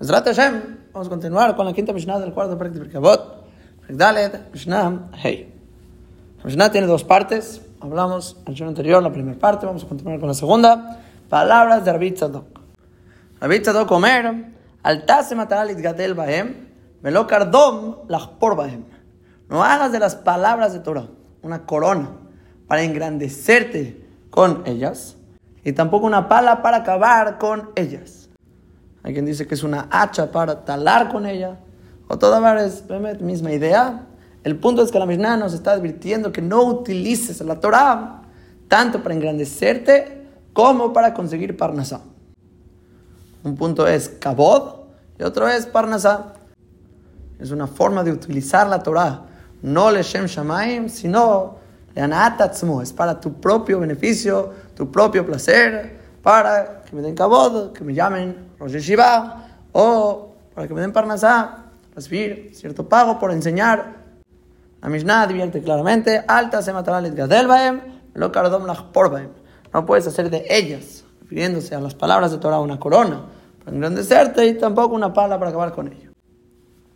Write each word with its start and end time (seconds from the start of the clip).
Vamos 0.00 1.08
a 1.08 1.10
continuar 1.10 1.56
con 1.56 1.66
la 1.66 1.72
quinta 1.72 1.92
Mishnah 1.92 2.20
del 2.20 2.32
cuarto 2.32 2.56
Perek 2.56 2.72
de 2.72 2.80
Birkabot. 2.80 3.44
Dalet, 3.88 4.52
Mishnah, 4.52 5.10
Hey. 5.14 5.52
La 6.38 6.44
Mishnah 6.44 6.70
tiene 6.70 6.86
dos 6.86 7.02
partes. 7.02 7.62
Hablamos 7.80 8.36
en 8.46 8.54
el 8.54 8.62
anterior, 8.62 9.02
la 9.02 9.10
primera 9.10 9.36
parte. 9.36 9.66
Vamos 9.66 9.82
a 9.82 9.88
continuar 9.88 10.20
con 10.20 10.28
la 10.28 10.34
segunda. 10.34 11.00
Palabras 11.28 11.84
de 11.84 11.92
Rabbi 11.92 12.12
Tzadok. 12.12 12.60
Rabbi 13.40 13.58
Tzadok 13.58 13.90
Omer, 13.90 14.52
Altase 14.84 15.34
matar 15.34 15.66
gadel 15.74 16.14
bahem, 16.14 16.54
velo 17.02 17.26
kardom 17.26 18.06
lachpor 18.06 18.54
bahem. 18.54 18.84
No 19.48 19.64
hagas 19.64 19.90
de 19.90 19.98
las 19.98 20.14
palabras 20.14 20.72
de 20.74 20.78
Torah 20.78 21.08
una 21.42 21.66
corona 21.66 22.12
para 22.68 22.84
engrandecerte 22.84 24.06
con 24.30 24.62
ellas 24.64 25.16
y 25.64 25.72
tampoco 25.72 26.06
una 26.06 26.28
pala 26.28 26.62
para 26.62 26.78
acabar 26.78 27.38
con 27.38 27.70
ellas. 27.74 28.27
Hay 29.08 29.14
quien 29.14 29.24
dice 29.24 29.46
que 29.46 29.54
es 29.54 29.62
una 29.62 29.88
hacha 29.90 30.30
para 30.30 30.66
talar 30.66 31.08
con 31.08 31.24
ella. 31.24 31.56
O 32.08 32.18
toda 32.18 32.62
es 32.62 32.84
misma 33.20 33.50
idea. 33.52 34.04
El 34.44 34.56
punto 34.56 34.82
es 34.82 34.92
que 34.92 34.98
la 34.98 35.06
Mishnah 35.06 35.38
nos 35.38 35.54
está 35.54 35.72
advirtiendo 35.72 36.30
que 36.30 36.42
no 36.42 36.62
utilices 36.64 37.40
la 37.40 37.58
Torah 37.58 38.20
tanto 38.68 39.02
para 39.02 39.14
engrandecerte 39.14 40.26
como 40.52 40.92
para 40.92 41.14
conseguir 41.14 41.56
parnasá. 41.56 42.02
Un 43.44 43.56
punto 43.56 43.86
es 43.86 44.10
kabod 44.10 44.74
y 45.18 45.22
otro 45.22 45.48
es 45.48 45.64
parnasá. 45.64 46.34
Es 47.38 47.50
una 47.50 47.66
forma 47.66 48.04
de 48.04 48.12
utilizar 48.12 48.68
la 48.68 48.82
Torah, 48.82 49.22
no 49.62 49.90
le 49.90 50.02
shem 50.02 50.26
shamaim, 50.26 50.90
sino 50.90 51.56
le 51.94 52.02
es 52.82 52.92
para 52.92 53.18
tu 53.18 53.32
propio 53.40 53.80
beneficio, 53.80 54.52
tu 54.76 54.92
propio 54.92 55.24
placer, 55.24 55.98
para 56.22 56.82
que 56.82 56.94
me 56.94 57.00
den 57.00 57.14
kabod, 57.14 57.72
que 57.72 57.82
me 57.82 57.94
llamen 57.94 58.47
Rosh 58.58 58.76
Shiva, 58.76 59.48
o 59.72 60.34
para 60.54 60.66
que 60.66 60.74
me 60.74 60.80
den 60.80 60.92
Parnasá, 60.92 61.66
recibir 61.94 62.50
cierto 62.52 62.88
pago 62.88 63.18
por 63.18 63.32
enseñar. 63.32 63.98
La 64.80 64.88
Mishnah 64.88 65.22
advierte 65.22 65.62
claramente, 65.62 66.24
alta 66.26 66.62
se 66.62 66.72
matará 66.72 67.00
gadel 67.10 67.48
lo 68.14 68.32
kardom 68.32 68.66
por 68.92 69.10
No 69.72 69.86
puedes 69.86 70.06
hacer 70.06 70.30
de 70.30 70.46
ellas, 70.48 71.04
refiriéndose 71.20 71.74
a 71.74 71.80
las 71.80 71.94
palabras 71.94 72.32
de 72.32 72.38
Torah, 72.38 72.60
una 72.60 72.78
corona 72.78 73.26
para 73.58 73.76
engrandecerte 73.76 74.46
y 74.46 74.54
tampoco 74.54 74.94
una 74.94 75.12
pala 75.12 75.38
para 75.38 75.50
acabar 75.50 75.72
con 75.72 75.88
ello. 75.88 76.10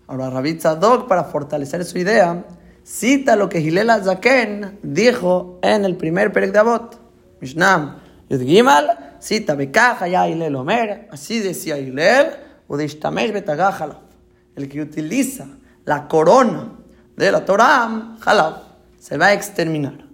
Ahora, 0.07 0.31
Rabbi 0.31 0.55
Tzadok, 0.55 1.07
para 1.07 1.25
fortalecer 1.25 1.85
su 1.85 1.99
idea, 1.99 2.45
cita 2.83 3.37
lo 3.37 3.49
que 3.49 3.61
Hilel 3.61 3.91
Zaken 4.03 4.81
dijo 4.83 5.59
en 5.63 5.85
el 5.85 5.97
primer 5.97 6.33
Perek 6.33 6.53
de 6.53 6.59
Avot. 6.59 6.99
Mishnah 7.41 8.03
Yud 8.29 8.43
Gimal 8.43 9.12
cita, 9.23 9.55
Bekaja 9.55 10.09
ya 10.09 10.29
Hilel 10.29 10.57
Omer, 10.57 11.09
así 11.11 11.39
decía 11.39 11.79
Hilel, 11.79 12.27
o 12.67 12.77
de 12.77 12.85
el 14.57 14.69
que 14.69 14.83
utiliza 14.83 15.47
la 15.85 16.09
corona 16.09 16.73
de 17.17 17.33
la 17.33 17.45
Torah, 17.45 18.17
Halab, 18.25 18.55
se 18.99 19.17
va 19.17 19.27
a 19.27 19.33
exterminar. 19.33 20.05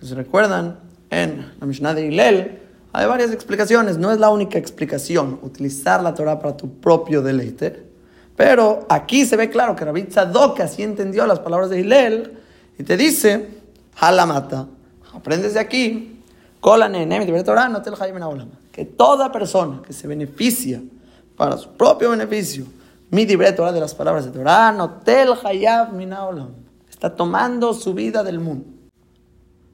¿Se 0.00 0.14
recuerdan? 0.14 0.80
En 1.10 1.54
la 1.58 1.66
Mishnah 1.66 1.94
de 1.94 2.06
Hilel 2.06 2.58
hay 2.92 3.06
varias 3.06 3.32
explicaciones, 3.32 3.96
no 3.96 4.12
es 4.12 4.18
la 4.18 4.28
única 4.28 4.58
explicación, 4.58 5.38
utilizar 5.42 6.02
la 6.02 6.14
Torah 6.14 6.38
para 6.38 6.56
tu 6.56 6.80
propio 6.80 7.22
deleite, 7.22 7.84
pero 8.36 8.86
aquí 8.88 9.24
se 9.24 9.36
ve 9.36 9.48
claro 9.48 9.74
que 9.74 9.84
Rabbi 9.84 10.04
Tzadok 10.04 10.60
así 10.60 10.82
entendió 10.82 11.26
las 11.26 11.40
palabras 11.40 11.70
de 11.70 11.80
Hilel 11.80 12.38
y 12.78 12.82
te 12.82 12.96
dice, 12.96 13.48
Halamata, 13.98 14.68
aprendes 15.14 15.54
de 15.54 15.60
aquí 15.60 16.17
que 18.72 18.84
toda 18.84 19.32
persona 19.32 19.82
que 19.86 19.92
se 19.92 20.06
beneficia 20.06 20.82
para 21.36 21.56
su 21.56 21.70
propio 21.70 22.10
beneficio, 22.10 22.66
mi 23.10 23.26
Torah 23.26 23.72
de 23.72 23.80
las 23.80 23.94
palabras 23.94 24.24
de 24.24 24.32
Torah, 24.32 24.76
está 26.90 27.14
tomando 27.14 27.74
su 27.74 27.94
vida 27.94 28.22
del 28.22 28.40
mundo. 28.40 28.66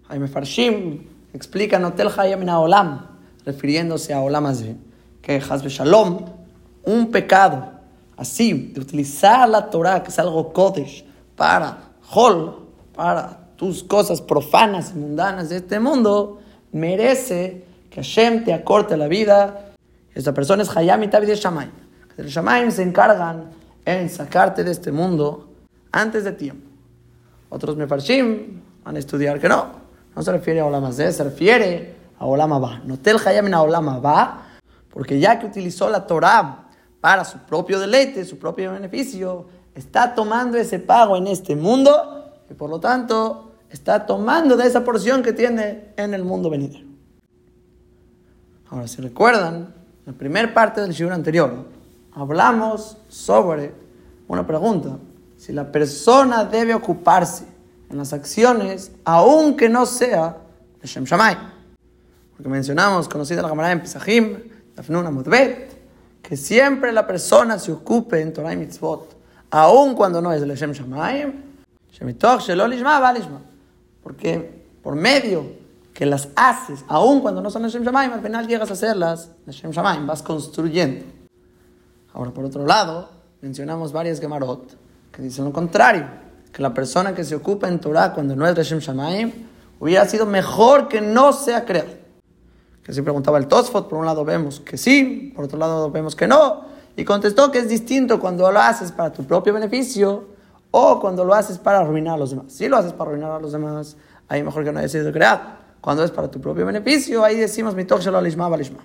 Jaime 0.08 0.28
Farshim 0.28 1.06
explica 1.32 1.78
notel 1.78 2.10
hayab 2.16 2.38
minaolam, 2.38 3.06
refiriéndose 3.44 4.12
a 4.12 4.20
olam 4.20 4.46
que 5.22 5.36
hasbe 5.36 5.70
shalom, 5.70 6.26
un 6.84 7.10
pecado 7.10 7.70
así, 8.16 8.52
de 8.74 8.80
utilizar 8.80 9.48
la 9.48 9.70
Torah, 9.70 10.02
que 10.02 10.10
es 10.10 10.18
algo 10.18 10.52
kodesh, 10.52 11.04
para 11.34 11.78
hol, 12.12 12.68
para 12.94 13.48
tus 13.56 13.82
cosas 13.82 14.20
profanas 14.20 14.92
y 14.94 14.98
mundanas 14.98 15.48
de 15.48 15.56
este 15.56 15.80
mundo, 15.80 16.40
merece 16.74 17.64
que 17.88 18.02
Hashem 18.02 18.44
te 18.44 18.52
acorte 18.52 18.96
la 18.96 19.08
vida. 19.08 19.72
Esta 20.14 20.34
persona 20.34 20.62
es 20.62 20.76
Hayam 20.76 21.02
y 21.02 21.06
de 21.06 21.34
Shamayim. 21.34 21.72
Los 22.16 22.32
Shamayim 22.32 22.70
se 22.70 22.82
encargan 22.82 23.50
en 23.84 24.10
sacarte 24.10 24.64
de 24.64 24.72
este 24.72 24.92
mundo 24.92 25.48
antes 25.92 26.24
de 26.24 26.32
tiempo. 26.32 26.68
Otros 27.48 27.76
mefarshim 27.76 28.60
van 28.84 28.96
a 28.96 28.98
estudiar 28.98 29.40
que 29.40 29.48
no. 29.48 29.84
No 30.14 30.22
se 30.22 30.32
refiere 30.32 30.60
a 30.60 30.66
Olam 30.66 30.92
se 30.92 31.24
refiere 31.24 31.94
a 32.18 32.26
Olam 32.26 32.52
Abba. 32.52 32.80
Notel 32.84 33.18
Hayam 33.24 33.46
en 33.46 33.54
Olam 33.54 33.88
Abba, 33.88 34.42
porque 34.92 35.18
ya 35.18 35.38
que 35.38 35.46
utilizó 35.46 35.88
la 35.88 36.06
Torah 36.06 36.68
para 37.00 37.24
su 37.24 37.38
propio 37.38 37.78
deleite, 37.78 38.24
su 38.24 38.38
propio 38.38 38.72
beneficio, 38.72 39.46
está 39.74 40.14
tomando 40.14 40.56
ese 40.56 40.78
pago 40.80 41.16
en 41.16 41.28
este 41.28 41.54
mundo 41.54 42.32
y 42.50 42.54
por 42.54 42.70
lo 42.70 42.80
tanto 42.80 43.53
está 43.74 44.06
tomando 44.06 44.56
de 44.56 44.66
esa 44.66 44.84
porción 44.84 45.22
que 45.22 45.32
tiene 45.32 45.88
en 45.96 46.14
el 46.14 46.22
mundo 46.22 46.48
venidero. 46.48 46.86
Ahora, 48.70 48.86
si 48.86 49.02
recuerdan, 49.02 49.74
en 50.06 50.12
la 50.12 50.12
primera 50.12 50.54
parte 50.54 50.80
del 50.80 50.92
shiur 50.92 51.12
anterior, 51.12 51.66
hablamos 52.12 52.96
sobre 53.08 53.74
una 54.28 54.46
pregunta. 54.46 54.96
Si 55.36 55.52
la 55.52 55.70
persona 55.70 56.44
debe 56.44 56.72
ocuparse 56.72 57.46
en 57.90 57.98
las 57.98 58.12
acciones, 58.12 58.92
aunque 59.04 59.68
no 59.68 59.86
sea 59.86 60.36
de 60.80 60.86
Shem 60.86 61.04
Shamay. 61.04 61.36
Porque 62.36 62.48
mencionamos, 62.48 63.08
conocida 63.08 63.42
la 63.42 63.48
camarada 63.48 63.72
en 63.72 63.80
Pesachim, 63.80 64.38
Dafnuna 64.76 65.10
Mudbet, 65.10 66.22
que 66.22 66.36
siempre 66.36 66.92
la 66.92 67.06
persona 67.06 67.58
se 67.58 67.72
ocupe 67.72 68.20
en 68.20 68.32
Torah 68.32 68.52
y 68.52 68.56
Mitzvot, 68.56 69.16
aun 69.50 69.94
cuando 69.94 70.22
no 70.22 70.32
es 70.32 70.42
el 70.42 70.54
Shem 70.54 70.72
Shamayim, 70.72 71.32
Shemitoch 71.92 72.40
Shelol 72.40 72.72
Ishma, 72.72 73.00
Valishma. 73.00 73.53
Porque 74.04 74.62
por 74.84 74.94
medio 74.94 75.44
que 75.92 76.06
las 76.06 76.28
haces, 76.36 76.84
aun 76.86 77.20
cuando 77.20 77.40
no 77.40 77.50
son 77.50 77.62
Hashem 77.62 77.82
Shamaim, 77.82 78.12
al 78.12 78.20
final 78.20 78.46
llegas 78.46 78.70
a 78.70 78.74
hacerlas 78.74 79.30
Hashem 79.46 79.72
Shamaim, 79.72 80.06
vas 80.06 80.22
construyendo. 80.22 81.04
Ahora, 82.12 82.30
por 82.30 82.44
otro 82.44 82.64
lado, 82.64 83.08
mencionamos 83.40 83.92
varias 83.92 84.20
Gemarot 84.20 84.84
que 85.14 85.22
dicen 85.22 85.44
lo 85.44 85.52
contrario, 85.52 86.06
que 86.52 86.60
la 86.60 86.74
persona 86.74 87.14
que 87.14 87.24
se 87.24 87.34
ocupa 87.34 87.68
en 87.68 87.80
Torah 87.80 88.12
cuando 88.12 88.34
no 88.34 88.46
es 88.46 88.54
Hashem 88.54 88.80
Shamaim 88.80 89.32
hubiera 89.78 90.04
sido 90.06 90.26
mejor 90.26 90.88
que 90.88 91.00
no 91.00 91.32
sea 91.32 91.64
creado. 91.64 91.90
Que 92.82 92.92
si 92.92 93.00
preguntaba 93.00 93.38
el 93.38 93.46
Tosfot, 93.46 93.88
por 93.88 93.98
un 93.98 94.06
lado 94.06 94.24
vemos 94.24 94.60
que 94.60 94.76
sí, 94.76 95.32
por 95.34 95.44
otro 95.46 95.58
lado 95.58 95.90
vemos 95.90 96.16
que 96.16 96.26
no, 96.26 96.64
y 96.96 97.04
contestó 97.04 97.50
que 97.50 97.58
es 97.58 97.68
distinto 97.68 98.20
cuando 98.20 98.50
lo 98.50 98.60
haces 98.60 98.92
para 98.92 99.12
tu 99.12 99.24
propio 99.24 99.52
beneficio 99.52 100.33
o 100.76 100.98
cuando 100.98 101.24
lo 101.24 101.34
haces 101.34 101.56
para 101.56 101.78
arruinar 101.78 102.14
a 102.14 102.16
los 102.16 102.30
demás. 102.30 102.46
Si 102.48 102.66
lo 102.66 102.76
haces 102.76 102.92
para 102.92 103.10
arruinar 103.10 103.30
a 103.30 103.38
los 103.38 103.52
demás, 103.52 103.96
ahí 104.26 104.42
mejor 104.42 104.64
que 104.64 104.72
no 104.72 104.80
haya 104.80 104.88
sido 104.88 105.12
creado. 105.12 105.40
Cuando 105.80 106.02
es 106.02 106.10
para 106.10 106.28
tu 106.28 106.40
propio 106.40 106.66
beneficio, 106.66 107.22
ahí 107.22 107.36
decimos 107.36 107.76
mi 107.76 107.86
alishma 107.88 108.48
balishma. 108.48 108.80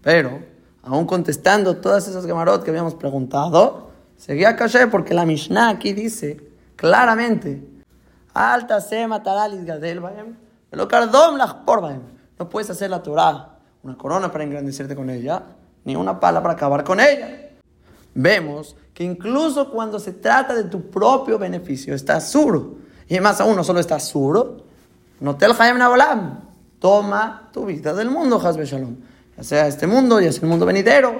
Pero, 0.00 0.40
aún 0.82 1.04
contestando 1.04 1.76
todas 1.76 2.08
esas 2.08 2.24
gemarot 2.24 2.62
que 2.64 2.70
habíamos 2.70 2.94
preguntado, 2.94 3.90
seguía 4.16 4.56
caché 4.56 4.86
porque 4.86 5.12
la 5.12 5.26
Mishnah 5.26 5.68
aquí 5.68 5.92
dice 5.92 6.40
claramente: 6.74 7.62
Alta 8.32 8.80
se 8.80 9.06
matará 9.06 9.48
gadel 9.48 10.02
lo 10.70 10.88
cardom 10.88 11.36
No 12.38 12.48
puedes 12.48 12.70
hacer 12.70 12.88
la 12.88 13.02
Torah 13.02 13.58
una 13.82 13.98
corona 13.98 14.32
para 14.32 14.44
engrandecerte 14.44 14.96
con 14.96 15.10
ella, 15.10 15.42
ni 15.84 15.96
una 15.96 16.18
pala 16.18 16.40
para 16.40 16.54
acabar 16.54 16.82
con 16.82 16.98
ella. 16.98 17.45
Vemos 18.18 18.74
que 18.94 19.04
incluso 19.04 19.70
cuando 19.70 19.98
se 19.98 20.12
trata 20.12 20.54
de 20.54 20.64
tu 20.64 20.90
propio 20.90 21.38
beneficio, 21.38 21.94
está 21.94 22.18
suro. 22.18 22.76
Y 23.06 23.20
más 23.20 23.42
aún, 23.42 23.54
no 23.54 23.62
solo 23.62 23.78
está 23.78 24.00
suro, 24.00 24.64
no 25.20 25.36
te 25.36 25.46
Nabolam. 25.46 26.40
Toma 26.78 27.50
tu 27.52 27.66
vida 27.66 27.92
del 27.92 28.08
mundo, 28.08 28.40
Hasbe 28.42 28.64
Shalom. 28.64 28.96
Ya 29.36 29.42
sea 29.42 29.66
este 29.66 29.86
mundo, 29.86 30.18
ya 30.18 30.32
sea 30.32 30.42
el 30.42 30.48
mundo 30.48 30.64
venidero. 30.64 31.14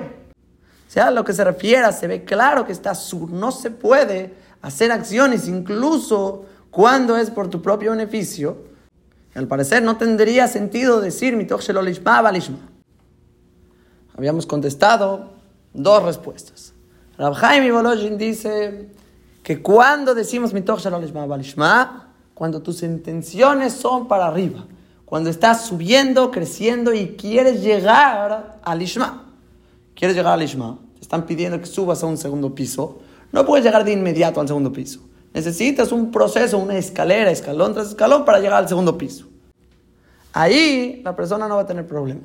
Sea 0.89 1.11
lo 1.11 1.23
que 1.23 1.35
se 1.35 1.45
refiera, 1.45 1.93
se 1.93 2.07
ve 2.07 2.25
claro 2.25 2.65
que 2.65 2.73
está 2.73 2.95
sur. 2.95 3.31
No 3.31 3.53
se 3.53 3.71
puede 3.71 4.35
hacer 4.63 4.91
acciones, 4.91 5.49
incluso 5.49 6.47
cuando 6.71 7.19
es 7.19 7.31
por 7.31 7.51
tu 7.51 7.61
propio 7.61 7.91
beneficio. 7.91 8.57
al 9.35 9.49
parecer 9.49 9.83
no 9.83 9.99
tendría 9.99 10.49
sentido 10.49 11.03
decir 11.03 11.37
mitoch 11.37 11.61
shelolishma 11.61 12.23
balishma. 12.23 12.71
Habíamos 14.17 14.47
contestado 14.47 15.33
dos 15.75 16.03
respuestas. 16.03 16.73
Rab 17.19 17.35
Chaim 17.39 17.73
Volozhin 17.73 18.19
dice 18.19 18.91
que 19.43 19.63
cuando 19.63 20.15
decimos 20.15 20.53
mitoch 20.53 20.83
balishma, 20.85 22.13
cuando 22.35 22.61
tus 22.61 22.83
intenciones 22.83 23.73
son 23.73 24.07
para 24.09 24.27
arriba, 24.27 24.67
cuando 25.07 25.31
estás 25.31 25.65
subiendo, 25.65 26.31
creciendo 26.31 26.93
y 26.93 27.17
quieres 27.17 27.63
llegar 27.63 28.59
al 28.63 28.83
Ishma, 28.83 29.25
quieres 29.95 30.17
llegar 30.17 30.35
al 30.35 30.43
Ishma, 30.43 30.79
están 31.01 31.25
pidiendo 31.25 31.59
que 31.59 31.67
subas 31.67 32.03
a 32.03 32.07
un 32.07 32.19
segundo 32.19 32.55
piso, 32.55 32.99
no 33.33 33.47
puedes 33.47 33.65
llegar 33.65 33.85
de 33.85 33.93
inmediato 33.93 34.41
al 34.41 34.49
segundo 34.49 34.73
piso. 34.73 35.01
Necesitas 35.33 35.93
un 35.93 36.11
proceso, 36.11 36.59
una 36.59 36.77
escalera, 36.77 37.31
escalón 37.31 37.73
tras 37.73 37.89
escalón 37.89 38.25
para 38.25 38.39
llegar 38.39 38.59
al 38.59 38.69
segundo 38.69 38.99
piso. 38.99 39.27
Ahí 40.33 41.01
la 41.05 41.17
persona 41.17 41.49
no 41.49 41.57
va 41.57 41.63
a 41.63 41.67
tener 41.67 41.87
problema. 41.87 42.23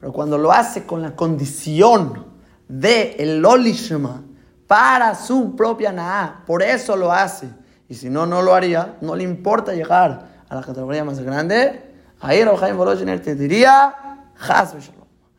Pero 0.00 0.12
cuando 0.12 0.38
lo 0.38 0.50
hace 0.50 0.84
con 0.84 1.02
la 1.02 1.14
condición 1.14 2.33
de 2.80 3.16
el 3.18 3.44
Olishma 3.44 4.22
para 4.66 5.14
su 5.14 5.54
propia 5.54 5.92
Naá, 5.92 6.42
por 6.46 6.62
eso 6.62 6.96
lo 6.96 7.12
hace. 7.12 7.48
Y 7.88 7.94
si 7.94 8.10
no, 8.10 8.26
no 8.26 8.42
lo 8.42 8.54
haría, 8.54 8.96
no 9.00 9.14
le 9.14 9.22
importa 9.22 9.72
llegar 9.72 10.26
a 10.48 10.54
la 10.54 10.62
categoría 10.62 11.04
más 11.04 11.20
grande, 11.20 11.92
ahí 12.20 12.44
Rojaim 12.44 12.76
Voloshener 12.76 13.22
te 13.22 13.34
diría, 13.34 13.94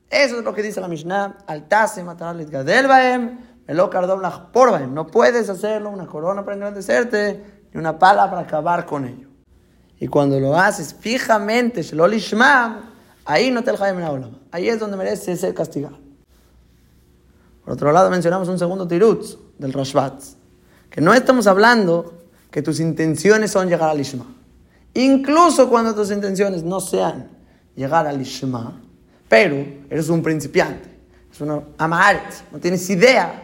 Eso 0.10 0.38
es 0.40 0.44
lo 0.44 0.54
que 0.54 0.62
dice 0.62 0.80
la 0.80 0.88
Mishnah, 0.88 1.38
Altase 1.48 2.04
matar 2.04 2.38
gadel 2.46 2.88
baem, 2.88 3.38
no 3.68 5.08
puedes 5.08 5.50
hacerlo, 5.50 5.90
una 5.90 6.06
corona 6.06 6.44
para 6.44 6.56
engrandecerte, 6.56 7.64
ni 7.74 7.80
una 7.80 7.98
pala 7.98 8.30
para 8.30 8.44
acabar 8.44 8.86
con 8.86 9.06
ello. 9.06 9.28
Y 10.00 10.08
cuando 10.08 10.40
lo 10.40 10.56
haces 10.56 10.96
fijamente, 10.98 11.82
ahí 13.26 13.52
no 13.52 13.64
te 13.64 13.72
el 13.72 14.40
Ahí 14.52 14.70
es 14.70 14.80
donde 14.80 14.98
mereces 14.98 15.42
ser 15.42 15.54
castigado. 15.54 16.05
Por 17.65 17.73
otro 17.73 17.91
lado, 17.91 18.09
mencionamos 18.09 18.47
un 18.47 18.57
segundo 18.57 18.88
tirutz 18.88 19.38
del 19.57 19.73
Rashbat, 19.73 20.21
que 20.89 21.01
no 21.01 21.13
estamos 21.13 21.47
hablando 21.47 22.13
que 22.50 22.62
tus 22.62 22.79
intenciones 22.79 23.51
son 23.51 23.67
llegar 23.67 23.89
al 23.89 24.00
Ishma. 24.00 24.25
Incluso 24.94 25.67
cuando 25.67 25.94
tus 25.94 26.12
intenciones 26.12 26.63
no 26.63 26.79
sean 26.79 27.27
llegar 27.75 28.07
al 28.07 28.21
Ishma, 28.21 28.81
pero 29.27 29.57
eres 29.89 30.07
un 30.07 30.23
principiante, 30.23 30.89
es 31.29 31.41
una 31.41 31.62
amaret, 31.77 32.23
no 32.53 32.59
tienes 32.59 32.89
idea 32.89 33.41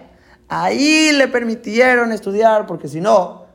Ahí 0.53 1.13
le 1.13 1.29
permitieron 1.29 2.11
estudiar, 2.11 2.67
porque 2.67 2.89
si 2.89 2.99
no, 2.99 3.45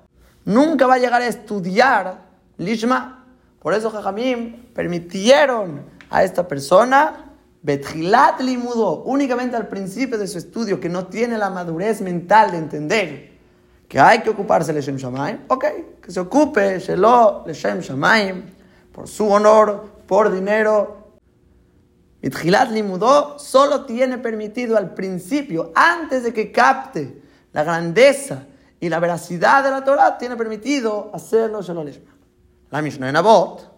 nunca 0.46 0.86
va 0.86 0.94
a 0.94 0.98
llegar 0.98 1.20
a 1.20 1.26
estudiar 1.26 2.22
Lishma. 2.56 3.26
Por 3.60 3.74
eso 3.74 3.90
Jajamim 3.90 4.72
permitieron 4.72 5.82
a 6.08 6.24
esta 6.24 6.48
persona 6.48 7.25
Betjilat 7.66 8.40
Limudo, 8.42 9.02
únicamente 9.06 9.56
al 9.56 9.66
principio 9.66 10.16
de 10.16 10.28
su 10.28 10.38
estudio, 10.38 10.78
que 10.78 10.88
no 10.88 11.08
tiene 11.08 11.36
la 11.36 11.50
madurez 11.50 12.00
mental 12.00 12.52
de 12.52 12.58
entender 12.58 13.32
que 13.88 13.98
hay 13.98 14.20
que 14.20 14.30
ocuparse 14.30 14.72
de 14.72 14.80
Shem 14.80 14.96
Shamaim, 14.96 15.40
ok, 15.48 15.64
que 16.00 16.12
se 16.12 16.20
ocupe 16.20 16.78
Shelo 16.78 17.42
Leshem 17.44 17.80
Shamaim, 17.80 18.44
por 18.92 19.08
su 19.08 19.28
honor, 19.28 19.84
por 20.06 20.32
dinero, 20.32 21.18
Itjilat 22.22 22.70
Limudó 22.70 23.36
solo 23.40 23.84
tiene 23.84 24.18
permitido 24.18 24.76
al 24.76 24.94
principio, 24.94 25.72
antes 25.74 26.22
de 26.22 26.32
que 26.32 26.52
capte 26.52 27.20
la 27.52 27.64
grandeza 27.64 28.44
y 28.78 28.88
la 28.88 29.00
veracidad 29.00 29.64
de 29.64 29.72
la 29.72 29.82
Torah, 29.82 30.16
tiene 30.18 30.36
permitido 30.36 31.10
hacerlo 31.12 31.58
La 32.70 32.80
Mishnah 32.80 33.08
en 33.08 33.16
Abot, 33.16 33.75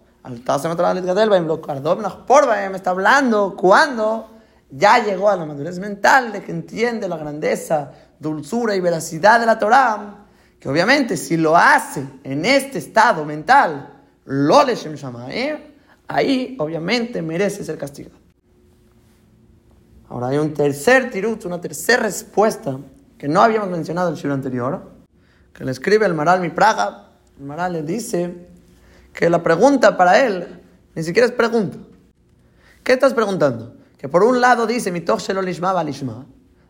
está 2.77 2.91
hablando 2.91 3.57
cuando 3.57 4.31
ya 4.71 5.03
llegó 5.05 5.31
a 5.31 5.37
la 5.37 5.47
madurez 5.47 5.79
mental 5.79 6.33
de 6.33 6.43
que 6.43 6.53
entiende 6.53 7.09
la 7.09 7.17
grandeza, 7.17 7.93
dulzura 8.19 8.75
y 8.75 8.81
veracidad 8.81 9.41
de 9.41 9.47
la 9.47 9.59
Torah, 9.59 10.27
que 10.61 10.69
obviamente 10.69 11.17
si 11.17 11.37
lo 11.37 11.57
hace 11.57 12.07
en 12.25 12.45
este 12.45 12.79
estado 12.79 13.25
mental, 13.25 13.95
lo 14.25 14.65
leshem 14.65 14.97
ahí 16.07 16.57
obviamente 16.59 17.23
merece 17.23 17.65
ser 17.65 17.79
castigado. 17.79 18.17
Ahora 20.09 20.29
hay 20.29 20.39
un 20.39 20.55
tercer 20.55 21.11
tirut, 21.11 21.45
una 21.45 21.61
tercera 21.61 22.03
respuesta 22.03 22.79
que 23.19 23.29
no 23.29 23.43
habíamos 23.43 23.69
mencionado 23.69 24.09
en 24.09 24.15
el 24.15 24.19
siglo 24.19 24.35
anterior, 24.35 24.91
que 25.53 25.65
le 25.65 25.71
escribe 25.71 26.07
el 26.07 26.15
Maral 26.15 26.41
Mi 26.41 26.49
Praga. 26.49 27.11
El 27.39 27.45
Maral 27.45 27.75
le 27.75 27.83
dice 27.83 28.49
que 29.19 29.29
la 29.29 29.43
pregunta 29.43 29.97
para 29.97 30.25
él 30.25 30.61
ni 30.95 31.03
siquiera 31.03 31.27
es 31.27 31.33
pregunta. 31.33 31.77
¿Qué 32.85 32.93
estás 32.93 33.15
preguntando? 33.15 33.75
Que 33.99 34.09
por 34.09 34.23
un 34.23 34.41
lado 34.41 34.65
dice 34.65 34.93
mi 34.93 35.01
shelo 35.01 35.43
lishma 35.43 35.73
balishma, 35.73 36.25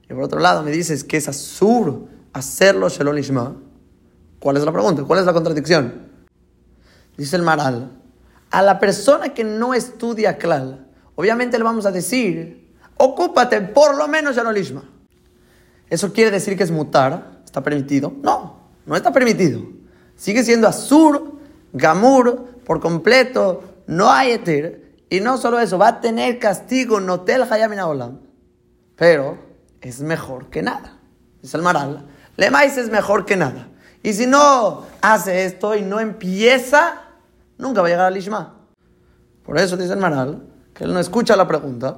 y 0.04 0.14
por 0.14 0.22
otro 0.22 0.40
lado 0.40 0.62
me 0.62 0.70
dices 0.70 1.04
que 1.04 1.18
es 1.18 1.28
asur 1.28 2.06
hacerlo 2.32 2.88
shelo 2.88 3.12
lishma. 3.12 3.54
¿Cuál 4.40 4.56
es 4.56 4.64
la 4.64 4.72
pregunta? 4.72 5.04
¿Cuál 5.04 5.20
es 5.20 5.26
la 5.26 5.34
contradicción? 5.34 6.08
Dice 7.18 7.36
el 7.36 7.42
Maral, 7.42 7.92
a 8.50 8.62
la 8.62 8.78
persona 8.78 9.34
que 9.34 9.44
no 9.44 9.74
estudia 9.74 10.38
klal, 10.38 10.86
obviamente 11.16 11.58
le 11.58 11.64
vamos 11.64 11.84
a 11.84 11.90
decir 11.90 12.72
ocúpate 12.96 13.60
por 13.60 13.94
lo 13.94 14.08
menos 14.08 14.36
no 14.36 14.52
lishma. 14.52 14.84
¿Eso 15.90 16.14
quiere 16.14 16.30
decir 16.30 16.56
que 16.56 16.62
es 16.62 16.70
mutar? 16.70 17.42
¿Está 17.44 17.62
permitido? 17.62 18.10
No, 18.22 18.70
no 18.86 18.96
está 18.96 19.12
permitido. 19.12 19.66
Sigue 20.16 20.42
siendo 20.42 20.66
azur, 20.66 21.37
gamur, 21.72 22.46
por 22.64 22.80
completo, 22.80 23.62
no 23.86 24.10
hay 24.10 24.32
etir. 24.32 25.04
Y 25.10 25.20
no 25.20 25.38
solo 25.38 25.58
eso, 25.58 25.78
va 25.78 25.88
a 25.88 26.00
tener 26.00 26.38
castigo, 26.38 27.00
notel 27.00 27.42
hayamina 27.42 27.86
olam. 27.86 28.20
Pero 28.96 29.38
es 29.80 30.00
mejor 30.00 30.50
que 30.50 30.62
nada. 30.62 30.98
Dice 31.40 31.56
el 31.56 31.62
maral. 31.62 32.06
Lemais 32.36 32.76
es 32.76 32.90
mejor 32.90 33.24
que 33.24 33.36
nada. 33.36 33.68
Y 34.02 34.12
si 34.12 34.26
no 34.26 34.86
hace 35.00 35.44
esto 35.44 35.74
y 35.74 35.82
no 35.82 36.00
empieza, 36.00 37.02
nunca 37.56 37.80
va 37.80 37.88
a 37.88 37.90
llegar 37.90 38.06
al 38.06 38.14
Lishma. 38.14 38.54
Por 39.44 39.58
eso 39.58 39.76
dice 39.76 39.92
el 39.92 39.98
maral 39.98 40.42
que 40.74 40.84
él 40.84 40.92
no 40.92 41.00
escucha 41.00 41.34
la 41.36 41.48
pregunta 41.48 41.96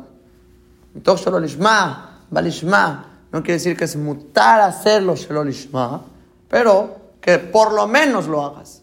no 3.32 3.42
quiere 3.42 3.52
decir 3.52 3.76
que 3.76 3.84
es 3.84 3.96
mutar 3.96 4.60
hacerlo 4.60 5.14
pero 6.48 7.00
que 7.20 7.38
por 7.38 7.72
lo 7.72 7.86
menos 7.86 8.26
lo 8.26 8.44
hagas. 8.44 8.79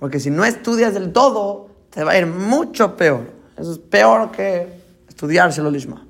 Porque 0.00 0.18
si 0.18 0.30
no 0.30 0.44
estudias 0.44 0.94
del 0.94 1.12
todo, 1.12 1.68
te 1.90 2.02
va 2.02 2.12
a 2.12 2.18
ir 2.18 2.26
mucho 2.26 2.96
peor. 2.96 3.30
Eso 3.56 3.72
es 3.72 3.78
peor 3.78 4.32
que 4.32 4.66
estudiar 5.06 5.52
lishma. 5.70 6.06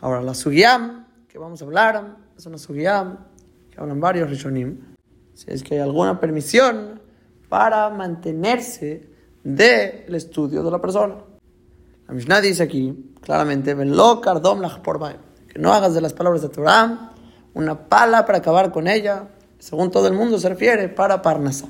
Ahora, 0.00 0.22
la 0.22 0.32
sugiyam 0.32 1.06
que 1.28 1.38
vamos 1.38 1.60
a 1.60 1.66
hablar 1.66 2.16
es 2.36 2.46
una 2.46 2.56
sugiyam 2.56 3.18
que 3.70 3.78
hablan 3.78 4.00
varios 4.00 4.30
rishonim. 4.30 4.78
Si 5.34 5.50
es 5.50 5.62
que 5.62 5.74
hay 5.74 5.80
alguna 5.80 6.18
permisión 6.18 7.00
para 7.48 7.90
mantenerse 7.90 9.06
del 9.44 10.14
estudio 10.14 10.62
de 10.62 10.70
la 10.70 10.80
persona. 10.80 11.16
La 12.06 12.14
Mishnah 12.14 12.40
dice 12.40 12.62
aquí, 12.62 13.12
claramente, 13.20 13.76
que 13.76 15.58
no 15.58 15.72
hagas 15.72 15.94
de 15.94 16.00
las 16.00 16.14
palabras 16.14 16.42
de 16.42 16.48
Torah 16.48 17.12
una 17.54 17.88
pala 17.88 18.24
para 18.24 18.38
acabar 18.38 18.70
con 18.72 18.88
ella, 18.88 19.28
según 19.58 19.90
todo 19.90 20.08
el 20.08 20.14
mundo 20.14 20.38
se 20.38 20.48
refiere, 20.48 20.88
para 20.88 21.22
Parnasá. 21.22 21.68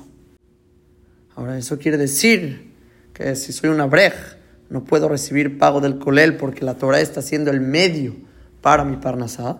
Ahora, 1.35 1.57
eso 1.57 1.77
quiere 1.77 1.97
decir 1.97 2.73
que 3.13 3.35
si 3.35 3.53
soy 3.53 3.69
una 3.69 3.85
brej, 3.85 4.13
no 4.69 4.83
puedo 4.83 5.09
recibir 5.09 5.57
pago 5.57 5.81
del 5.81 5.97
colel 5.97 6.37
porque 6.37 6.63
la 6.63 6.75
Torah 6.75 7.01
está 7.01 7.21
siendo 7.21 7.49
el 7.51 7.59
medio 7.61 8.15
para 8.61 8.83
mi 8.83 8.97
Parnasá. 8.97 9.59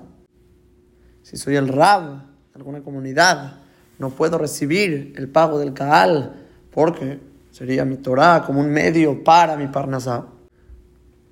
Si 1.24 1.38
soy 1.38 1.56
el 1.56 1.68
rab 1.68 2.04
de 2.04 2.56
alguna 2.56 2.82
comunidad, 2.82 3.58
no 3.98 4.12
puedo 4.12 4.38
recibir 4.38 5.14
el 5.18 5.28
pago 5.30 5.60
del 5.60 5.74
Kaal 5.74 6.48
porque 6.72 7.20
sería 7.52 7.86
mi 7.86 7.98
Torah 7.98 8.44
como 8.46 8.62
un 8.62 8.70
medio 8.70 9.24
para 9.24 9.58
mi 9.58 9.68
Parnasá. 9.68 10.26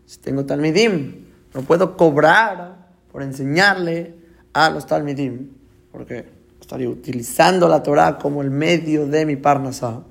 Si 0.05 0.19
tengo 0.19 0.45
talmidim, 0.45 1.25
no 1.53 1.61
puedo 1.61 1.97
cobrar 1.97 2.89
por 3.11 3.21
enseñarle 3.21 4.15
a 4.53 4.69
los 4.69 4.85
talmidim, 4.85 5.49
porque 5.91 6.36
estaría 6.67 6.89
utilizando 6.89 7.69
la 7.69 7.81
Torah 7.81 8.17
como 8.17 8.41
el 8.41 8.51
medio 8.51 9.07
de 9.07 9.25
mi 9.25 9.37
parnasá. 9.37 10.03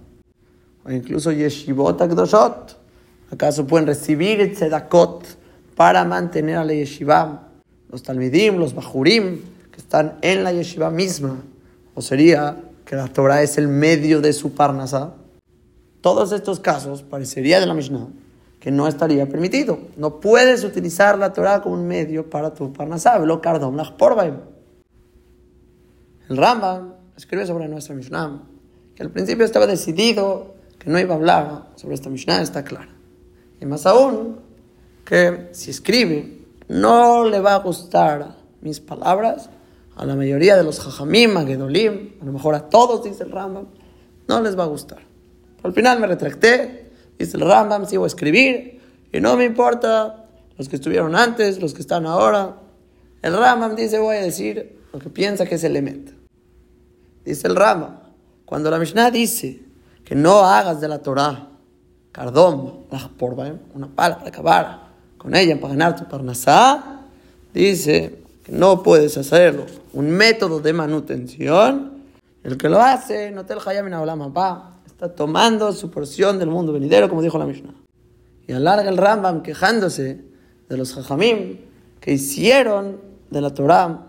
O 0.86 0.90
incluso 0.90 1.30
yeshivot 1.30 2.00
akdoshot. 2.00 2.78
¿Acaso 3.30 3.66
pueden 3.66 3.86
recibir 3.86 4.54
tzedakot 4.54 5.26
para 5.75 6.02
mantener 6.06 6.56
a 6.56 6.64
la 6.64 6.72
yeshiva? 6.72 7.48
Los 7.90 8.02
talmidim, 8.02 8.56
los 8.56 8.75
bajurim, 8.75 9.42
que 9.70 9.76
están 9.76 10.16
en 10.22 10.44
la 10.44 10.52
yeshiva 10.54 10.90
misma. 10.90 11.42
O 11.94 12.00
sería 12.00 12.56
que 12.86 12.96
la 12.96 13.08
Torah 13.08 13.42
es 13.42 13.58
el 13.58 13.68
medio 13.68 14.22
de 14.22 14.32
su 14.32 14.52
parnasá. 14.52 15.12
Todos 16.00 16.32
estos 16.32 16.58
casos 16.58 17.02
parecería 17.02 17.60
de 17.60 17.66
la 17.66 17.75
Mishnah 17.75 18.08
que 18.60 18.70
no 18.70 18.88
estaría 18.88 19.28
permitido. 19.28 19.78
No 19.98 20.20
puedes 20.20 20.64
utilizar 20.64 21.18
la 21.18 21.34
Torah 21.34 21.60
como 21.60 21.75
un 21.75 21.86
medio 21.86 22.30
para 22.30 22.54
tu 22.54 22.72
parnasá, 22.72 23.18
lo 23.18 23.42
cardom 23.42 23.76
El 26.28 26.37
Rambam 26.37 26.95
escribe 27.16 27.47
sobre 27.47 27.68
nuestra 27.68 27.95
Mishnah 27.95 28.42
que 28.95 29.02
al 29.02 29.11
principio 29.11 29.45
estaba 29.45 29.66
decidido 29.66 30.54
que 30.78 30.90
no 30.90 30.99
iba 30.99 31.14
a 31.14 31.16
hablar 31.16 31.68
sobre 31.76 31.95
esta 31.95 32.11
Mishnah, 32.11 32.42
está 32.42 32.64
claro. 32.64 32.90
Y 33.61 33.66
más 33.66 33.87
aún, 33.87 34.40
que 35.04 35.49
si 35.52 35.71
escribe, 35.71 36.40
no 36.68 37.25
le 37.25 37.40
va 37.40 37.54
a 37.54 37.59
gustar 37.59 38.37
mis 38.61 38.80
palabras 38.80 39.50
a 39.97 40.04
la 40.04 40.16
mayoría 40.16 40.56
de 40.56 40.64
los 40.64 40.80
jajamim, 40.80 41.37
a 41.37 41.40
a 41.40 41.45
lo 41.45 42.33
mejor 42.33 42.54
a 42.54 42.68
todos, 42.68 43.04
dice 43.04 43.25
el 43.25 43.30
Rambam, 43.30 43.66
no 44.28 44.40
les 44.40 44.59
va 44.59 44.64
a 44.64 44.66
gustar. 44.66 45.00
al 45.62 45.73
final 45.73 46.00
me 46.00 46.06
retracté 46.06 46.87
Dice 47.18 47.37
el 47.37 47.45
Rambam, 47.45 47.87
sigo 47.87 48.04
a 48.04 48.06
escribir 48.06 48.80
y 49.12 49.21
no 49.21 49.37
me 49.37 49.45
importa 49.45 50.26
los 50.59 50.68
que 50.68 50.76
estuvieron 50.76 51.16
antes, 51.16 51.61
los 51.61 51.75
que 51.75 51.80
están 51.80 52.06
ahora, 52.06 52.56
El 53.23 53.37
Rambam 53.37 53.75
dice, 53.75 53.99
voy 53.99 54.16
a 54.16 54.21
decir 54.21 54.78
lo 54.92 54.99
que 54.99 55.11
piensa 55.11 55.47
que 55.47 55.56
es 55.56 55.64
el 55.64 55.76
Emet. 55.76 56.15
Dice 57.26 57.49
el 57.49 57.56
Rambam, 57.56 57.99
cuando 58.45 58.71
la 58.71 58.78
Mishnah 58.78 59.11
dice 59.11 59.61
que 60.04 60.14
no 60.14 60.45
hagas 60.45 60.80
de 60.80 60.87
la 60.87 61.00
Torah 61.00 61.49
cardón, 62.12 62.87
una 63.75 63.88
pala 63.88 64.16
para 64.16 64.28
acabar 64.28 64.87
con 65.18 65.35
ella 65.35 65.61
para 65.61 65.75
ganar 65.75 65.97
tu 65.97 66.09
parnasá, 66.09 67.00
dice 67.52 68.21
que 68.45 68.52
no 68.52 68.83
puedes 68.83 69.18
hacerlo. 69.18 69.66
Un 69.92 70.11
método 70.11 70.61
de 70.61 70.73
manutención, 70.73 71.95
el 72.45 72.56
que 72.56 72.68
lo 72.68 72.80
hace, 72.80 73.33
no 73.33 73.45
te 73.45 73.54
el 73.54 73.59
hayam 73.66 73.88
está 74.87 75.09
tomando 75.14 75.73
su 75.73 75.90
porción 75.90 76.38
del 76.38 76.49
mundo 76.49 76.73
venidero, 76.73 77.09
como 77.09 77.23
dijo 77.23 77.38
la 77.38 77.45
Mishnah. 77.45 77.75
Y 78.47 78.52
alarga 78.52 78.88
el 78.88 78.97
Rambam 78.97 79.42
quejándose 79.42 80.25
de 80.68 80.76
los 80.76 80.95
jajamim 80.95 81.59
que 82.00 82.12
hicieron 82.12 83.00
de 83.30 83.40
la 83.40 83.52
Torah 83.52 84.06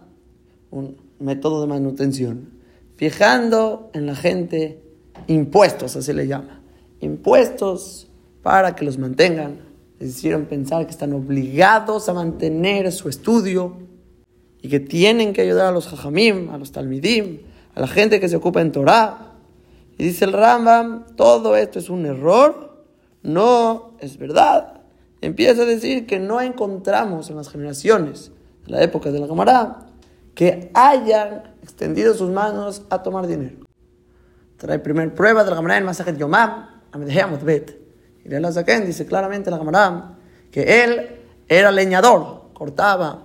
un 0.70 0.98
método 1.20 1.62
de 1.62 1.68
manutención, 1.68 2.57
fijando 2.98 3.90
en 3.94 4.06
la 4.06 4.16
gente 4.16 4.82
impuestos, 5.28 5.96
así 5.96 6.12
le 6.14 6.28
llama, 6.28 6.62
impuestos 7.00 8.08
para 8.44 8.76
que 8.76 8.84
los 8.84 8.98
mantengan. 8.98 9.60
Les 10.00 10.10
hicieron 10.10 10.46
pensar 10.46 10.86
que 10.86 10.92
están 10.92 11.14
obligados 11.14 12.10
a 12.10 12.14
mantener 12.14 12.92
su 12.92 13.10
estudio 13.10 13.78
y 14.62 14.70
que 14.70 14.80
tienen 14.80 15.34
que 15.34 15.42
ayudar 15.42 15.68
a 15.68 15.72
los 15.72 15.88
jajamim, 15.88 16.50
a 16.50 16.58
los 16.58 16.72
talmidim, 16.72 17.40
a 17.74 17.82
la 17.82 17.88
gente 17.88 18.20
que 18.20 18.30
se 18.30 18.36
ocupa 18.36 18.62
en 18.62 18.72
Torah. 18.72 19.34
Y 19.98 20.04
dice 20.04 20.26
el 20.26 20.34
Rambam, 20.34 21.06
todo 21.16 21.56
esto 21.56 21.80
es 21.80 21.90
un 21.90 22.06
error, 22.06 22.84
no 23.24 23.94
es 24.00 24.18
verdad. 24.18 24.82
Empieza 25.22 25.64
a 25.64 25.66
decir 25.66 26.06
que 26.06 26.20
no 26.20 26.42
encontramos 26.42 27.30
en 27.30 27.38
las 27.38 27.50
generaciones 27.50 28.32
de 28.66 28.72
la 28.72 28.84
época 28.84 29.12
de 29.12 29.20
la 29.20 29.28
Gemara 29.28 29.88
que 30.36 30.70
hayan 30.76 31.57
extendido 31.68 32.14
sus 32.14 32.30
manos 32.30 32.84
a 32.90 33.04
tomar 33.04 33.28
dinero. 33.28 33.68
Trae 34.58 34.80
primer 34.80 35.14
prueba 35.14 35.44
de 35.44 35.52
la 35.52 35.58
Gemara 35.58 35.78
en 35.78 35.84
Masajet 35.84 36.18
Yomam, 36.18 36.66
Bet. 37.44 37.78
Y 38.24 38.30
la 38.30 38.52
Zaken 38.52 38.86
dice 38.86 39.06
claramente 39.06 39.52
la 39.52 39.58
Gemara 39.58 40.16
que 40.50 40.84
él 40.84 41.20
era 41.48 41.72
leñador, 41.72 42.50
cortaba 42.54 43.24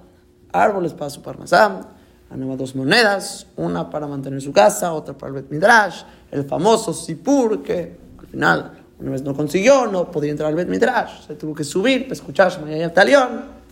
árboles 0.52 0.92
para 0.92 1.08
su 1.08 1.22
parnasam, 1.22 1.86
ganaba 2.28 2.56
dos 2.56 2.74
monedas, 2.74 3.46
una 3.56 3.88
para 3.88 4.06
mantener 4.06 4.42
su 4.42 4.52
casa, 4.52 4.92
otra 4.92 5.14
para 5.14 5.28
el 5.28 5.34
Bet 5.34 5.50
Midrash, 5.50 6.02
el 6.30 6.44
famoso 6.44 6.92
Sipur, 6.92 7.62
que 7.62 7.96
al 8.18 8.26
final 8.26 8.72
una 8.98 9.12
vez 9.12 9.22
no 9.22 9.34
consiguió, 9.34 9.86
no 9.86 10.10
podía 10.10 10.32
entrar 10.32 10.48
al 10.48 10.56
Bet 10.56 10.68
Midrash, 10.68 11.26
se 11.26 11.36
tuvo 11.36 11.54
que 11.54 11.64
subir 11.64 12.02
para 12.02 12.14
escuchar 12.14 12.50
Shmaya 12.50 12.92
Talión. 12.92 13.62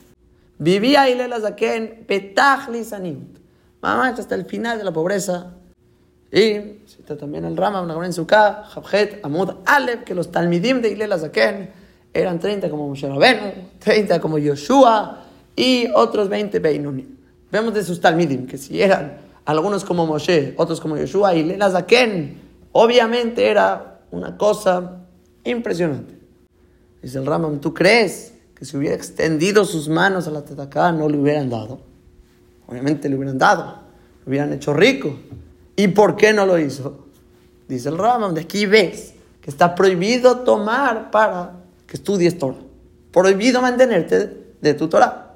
Vivía 0.59 1.09
Ilela 1.09 1.41
Zaken, 1.41 2.05
Petachli 2.07 2.85
Sanimut. 2.85 3.40
Mamá, 3.83 4.09
hasta 4.09 4.35
el 4.35 4.45
final 4.45 4.79
de 4.79 4.85
la 4.85 4.93
pobreza, 4.93 5.55
y 6.33 6.83
cita 6.87 7.17
también 7.17 7.45
el 7.45 7.57
Rama, 7.57 7.83
una 7.83 8.05
en 8.07 8.13
Sukkah, 8.13 8.65
Jabjet, 8.65 9.25
Amud, 9.25 9.51
Alep, 9.67 10.05
que 10.05 10.15
los 10.15 10.31
Talmidim 10.31 10.81
de 10.81 10.91
Ilela 10.91 11.19
Zaken 11.19 11.71
eran 12.13 12.39
30 12.39 12.71
como 12.71 12.89
Moshe 12.89 13.09
Rabenu, 13.09 13.53
30 13.81 14.21
como 14.21 14.39
Yoshua 14.39 15.25
y 15.57 15.89
otros 15.95 16.29
20 16.29 16.61
Beinunim. 16.61 17.17
Vemos 17.51 17.75
de 17.75 17.83
sus 17.83 18.01
Talmidim 18.01 18.47
que 18.47 18.59
si 18.59 18.81
eran 18.81 19.19
algunos 19.45 19.85
como 19.85 20.07
Moshe, 20.07 20.55
otros 20.57 20.81
como 20.81 20.97
Yoshua 20.97 21.35
y 21.35 21.41
Ilela 21.41 21.71
Zaken, 21.71 22.39
obviamente 22.73 23.49
era 23.49 24.03
una 24.13 24.37
cosa 24.37 25.01
impresionante. 25.43 26.15
Dice 27.03 27.19
el 27.19 27.27
Rama, 27.27 27.51
¿tú 27.61 27.75
crees 27.75 28.35
que 28.55 28.65
si 28.65 28.77
hubiera 28.77 28.95
extendido 28.95 29.65
sus 29.65 29.89
manos 29.89 30.29
a 30.29 30.31
la 30.31 30.45
Tetaká 30.45 30.93
no 30.93 31.09
le 31.09 31.19
hubieran 31.19 31.51
dado? 31.51 31.90
Obviamente 32.71 33.09
le 33.09 33.17
hubieran 33.17 33.37
dado, 33.37 33.81
lo 34.25 34.31
hubieran 34.31 34.53
hecho 34.53 34.73
rico. 34.73 35.19
¿Y 35.75 35.89
por 35.89 36.17
qué 36.17 36.33
no 36.33 36.47
lo 36.47 36.57
hizo? 36.59 37.07
Dice 37.69 37.89
el 37.89 37.99
Rambam, 37.99 38.35
de 38.35 38.43
aquí 38.43 38.67
ves 38.67 39.15
que 39.41 39.51
está 39.51 39.75
prohibido 39.75 40.41
tomar 40.41 41.11
para 41.11 41.53
que 41.87 41.97
estudies 41.97 42.39
Torah. 42.39 42.59
Prohibido 43.11 43.61
mantenerte 43.61 44.55
de 44.61 44.75
tu 44.75 44.89
Torah. 44.89 45.35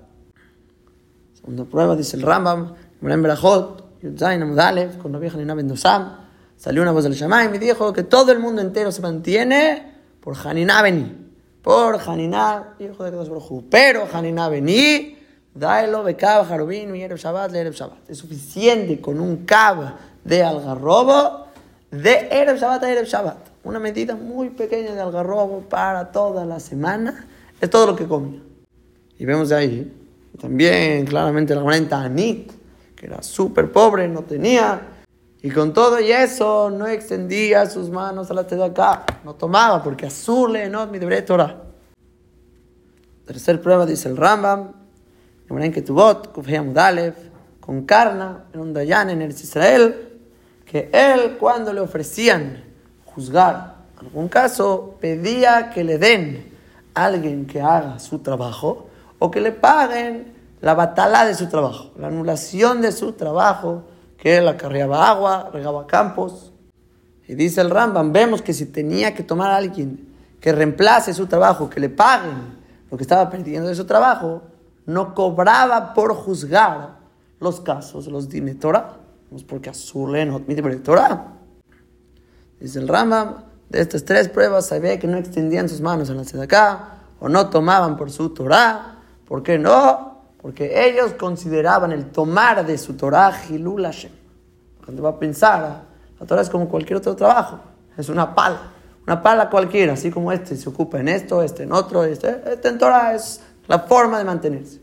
Segunda 1.35 1.65
prueba, 1.65 1.97
dice 1.97 2.17
el 2.17 2.23
Rambam, 2.23 2.75
con 3.01 3.11
la 5.13 5.19
vieja 5.19 5.37
Nina 5.37 5.55
Bendosam, 5.55 6.17
salió 6.57 6.83
una 6.83 6.93
voz 6.93 7.05
del 7.05 7.15
Shammai 7.15 7.47
y 7.47 7.49
me 7.49 7.59
dijo 7.59 7.93
que 7.93 8.05
todo 8.05 8.33
el 8.33 8.39
mundo 8.39 8.63
entero 8.63 8.93
se 8.93 9.03
mantiene 9.03 9.95
por 10.21 10.37
Haniná 10.37 10.83
Beni. 10.83 11.25
Por 11.63 11.99
Haniná, 12.07 12.75
hijo 12.79 13.05
de 13.05 13.11
Dios 13.11 13.31
Pero 13.71 14.07
Haniná 14.13 14.49
Beni, 14.49 15.17
Daelo, 15.55 16.03
Bekab, 16.03 16.49
Jarubin, 16.49 16.95
Erev 16.97 17.17
Shabbat, 17.17 17.55
Erev 17.55 17.75
Shabbat. 17.75 18.11
Es 18.11 18.19
suficiente 18.19 19.01
con 19.01 19.21
un 19.21 19.45
Kab 19.45 19.95
de 20.25 20.43
algarrobo 20.43 21.47
de 21.91 22.29
Erev 22.31 22.59
Shabbat 22.59 22.83
a 22.83 22.91
Erev 22.91 23.07
Shabbat. 23.07 23.37
Una 23.63 23.79
medida 23.79 24.17
muy 24.17 24.51
pequeña 24.51 24.95
de 24.95 25.01
algarrobo 25.01 25.61
para 25.61 26.11
toda 26.11 26.45
la 26.45 26.59
semana. 26.59 27.27
Es 27.61 27.71
todo 27.71 27.87
lo 27.87 27.97
que 27.97 28.07
comía. 28.07 28.41
Y 29.19 29.25
vemos 29.25 29.53
ahí 29.53 29.93
también 30.41 31.07
claramente 31.07 31.55
la 31.55 31.63
moneda 31.63 32.03
Anit, 32.03 32.51
que 32.97 33.07
era 33.07 33.23
súper 33.23 33.71
pobre, 33.71 34.09
no 34.09 34.23
tenía. 34.23 34.89
Y 35.41 35.51
con 35.51 35.73
todo 35.73 36.01
y 36.01 36.11
eso 36.11 36.71
no 36.71 36.87
extendía 36.87 37.67
sus 37.67 37.91
manos 37.91 38.31
a 38.31 38.35
la 38.35 38.47
acá 38.65 39.05
No 39.25 39.35
tomaba 39.35 39.83
porque 39.83 40.07
azule 40.07 40.69
no 40.69 40.87
mi 40.87 40.99
Torah. 40.99 41.63
Tercer 43.27 43.61
prueba 43.61 43.87
dice 43.87 44.09
el 44.09 44.17
Rambam. 44.17 44.84
En 45.49 45.73
que 45.73 45.83
Tubot, 45.83 46.33
con 47.61 47.85
Karna, 47.85 48.45
en 48.53 48.61
un 48.61 48.73
Dayan 48.73 49.11
en 49.11 49.23
el 49.23 49.31
Israel 49.31 50.11
que 50.65 50.91
él 50.93 51.37
cuando 51.39 51.73
le 51.73 51.81
ofrecían 51.81 52.65
juzgar 53.05 53.75
algún 54.05 54.29
caso, 54.29 54.97
pedía 55.01 55.71
que 55.71 55.85
le 55.85 55.99
den 55.99 56.53
a 56.95 57.07
alguien 57.07 57.47
que 57.47 57.61
haga 57.61 57.99
su 57.99 58.19
trabajo 58.19 58.89
o 59.19 59.31
que 59.31 59.41
le 59.41 59.53
paguen 59.53 60.33
la 60.61 60.75
batalla 60.75 61.25
de 61.25 61.35
su 61.35 61.49
trabajo, 61.49 61.93
la 61.99 62.09
anulación 62.09 62.81
de 62.81 62.93
su 62.93 63.13
trabajo, 63.13 63.85
que 64.19 64.39
él 64.39 64.49
acarreaba 64.49 65.09
agua, 65.09 65.51
regaba 65.53 65.87
campos. 65.87 66.53
Y 67.27 67.35
dice 67.35 67.61
el 67.61 67.71
Rambam, 67.71 68.13
vemos 68.13 68.43
que 68.43 68.53
si 68.53 68.67
tenía 68.67 69.15
que 69.15 69.23
tomar 69.23 69.51
a 69.51 69.57
alguien 69.57 70.09
que 70.41 70.53
reemplace 70.53 71.15
su 71.15 71.27
trabajo, 71.27 71.71
que 71.71 71.81
le 71.81 71.89
paguen 71.89 72.59
lo 72.91 72.97
que 72.97 73.03
estaba 73.03 73.29
perdiendo 73.31 73.69
de 73.69 73.75
su 73.75 73.85
trabajo, 73.85 74.43
no 74.87 75.15
cobraba 75.15 75.95
por 75.95 76.15
juzgar 76.15 76.99
los 77.41 77.61
casos, 77.61 78.07
los 78.07 78.29
dinetora 78.29 79.05
porque 79.43 79.71
Azule 79.71 80.25
no 80.25 80.37
admite 80.37 80.63
Torah. 80.77 81.33
Dice 82.61 82.79
el 82.79 82.87
Rambam, 82.87 83.37
de 83.69 83.81
estas 83.81 84.05
tres 84.05 84.29
pruebas 84.29 84.67
sabía 84.67 84.99
que 84.99 85.09
no 85.09 85.17
extendían 85.17 85.69
sus 85.69 85.81
manos 85.81 86.09
en 86.11 86.17
la 86.17 86.45
acá 86.45 86.99
o 87.19 87.29
no 87.29 87.51
tomaban 87.51 87.97
por 87.97 88.13
su 88.13 88.31
Torah. 88.31 88.99
¿Por 89.27 89.43
qué 89.43 89.59
no? 89.59 90.23
Porque 90.41 90.89
ellos 90.89 91.15
consideraban 91.15 91.91
el 91.91 92.11
tomar 92.11 92.65
de 92.65 92.79
su 92.79 92.95
Torah 92.95 93.33
Hilul 93.49 93.85
Hashem. 93.85 94.13
Va 95.03 95.09
a 95.09 95.19
pensar, 95.19 95.83
la 96.21 96.27
Torah 96.27 96.43
es 96.43 96.51
como 96.51 96.69
cualquier 96.69 96.99
otro 96.99 97.17
trabajo, 97.17 97.59
es 97.97 98.09
una 98.09 98.35
pala. 98.35 98.71
Una 99.07 99.23
pala 99.23 99.51
cualquiera, 99.51 99.95
así 99.95 100.11
como 100.11 100.33
este 100.33 100.57
se 100.57 100.69
ocupa 100.69 100.99
en 100.99 101.09
esto, 101.09 101.43
este 101.43 101.65
en 101.65 101.73
otro, 101.73 102.05
este, 102.05 102.43
este 102.51 102.69
en 102.69 102.79
Torah 102.79 103.15
es 103.15 103.41
la 103.67 103.81
forma 103.81 104.19
de 104.19 104.25
mantenerse. 104.25 104.81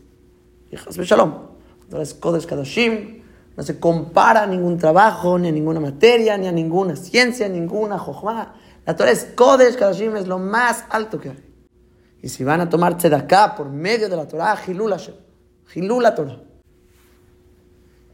Y 0.70 0.76
Shalom. 0.76 1.52
Torah 1.88 2.02
es 2.02 2.14
Kodesh 2.14 2.46
Kadoshim, 2.46 3.22
no 3.56 3.62
se 3.62 3.78
compara 3.78 4.44
a 4.44 4.46
ningún 4.46 4.78
trabajo, 4.78 5.38
ni 5.38 5.48
a 5.48 5.52
ninguna 5.52 5.78
materia, 5.78 6.38
ni 6.38 6.46
a 6.46 6.52
ninguna 6.52 6.96
ciencia, 6.96 7.48
ninguna 7.48 7.98
jojma. 7.98 8.54
La 8.86 8.96
Torah 8.96 9.10
es 9.10 9.24
Kodesh 9.34 9.76
Kadashim, 9.76 10.16
es 10.16 10.26
lo 10.26 10.38
más 10.38 10.84
alto 10.88 11.20
que 11.20 11.30
hay. 11.30 11.44
Y 12.22 12.28
si 12.28 12.44
van 12.44 12.60
a 12.60 12.70
tomar 12.70 12.96
acá 13.14 13.54
por 13.54 13.68
medio 13.68 14.08
de 14.08 14.16
la 14.16 14.26
Torah, 14.26 14.56
Hilul 14.66 14.90
Hashem. 14.92 15.14
Hilul 15.74 16.02
la 16.02 16.14
Torah. 16.14 16.40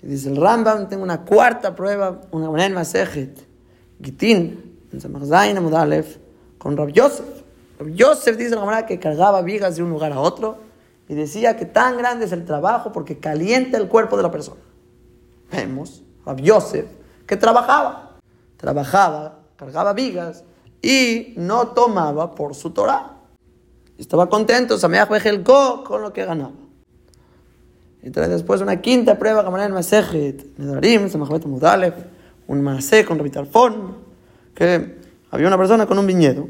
Y 0.02 0.06
dice 0.06 0.28
el 0.28 0.36
Rambam, 0.36 0.88
tengo 0.88 1.02
una 1.02 1.24
cuarta 1.24 1.74
prueba, 1.74 2.20
una 2.30 2.50
manera 2.50 2.66
en 2.66 2.74
Masejet, 2.74 3.46
Gitin, 4.02 4.88
en 4.92 5.00
Samachzain 5.00 5.56
Amudalef, 5.56 6.18
con 6.56 6.76
Rab 6.76 6.88
Yosef. 6.88 7.37
Yosef 7.86 8.36
dice 8.36 8.54
la 8.54 8.64
manera 8.64 8.86
que 8.86 8.98
cargaba 8.98 9.42
vigas 9.42 9.76
de 9.76 9.82
un 9.82 9.90
lugar 9.90 10.12
a 10.12 10.20
otro 10.20 10.58
y 11.08 11.14
decía 11.14 11.56
que 11.56 11.64
tan 11.64 11.96
grande 11.96 12.26
es 12.26 12.32
el 12.32 12.44
trabajo 12.44 12.92
porque 12.92 13.18
calienta 13.18 13.78
el 13.78 13.88
cuerpo 13.88 14.16
de 14.16 14.22
la 14.22 14.30
persona 14.30 14.60
vemos 15.50 16.02
a 16.24 16.34
Yosef 16.34 16.86
que 17.26 17.36
trabajaba, 17.36 18.18
trabajaba, 18.56 19.40
cargaba 19.56 19.92
vigas 19.92 20.44
y 20.80 21.34
no 21.36 21.68
tomaba 21.68 22.34
por 22.34 22.54
su 22.54 22.70
Torah. 22.70 23.16
Estaba 23.98 24.28
contento, 24.28 24.78
Sameach 24.78 25.08
Bejelko, 25.08 25.84
con 25.84 26.02
lo 26.02 26.12
que 26.12 26.24
ganaba. 26.24 26.52
Y 28.02 28.10
trae 28.10 28.28
después 28.28 28.60
una 28.60 28.80
quinta 28.80 29.18
prueba, 29.18 29.42
que 29.42 29.62
en 29.62 29.74
Nedarim, 30.56 31.08
Samachbet 31.10 31.44
Mudalef, 31.46 31.94
un 32.46 32.62
Masé 32.62 33.04
con 33.04 33.18
Rabitalfón, 33.18 33.96
que 34.54 34.98
había 35.30 35.48
una 35.48 35.58
persona 35.58 35.84
con 35.86 35.98
un 35.98 36.06
viñedo, 36.06 36.48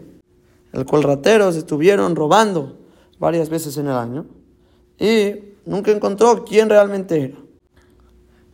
el 0.78 0.87
cual 0.87 1.02
rateros 1.02 1.56
estuvieron 1.56 2.16
robando 2.16 2.78
varias 3.18 3.49
veces 3.49 3.76
en 3.76 3.87
el 3.87 3.94
año, 3.94 4.26
y 4.99 5.35
nunca 5.66 5.90
encontró 5.90 6.44
quién 6.44 6.68
realmente 6.68 7.23
era. 7.23 7.38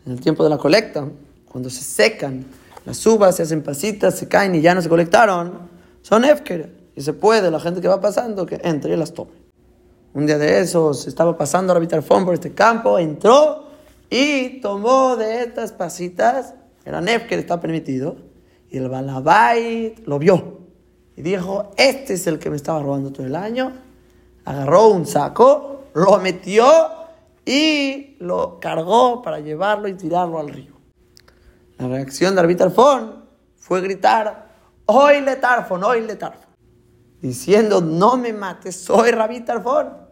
En 0.06 0.12
el 0.12 0.20
tiempo 0.20 0.44
de 0.44 0.50
la 0.50 0.58
colecta, 0.58 1.08
cuando 1.50 1.70
se 1.70 1.82
secan 1.82 2.44
las 2.84 3.06
uvas, 3.06 3.36
se 3.36 3.42
hacen 3.42 3.62
pasitas, 3.62 4.18
se 4.18 4.28
caen 4.28 4.54
y 4.54 4.60
ya 4.60 4.74
no 4.74 4.82
se 4.82 4.88
colectaron, 4.88 5.52
son 6.02 6.24
Efker. 6.24 6.84
Y 6.96 7.00
se 7.00 7.12
puede, 7.12 7.50
la 7.50 7.58
gente 7.58 7.80
que 7.80 7.88
va 7.88 8.00
pasando, 8.00 8.46
que 8.46 8.60
entre 8.62 8.94
y 8.94 8.96
las 8.96 9.12
tome. 9.14 9.32
Un 10.12 10.26
día 10.26 10.38
de 10.38 10.60
esos 10.60 11.08
estaba 11.08 11.36
pasando 11.36 11.72
a 11.72 11.88
Tarfón 11.88 12.24
por 12.24 12.34
este 12.34 12.52
campo, 12.52 12.98
entró 12.98 13.64
y 14.10 14.60
tomó 14.60 15.16
de 15.16 15.42
estas 15.42 15.72
pasitas, 15.72 16.54
era 16.84 17.00
Efker, 17.00 17.38
está 17.38 17.60
permitido, 17.60 18.16
y 18.70 18.76
el 18.76 18.88
Balabait 18.88 20.06
lo 20.06 20.18
vio. 20.18 20.63
Y 21.16 21.22
dijo, 21.22 21.72
este 21.76 22.14
es 22.14 22.26
el 22.26 22.38
que 22.38 22.50
me 22.50 22.56
estaba 22.56 22.82
robando 22.82 23.12
todo 23.12 23.26
el 23.26 23.36
año. 23.36 23.72
Agarró 24.44 24.88
un 24.88 25.06
saco, 25.06 25.84
lo 25.94 26.18
metió 26.18 26.66
y 27.44 28.16
lo 28.18 28.58
cargó 28.58 29.22
para 29.22 29.40
llevarlo 29.40 29.88
y 29.88 29.94
tirarlo 29.94 30.38
al 30.38 30.48
río. 30.48 30.74
La 31.78 31.88
reacción 31.88 32.34
de 32.34 32.40
Arbit 32.40 32.62
fue 33.56 33.80
gritar, 33.80 34.48
oile 34.86 35.36
Tarfon, 35.36 35.82
oile 35.84 36.16
Tarfon, 36.16 36.50
diciendo, 37.20 37.80
no 37.80 38.16
me 38.16 38.32
mates, 38.32 38.76
soy 38.76 39.10
Rabí 39.10 39.40
Tarfon. 39.40 40.04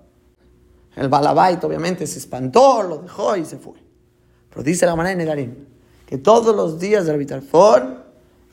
El 0.96 1.08
Balabait 1.08 1.62
obviamente 1.64 2.06
se 2.06 2.18
espantó, 2.18 2.82
lo 2.82 2.98
dejó 2.98 3.36
y 3.36 3.44
se 3.44 3.58
fue. 3.58 3.74
Pero 4.50 4.62
dice 4.62 4.86
la 4.86 4.96
manera 4.96 5.16
de 5.16 5.24
Nedarim, 5.24 5.54
que 6.06 6.18
todos 6.18 6.54
los 6.54 6.78
días 6.78 7.06
de 7.06 7.12
Rabí 7.12 7.26
Tarfon 7.26 8.01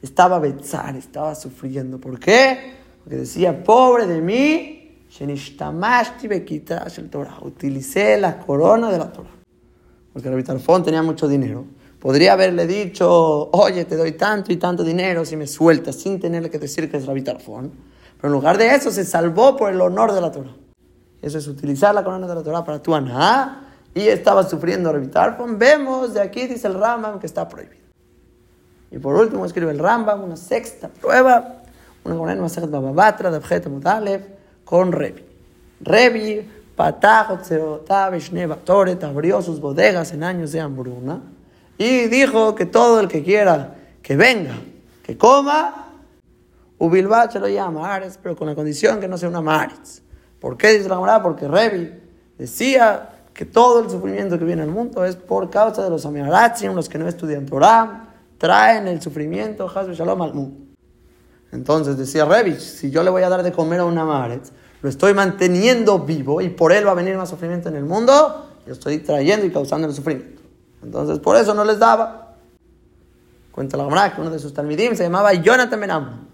estaba 0.01 0.39
Betzar, 0.39 0.95
estaba 0.95 1.35
sufriendo. 1.35 1.99
¿Por 1.99 2.19
qué? 2.19 2.73
Porque 3.03 3.17
decía, 3.17 3.63
pobre 3.63 4.07
de 4.07 4.21
mí, 4.21 4.79
utilicé 7.41 8.17
la 8.17 8.39
corona 8.39 8.91
de 8.91 8.97
la 8.97 9.11
Torah. 9.11 9.29
Porque 10.13 10.29
Rabbi 10.29 10.43
Tarfón 10.43 10.83
tenía 10.83 11.01
mucho 11.01 11.27
dinero. 11.27 11.65
Podría 11.99 12.33
haberle 12.33 12.65
dicho, 12.65 13.49
oye, 13.51 13.85
te 13.85 13.95
doy 13.95 14.13
tanto 14.13 14.53
y 14.53 14.57
tanto 14.57 14.83
dinero 14.83 15.25
si 15.25 15.35
me 15.35 15.47
sueltas, 15.47 15.95
sin 15.95 16.19
tenerle 16.19 16.49
que 16.49 16.59
decir 16.59 16.89
que 16.89 16.97
es 16.97 17.05
Rabbi. 17.05 17.23
Pero 17.23 17.71
en 18.23 18.31
lugar 18.31 18.57
de 18.57 18.75
eso, 18.75 18.91
se 18.91 19.03
salvó 19.03 19.57
por 19.57 19.71
el 19.71 19.81
honor 19.81 20.13
de 20.13 20.21
la 20.21 20.31
Torah. 20.31 20.55
Eso 21.21 21.37
es 21.37 21.47
utilizar 21.47 21.93
la 21.93 22.03
corona 22.03 22.27
de 22.27 22.35
la 22.35 22.43
Torah 22.43 22.63
para 22.63 22.81
tu 22.81 22.95
aná. 22.95 23.65
Y 23.93 24.01
estaba 24.01 24.47
sufriendo 24.47 24.93
Rabbi. 24.93 25.09
Vemos 25.57 26.13
de 26.13 26.21
aquí, 26.21 26.47
dice 26.47 26.67
el 26.67 26.75
Rambam, 26.75 27.19
que 27.19 27.25
está 27.25 27.47
prohibido. 27.49 27.78
Y 28.91 28.98
por 28.98 29.15
último 29.15 29.46
escribe 29.46 29.72
el 29.72 29.79
Rambam, 29.79 30.24
una 30.24 30.36
sexta 30.36 30.89
prueba, 30.89 31.62
una 32.03 32.15
con 32.15 32.29
el 32.29 32.39
Masejet 32.39 32.69
Bababatra, 32.69 33.29
de 33.29 33.38
Abjet 33.38 33.67
con 34.65 34.91
Revi. 34.91 35.24
Revi, 35.81 36.48
Toret, 38.63 39.03
abrió 39.03 39.41
sus 39.41 39.60
bodegas 39.60 40.13
en 40.13 40.24
años 40.24 40.51
de 40.51 40.62
hambruna 40.62 41.22
y 41.77 42.08
dijo 42.08 42.55
que 42.55 42.65
todo 42.65 43.00
el 43.00 43.08
que 43.08 43.24
quiera 43.24 43.75
que 44.01 44.15
venga, 44.15 44.55
que 45.03 45.17
coma, 45.17 45.88
Ubilbach 46.77 47.36
lo 47.36 47.50
llama 47.50 47.93
Ares, 47.93 48.17
pero 48.22 48.36
con 48.36 48.48
la 48.48 48.55
condición 48.55 49.01
que 49.01 49.08
no 49.08 49.17
sea 49.17 49.27
una 49.27 49.41
Maritz. 49.41 50.01
¿Por 50.39 50.55
qué 50.55 50.69
dice 50.69 50.88
la 50.88 50.96
Gemara? 50.96 51.22
Porque 51.22 51.48
Revi 51.48 51.91
decía 52.38 53.10
que 53.34 53.46
todo 53.46 53.84
el 53.84 53.89
sufrimiento 53.89 54.39
que 54.39 54.46
viene 54.46 54.62
al 54.62 54.69
mundo 54.69 55.03
es 55.03 55.17
por 55.17 55.50
causa 55.50 55.84
de 55.84 55.89
los 55.89 56.05
Amiaratzim, 56.05 56.74
los 56.74 56.88
que 56.88 56.98
no 56.98 57.08
estudian 57.08 57.46
Torah, 57.46 58.08
traen 58.39 58.88
el 58.88 59.00
sufrimiento, 59.01 59.69
Shalom. 59.69 60.55
Entonces 61.51 61.98
decía 61.98 62.25
Revich, 62.25 62.60
si 62.60 62.89
yo 62.89 63.03
le 63.03 63.12
voy 63.12 63.22
a 63.22 63.29
dar 63.29 63.43
de 63.43 63.51
comer 63.51 63.81
a 63.81 63.86
una 63.86 64.05
Maretz, 64.05 64.51
lo 64.81 64.89
estoy 64.89 65.13
manteniendo 65.13 66.00
vivo 66.00 66.41
y 66.41 66.50
por 66.50 66.72
él 66.72 66.88
va 66.88 66.91
a 66.91 66.96
venir 66.96 67.17
más 67.17 67.29
sufrimiento 67.29 67.69
en 67.69 67.75
el 67.75 67.86
mundo, 67.86 68.48
yo 68.65 68.74
estoy 68.74 69.00
trayendo 69.00 69.46
y 69.46 69.51
causando 69.51 69.88
el 69.88 69.93
sufrimiento. 69.93 70.41
Entonces 70.81 71.19
por 71.19 71.36
eso 71.36 71.53
no 71.53 71.65
les 71.65 71.77
daba. 71.77 72.38
Cuenta 73.52 73.75
la 73.75 73.84
Gemara 73.84 74.15
que 74.15 74.21
uno 74.21 74.30
de 74.30 74.39
sus 74.39 74.54
talmidim 74.54 74.95
se 74.95 75.04
llamaba 75.04 75.34
Jonathan 75.34 75.80
Ben 75.80 75.91
Amram. 75.91 76.28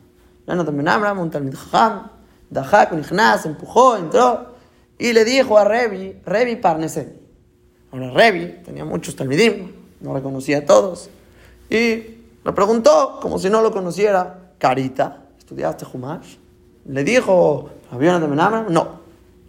Jonathan 0.48 0.78
Ben 0.78 0.88
Amram, 0.88 1.20
un 1.20 1.32
talmid 1.32 1.56
jam, 1.56 2.12
dajak, 2.50 2.91
un 2.91 3.04
empujó, 3.46 3.98
entró 3.98 4.54
y 5.00 5.12
le 5.12 5.26
dijo 5.26 5.58
a 5.58 5.63
Revi, 5.63 6.22
Revi 6.24 6.58
Parnesen. 6.58 7.20
Ahora 7.91 8.12
Revi 8.12 8.62
tenía 8.63 8.86
muchos 8.86 9.15
talmidim, 9.15 9.72
no 10.02 10.13
reconocía 10.13 10.60
a 10.60 10.65
todos. 10.65 11.10
Y 11.69 11.75
le 12.43 12.51
preguntó, 12.54 13.19
como 13.21 13.39
si 13.39 13.49
no 13.49 13.62
lo 13.62 13.71
conociera, 13.71 14.51
Carita, 14.58 15.25
¿estudiaste 15.38 15.86
Humash? 15.91 16.36
Le 16.86 17.04
dijo, 17.04 17.69
¿había 17.91 18.19
de 18.19 18.28
Menamra? 18.28 18.65
No. 18.69 18.99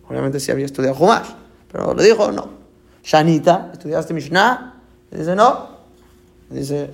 Obviamente 0.09 0.41
sí 0.41 0.51
había 0.51 0.67
estudiado 0.67 0.97
Humash, 0.99 1.29
pero 1.71 1.95
le 1.95 2.05
dijo, 2.05 2.33
no. 2.33 2.49
Shanita, 3.03 3.71
¿estudiaste 3.73 4.15
Mishnah? 4.15 4.83
Le 5.11 5.19
dice, 5.19 5.37
no. 5.37 5.77
Le 6.51 6.61
dice, 6.61 6.91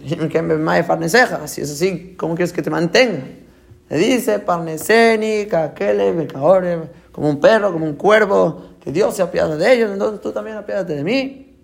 si 1.47 1.61
es 1.61 1.71
así, 1.71 2.15
¿cómo 2.19 2.35
quieres 2.35 2.53
que 2.53 2.63
te 2.63 2.71
mantenga? 2.71 3.23
Le 3.89 3.99
dice, 3.99 4.39
Parneseni, 4.39 5.47
Kakele, 5.47 6.29
como 7.13 7.29
un 7.29 7.39
perro, 7.39 7.73
como 7.73 7.85
un 7.85 7.95
cuervo, 7.95 8.63
que 8.83 8.91
Dios 8.91 9.15
se 9.15 9.23
apiada 9.23 9.57
de 9.57 9.73
ellos, 9.73 9.91
entonces 9.91 10.21
tú 10.21 10.33
también 10.33 10.57
apiádate 10.57 10.97
de 10.97 11.05
mí. 11.05 11.61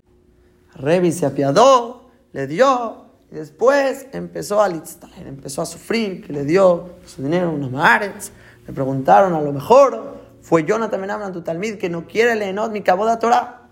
Revi 0.75 1.11
se 1.11 1.25
apiadó, 1.25 2.09
le 2.31 2.45
dio, 2.47 3.08
y 3.31 3.35
después 3.35 4.07
empezó 4.11 4.61
a 4.61 4.67
litztaler, 4.67 5.27
empezó 5.27 5.61
a 5.61 5.65
sufrir, 5.65 6.25
que 6.25 6.33
le 6.33 6.45
dio 6.45 6.95
su 7.05 7.21
dinero 7.21 7.51
una 7.51 7.69
maaretz. 7.69 8.31
Le 8.65 8.73
preguntaron, 8.73 9.33
a 9.33 9.41
lo 9.41 9.53
mejor 9.53 10.17
fue 10.41 10.65
Jonathan 10.65 10.99
Menamran, 10.99 11.31
tu 11.31 11.41
talmid, 11.41 11.77
que 11.77 11.89
no 11.89 12.07
quiere 12.07 12.35
leer 12.35 12.55
mi 12.71 12.81
cabo 12.81 13.05
de 13.05 13.11
la 13.11 13.19
Torah. 13.19 13.67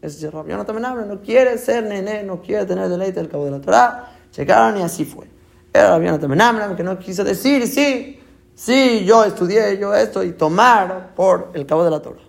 Es 0.00 0.20
Jonathan 0.20 0.74
Menamran, 0.74 1.08
no 1.08 1.20
quiere 1.20 1.58
ser 1.58 1.84
nené, 1.84 2.22
no 2.22 2.40
quiere 2.40 2.64
tener 2.66 2.88
deleite 2.88 3.20
del 3.20 3.28
cabo 3.28 3.46
de 3.46 3.50
la 3.50 3.60
Torah. 3.60 4.12
Checaron 4.30 4.78
y 4.78 4.82
así 4.82 5.04
fue. 5.04 5.26
Era 5.72 5.98
Jonathan 5.98 6.30
Menamran 6.30 6.76
que 6.76 6.84
no 6.84 6.96
quiso 6.98 7.24
decir, 7.24 7.66
sí, 7.66 8.20
sí, 8.54 9.04
yo 9.04 9.24
estudié, 9.24 9.76
yo 9.76 9.92
esto, 9.92 10.22
y 10.22 10.32
tomar 10.32 11.14
por 11.16 11.50
el 11.54 11.66
cabo 11.66 11.84
de 11.84 11.90
la 11.90 12.00
Torah. 12.00 12.22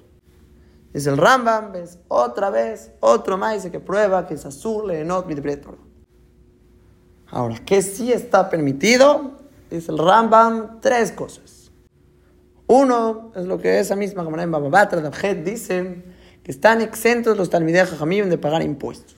Es 0.94 1.06
el 1.06 1.16
Rambam, 1.16 1.72
ves, 1.72 2.00
otra 2.08 2.50
vez, 2.50 2.92
otro 3.00 3.40
dice 3.54 3.70
que 3.72 3.80
prueba 3.80 4.28
que 4.28 4.34
es 4.34 4.46
azul, 4.46 4.88
leenot 4.88 5.28
mi 5.28 5.36
Torah. 5.36 5.91
Ahora, 7.32 7.56
¿qué 7.66 7.82
sí 7.82 8.12
está 8.12 8.50
permitido? 8.50 9.32
Dice 9.70 9.90
el 9.92 9.98
Rambam, 9.98 10.82
tres 10.82 11.14
cosas. 11.14 11.72
Uno 12.68 13.32
es 13.36 13.46
lo 13.46 13.58
que 13.58 13.80
esa 13.80 13.96
misma 13.96 14.26
Gemara 14.26 14.44
en 14.44 14.52
Bababatra, 14.52 15.02
Dabjet, 15.02 15.44
dice 15.44 16.04
que 16.44 16.52
están 16.52 16.82
exentos 16.82 17.38
los 17.38 17.50
Talmidei 17.50 17.86
Jajamim 17.86 18.30
de 18.30 18.38
pagar 18.38 18.62
impuestos. 18.62 19.16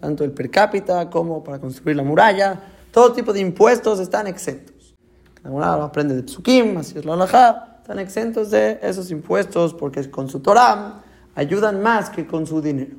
Tanto 0.00 0.24
el 0.24 0.32
per 0.32 0.50
cápita 0.50 1.08
como 1.10 1.44
para 1.44 1.60
construir 1.60 1.96
la 1.96 2.02
muralla, 2.02 2.60
todo 2.90 3.12
tipo 3.12 3.32
de 3.32 3.40
impuestos 3.40 4.00
están 4.00 4.26
exentos. 4.26 4.96
La 5.44 5.50
Gemara 5.50 5.84
aprende 5.84 6.16
de 6.16 6.22
Psukim, 6.24 6.76
así 6.76 6.98
es 6.98 7.04
la 7.04 7.14
halajá, 7.14 7.78
están 7.82 8.00
exentos 8.00 8.50
de 8.50 8.80
esos 8.82 9.12
impuestos 9.12 9.74
porque 9.74 10.10
con 10.10 10.28
su 10.28 10.40
Torah 10.40 11.02
ayudan 11.36 11.80
más 11.80 12.10
que 12.10 12.26
con 12.26 12.48
su 12.48 12.60
dinero. 12.60 12.96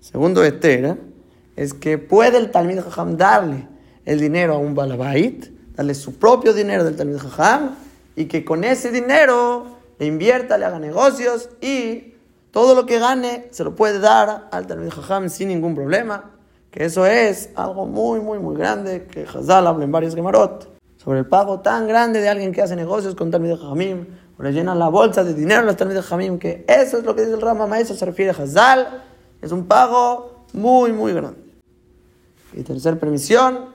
Segundo, 0.00 0.44
Etera 0.44 0.98
es 1.60 1.74
que 1.74 1.98
puede 1.98 2.38
el 2.38 2.50
Talmid 2.50 2.80
Jajam 2.80 3.18
darle 3.18 3.68
el 4.06 4.18
dinero 4.18 4.54
a 4.54 4.56
un 4.58 4.74
Balabait, 4.74 5.44
darle 5.76 5.94
su 5.94 6.14
propio 6.14 6.54
dinero 6.54 6.84
del 6.84 6.96
Talmid 6.96 7.18
Jajam, 7.18 7.74
y 8.16 8.24
que 8.24 8.46
con 8.46 8.64
ese 8.64 8.90
dinero 8.90 9.66
le 9.98 10.06
invierta, 10.06 10.56
le 10.56 10.64
haga 10.64 10.78
negocios 10.78 11.50
y 11.60 12.14
todo 12.50 12.74
lo 12.74 12.86
que 12.86 12.98
gane 12.98 13.48
se 13.50 13.62
lo 13.62 13.76
puede 13.76 13.98
dar 13.98 14.48
al 14.50 14.66
Talmid 14.66 14.88
Jajam 14.88 15.28
sin 15.28 15.48
ningún 15.48 15.74
problema. 15.74 16.30
Que 16.70 16.86
eso 16.86 17.04
es 17.04 17.50
algo 17.56 17.84
muy, 17.84 18.20
muy, 18.20 18.38
muy 18.38 18.56
grande 18.56 19.04
que 19.04 19.24
Hazal 19.24 19.66
habla 19.66 19.84
en 19.84 19.92
varios 19.92 20.14
Gemarot 20.14 20.66
sobre 20.96 21.18
el 21.18 21.26
pago 21.26 21.60
tan 21.60 21.86
grande 21.86 22.22
de 22.22 22.30
alguien 22.30 22.52
que 22.52 22.62
hace 22.62 22.74
negocios 22.74 23.14
con 23.14 23.30
Talmid 23.30 23.56
Jajamim, 23.56 24.06
o 24.38 24.42
le 24.42 24.52
llena 24.52 24.74
la 24.74 24.88
bolsa 24.88 25.24
de 25.24 25.34
dinero 25.34 25.60
a 25.60 25.64
los 25.64 25.76
Talmid 25.76 25.96
Jajamim, 25.96 26.38
que 26.38 26.64
eso 26.66 26.96
es 26.96 27.04
lo 27.04 27.14
que 27.14 27.20
dice 27.20 27.34
el 27.34 27.42
Rama 27.42 27.78
eso 27.78 27.94
se 27.94 28.06
refiere 28.06 28.30
a 28.30 28.42
Hazal, 28.42 29.02
es 29.42 29.52
un 29.52 29.66
pago 29.66 30.46
muy, 30.54 30.92
muy 30.92 31.12
grande. 31.12 31.49
Y 32.52 32.62
tercera 32.62 32.96
permisión 32.96 33.66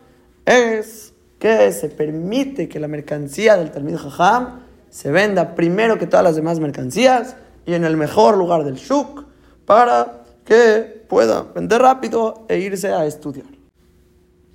es 0.46 1.14
que 1.40 1.72
se 1.72 1.90
permite 1.90 2.68
que 2.68 2.80
la 2.80 2.88
mercancía 2.88 3.58
del 3.58 3.72
Talmid 3.72 3.98
Jajam 3.98 4.62
se 4.90 5.12
venda 5.12 5.56
primero 5.56 5.98
que 5.98 6.08
todas 6.08 6.24
las 6.24 6.36
demás 6.36 6.60
mercancías 6.60 7.36
y 7.66 7.74
en 7.74 7.84
el 7.84 7.98
mejor 7.98 8.38
lugar 8.38 8.64
del 8.64 8.76
Shuk 8.76 9.26
para 9.66 10.24
que 10.46 11.04
pueda 11.10 11.44
vender 11.54 11.82
rápido 11.82 12.46
e 12.48 12.60
irse 12.60 12.94
a 12.94 13.06
estudiar. 13.06 13.48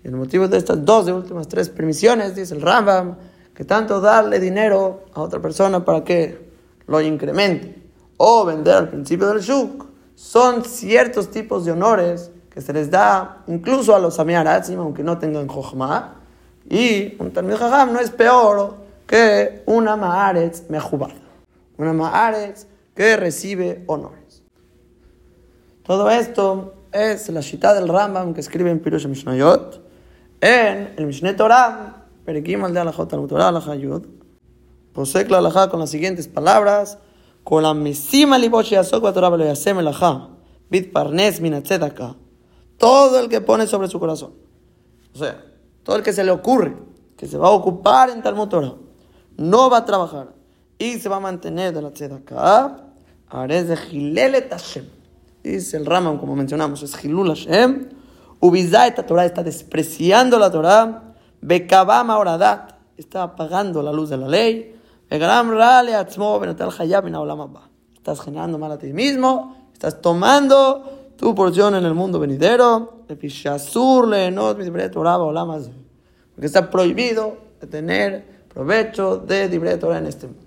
Y 0.03 0.09
el 0.09 0.17
motivo 0.17 0.49
de 0.49 0.57
estas 0.57 0.85
dos 0.85 1.07
de 1.07 1.13
últimas 1.13 1.49
tres 1.49 1.69
permisiones, 1.69 2.35
dice 2.35 2.55
el 2.55 2.63
Rambam, 2.63 3.17
que 3.55 3.65
tanto 3.65 4.01
darle 4.01 4.41
dinero 4.41 5.05
a 5.13 5.21
otra 5.21 5.41
persona 5.41 5.85
para 5.85 6.05
que 6.05 6.51
lo 6.87 7.01
incremente 7.01 7.77
o 8.17 8.45
vender 8.45 8.75
al 8.75 8.89
principio 8.89 9.29
del 9.29 9.41
Shuk 9.41 9.87
son 10.15 10.65
ciertos 10.65 11.31
tipos 11.31 11.65
de 11.65 11.73
honores 11.73 12.31
que 12.51 12.61
se 12.61 12.73
les 12.73 12.91
da 12.91 13.43
incluso 13.47 13.95
a 13.95 13.99
los 13.99 14.19
Amiaratzim, 14.19 14.79
aunque 14.79 15.03
no 15.03 15.19
tengan 15.19 15.47
Jochma, 15.47 16.17
y 16.69 17.15
un 17.19 17.33
Talmud 17.33 17.57
Jajam 17.57 17.93
no 17.93 18.01
es 18.01 18.11
peor 18.11 18.75
que 19.07 19.63
una 19.67 19.97
Maaretz 19.97 20.69
mejubada, 20.69 21.15
una 21.79 21.93
Maaretz 21.93 22.67
que 22.95 23.17
recibe 23.17 23.85
honores. 23.87 24.43
Todo 25.85 26.11
esto 26.11 26.75
es 26.93 27.29
la 27.31 27.43
cita 27.43 27.75
del 27.75 27.89
Rambam 27.89 28.35
que 28.35 28.41
escribe 28.41 28.71
en 28.71 28.81
Pirush 28.81 29.07
Mishnayot, 29.07 29.83
en 30.41 30.95
el 30.97 31.07
Mishneh 31.07 31.35
Torah, 31.35 32.07
Perikim 32.25 32.65
al 32.65 32.75
de 32.75 32.81
Alajot 32.81 33.13
al 33.13 33.27
Torah 33.27 33.49
Alajayud, 33.49 34.07
posee 34.93 35.29
la 35.29 35.39
Alajá 35.39 35.71
con 35.71 35.81
las 35.81 35.91
siguientes 35.91 36.29
palabras, 36.29 36.99
con 37.45 37.63
la 37.63 37.75
mesima 37.75 38.39
libosh 38.39 38.71
yasok 38.71 39.05
va 39.05 39.13
Torah 39.13 39.31
bit 40.71 40.93
parnes 40.93 41.41
minatzedaka, 41.41 42.15
todo 42.81 43.21
el 43.21 43.29
que 43.29 43.43
pone 43.43 43.67
sobre 43.67 43.89
su 43.89 44.01
corazón. 44.01 44.33
O 45.15 45.19
sea, 45.19 45.45
todo 45.83 45.97
el 45.97 46.03
que 46.03 46.15
se 46.15 46.25
le 46.25 46.31
ocurre 46.31 46.75
que 47.15 47.27
se 47.27 47.37
va 47.37 47.49
a 47.49 47.51
ocupar 47.51 48.09
en 48.09 48.23
Talmud 48.23 48.49
Torah, 48.49 48.73
no 49.37 49.69
va 49.69 49.77
a 49.79 49.85
trabajar 49.85 50.33
y 50.79 50.99
se 50.99 51.11
va 51.11 51.17
a 51.17 51.21
mantener 51.21 51.75
de 51.75 51.83
la 51.83 51.91
tzedakah, 51.91 52.79
haré 53.29 53.65
de 53.65 53.77
Gilelet 53.77 54.49
Hashem. 54.51 54.87
Dice 55.45 55.77
el 55.77 55.85
Ramam, 55.85 56.17
como 56.17 56.35
mencionamos, 56.35 56.83
es 56.83 56.97
Gilul 56.97 57.29
Hashem. 57.29 57.91
esta 58.41 59.05
Torah 59.05 59.27
está 59.27 59.43
despreciando 59.43 60.39
la 60.39 60.51
Torah. 60.51 61.15
Bekabam 61.43 62.09
Oradat 62.09 62.73
está 62.97 63.25
apagando 63.25 63.83
la 63.83 63.93
luz 63.93 64.09
de 64.09 64.17
la 64.17 64.29
ley. 64.29 64.75
Estás 67.95 68.21
generando 68.21 68.59
mal 68.59 68.73
a 68.73 68.79
ti 68.79 68.95
mismo. 68.95 69.69
Estás 69.75 70.01
tomando 70.01 71.00
tu 71.21 71.35
porción 71.35 71.75
en 71.75 71.85
el 71.85 71.93
mundo 71.93 72.19
venidero. 72.19 73.05
Porque 73.07 73.27
está 76.47 76.71
prohibido 76.71 77.37
de 77.61 77.67
tener 77.67 78.25
provecho 78.49 79.19
de 79.19 79.51
Dibre 79.51 79.77
Torah 79.77 79.99
en 79.99 80.07
este 80.07 80.29
mundo. 80.29 80.43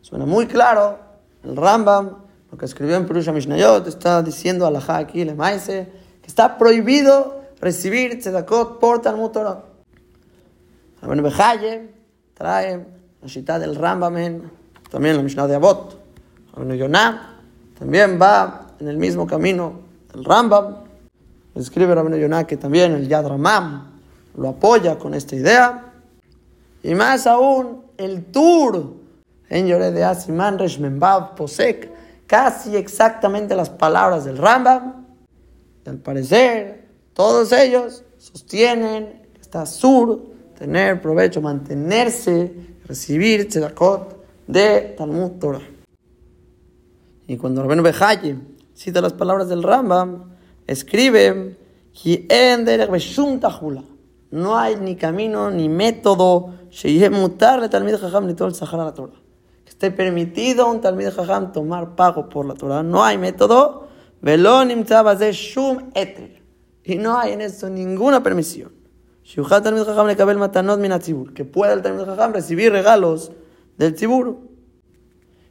Suena 0.00 0.26
muy 0.26 0.48
claro, 0.48 0.98
el 1.44 1.54
Rambam, 1.54 2.10
lo 2.50 2.58
que 2.58 2.64
escribió 2.64 2.96
en 2.96 3.06
Purusha 3.06 3.30
Mishnayot, 3.30 3.86
está 3.86 4.20
diciendo 4.20 4.66
a 4.66 4.72
la 4.72 4.82
aquí, 4.88 5.24
le 5.24 5.36
maise, 5.36 5.86
que 6.22 6.26
está 6.26 6.58
prohibido 6.58 7.42
recibir 7.60 8.18
tzedakot 8.18 8.80
por 8.80 9.00
Talmud 9.00 9.30
Torah. 9.30 9.62
Rabben 11.00 11.22
Bejaye 11.22 11.88
trae 12.34 12.84
la 13.22 13.28
cita 13.28 13.60
del 13.60 13.76
Rambam 13.76 14.42
también 14.90 15.16
la 15.16 15.22
Mishnah 15.22 15.46
de 15.46 15.54
Abot. 15.54 15.96
Rabben 16.56 16.76
Yonah 16.76 17.36
también 17.78 18.18
va 18.20 18.67
en 18.80 18.88
el 18.88 18.96
mismo 18.96 19.26
camino 19.26 19.80
el 20.14 20.24
Rambam. 20.24 20.76
Escribe 21.54 21.94
Rabben 21.94 22.14
Yonah 22.14 22.46
que 22.46 22.56
también 22.56 22.92
el 22.92 23.08
Yad 23.08 23.26
Ramam 23.26 23.90
lo 24.36 24.48
apoya 24.48 24.98
con 24.98 25.14
esta 25.14 25.34
idea. 25.34 25.92
Y 26.82 26.94
más 26.94 27.26
aún, 27.26 27.82
el 27.96 28.26
Tur 28.26 28.94
en 29.48 29.66
Yore 29.66 29.90
de 29.90 30.04
Asiman 30.04 30.58
Reshmenbav 30.58 31.34
Posek, 31.34 31.90
casi 32.26 32.76
exactamente 32.76 33.56
las 33.56 33.70
palabras 33.70 34.24
del 34.24 34.38
Rambam. 34.38 35.06
Y 35.84 35.88
al 35.88 35.96
parecer, 35.96 36.86
todos 37.14 37.50
ellos 37.52 38.04
sostienen 38.18 39.22
que 39.34 39.40
está 39.40 39.66
sur, 39.66 40.22
tener 40.56 41.00
provecho, 41.00 41.40
mantenerse, 41.40 42.52
recibir 42.86 43.48
tzedakot 43.48 44.24
de 44.46 44.94
Talmud 44.96 45.32
Torah. 45.40 45.62
Y 47.26 47.36
cuando 47.36 47.62
Rabbeinu 47.62 47.82
Bejaye 47.82 48.36
cita 48.78 49.00
las 49.00 49.12
palabras 49.12 49.48
del 49.48 49.64
Rambam, 49.64 50.36
escribe 50.66 51.56
no 54.30 54.56
hay 54.56 54.76
ni 54.76 54.94
camino 54.94 55.50
ni 55.50 55.68
método. 55.68 56.54
Que 59.64 59.70
esté 59.70 59.90
permitido 59.90 60.64
a 60.64 60.70
un 60.70 60.80
Talmid 60.80 61.10
Jajam 61.10 61.52
tomar 61.52 61.96
pago 61.96 62.28
por 62.28 62.46
la 62.46 62.54
Torah. 62.54 62.84
No 62.84 63.02
hay 63.02 63.18
método. 63.18 63.88
Y 66.84 66.96
no 66.96 67.18
hay 67.18 67.32
en 67.32 67.40
esto 67.40 67.68
ninguna 67.68 68.22
permisión. 68.22 68.72
Que 71.34 71.44
pueda 71.44 71.72
el 71.72 71.82
Talmid 71.82 72.04
Jajam 72.04 72.32
recibir 72.32 72.70
regalos 72.70 73.32
del 73.76 73.94
Tzibur. 73.94 74.47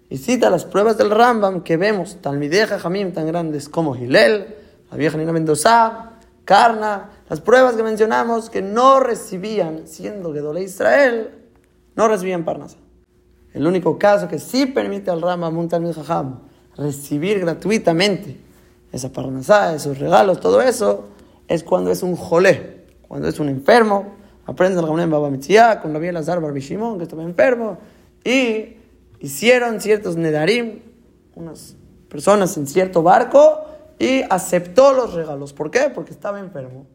Y 0.09 0.17
cita 0.17 0.49
las 0.49 0.65
pruebas 0.65 0.97
del 0.97 1.11
Rambam 1.11 1.61
que 1.61 1.75
vemos 1.75 2.17
Talmideh 2.21 2.67
Jajamim 2.67 3.11
tan 3.11 3.27
grandes 3.27 3.67
como 3.67 3.95
Hilel, 3.95 4.55
la 4.89 4.97
vieja 4.97 5.17
Nina 5.17 5.33
Mendoza, 5.33 6.11
Karna, 6.45 7.09
las 7.29 7.41
pruebas 7.41 7.75
que 7.75 7.83
mencionamos 7.83 8.49
que 8.49 8.61
no 8.61 9.01
recibían, 9.01 9.85
siendo 9.85 10.31
que 10.31 10.63
Israel, 10.63 11.31
no 11.95 12.07
recibían 12.07 12.45
Parnasa. 12.45 12.77
El 13.53 13.67
único 13.67 13.97
caso 13.99 14.29
que 14.29 14.39
sí 14.39 14.65
permite 14.65 15.11
al 15.11 15.21
Rama 15.21 15.49
Muntalmid 15.49 15.91
Jajam 15.91 16.39
recibir 16.77 17.39
gratuitamente 17.39 18.37
esa 18.93 19.11
Parnasá, 19.11 19.75
esos 19.75 19.99
regalos, 19.99 20.39
todo 20.39 20.61
eso, 20.61 21.09
es 21.49 21.63
cuando 21.63 21.91
es 21.91 22.01
un 22.01 22.15
jolé, 22.15 22.85
cuando 23.07 23.27
es 23.27 23.39
un 23.39 23.49
enfermo. 23.49 24.15
Aprende 24.45 24.79
el 24.79 24.85
Gamonem 24.85 25.09
Baba 25.09 25.29
Mitzia 25.29 25.81
con 25.81 25.91
la 25.91 25.99
Biel 25.99 26.15
Azar 26.15 26.39
Barbishimon, 26.39 26.97
que 26.97 27.03
estaba 27.03 27.23
enfermo, 27.23 27.77
y 28.23 28.76
hicieron 29.19 29.81
ciertos 29.81 30.15
Nedarim, 30.17 30.81
unas 31.35 31.75
personas 32.09 32.57
en 32.57 32.67
cierto 32.67 33.03
barco, 33.03 33.65
y 33.99 34.21
aceptó 34.29 34.93
los 34.93 35.13
regalos. 35.13 35.53
¿Por 35.53 35.71
qué? 35.71 35.91
Porque 35.93 36.11
estaba 36.11 36.39
enfermo. 36.39 36.85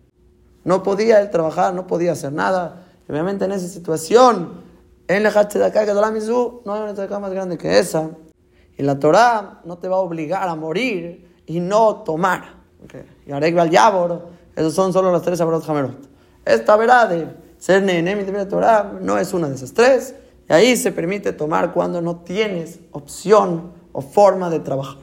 No 0.64 0.82
podía 0.82 1.20
él 1.20 1.30
trabajar, 1.30 1.74
no 1.74 1.86
podía 1.86 2.12
hacer 2.12 2.32
nada. 2.32 2.86
Obviamente 3.08 3.44
en 3.44 3.52
esa 3.52 3.66
situación, 3.68 4.62
en 5.08 5.22
la 5.22 5.28
acá 5.28 5.84
que 5.84 5.92
no 5.92 6.04
hay 6.04 6.82
una 6.82 6.94
tzedakah 6.94 7.18
más 7.18 7.32
grande 7.32 7.58
que 7.58 7.78
esa. 7.78 8.10
Y 8.76 8.82
la 8.82 8.98
Torah 8.98 9.60
no 9.64 9.78
te 9.78 9.88
va 9.88 9.96
a 9.96 10.00
obligar 10.00 10.48
a 10.48 10.54
morir 10.54 11.28
y 11.46 11.60
no 11.60 11.96
tomar. 11.96 12.62
Y 13.26 13.32
Areg 13.32 13.58
al 13.58 13.70
Yabor, 13.70 14.28
esos 14.56 14.74
son 14.74 14.92
solo 14.92 15.12
las 15.12 15.22
tres 15.22 15.40
Abrot 15.40 15.68
Hamerot. 15.68 16.08
Esta 16.44 16.76
verdad 16.76 17.08
de 17.08 17.28
ser 17.58 17.82
Nehenem 17.82 18.20
y 18.20 18.46
Torah 18.46 18.92
no 19.00 19.18
es 19.18 19.32
una 19.32 19.48
de 19.48 19.56
esas 19.56 19.72
tres. 19.72 20.14
Y 20.48 20.52
ahí 20.52 20.76
se 20.76 20.92
permite 20.92 21.32
tomar 21.32 21.72
cuando 21.72 22.00
no 22.00 22.16
tienes 22.16 22.80
opción 22.90 23.72
o 23.92 24.00
forma 24.00 24.50
de 24.50 24.60
trabajar. 24.60 25.02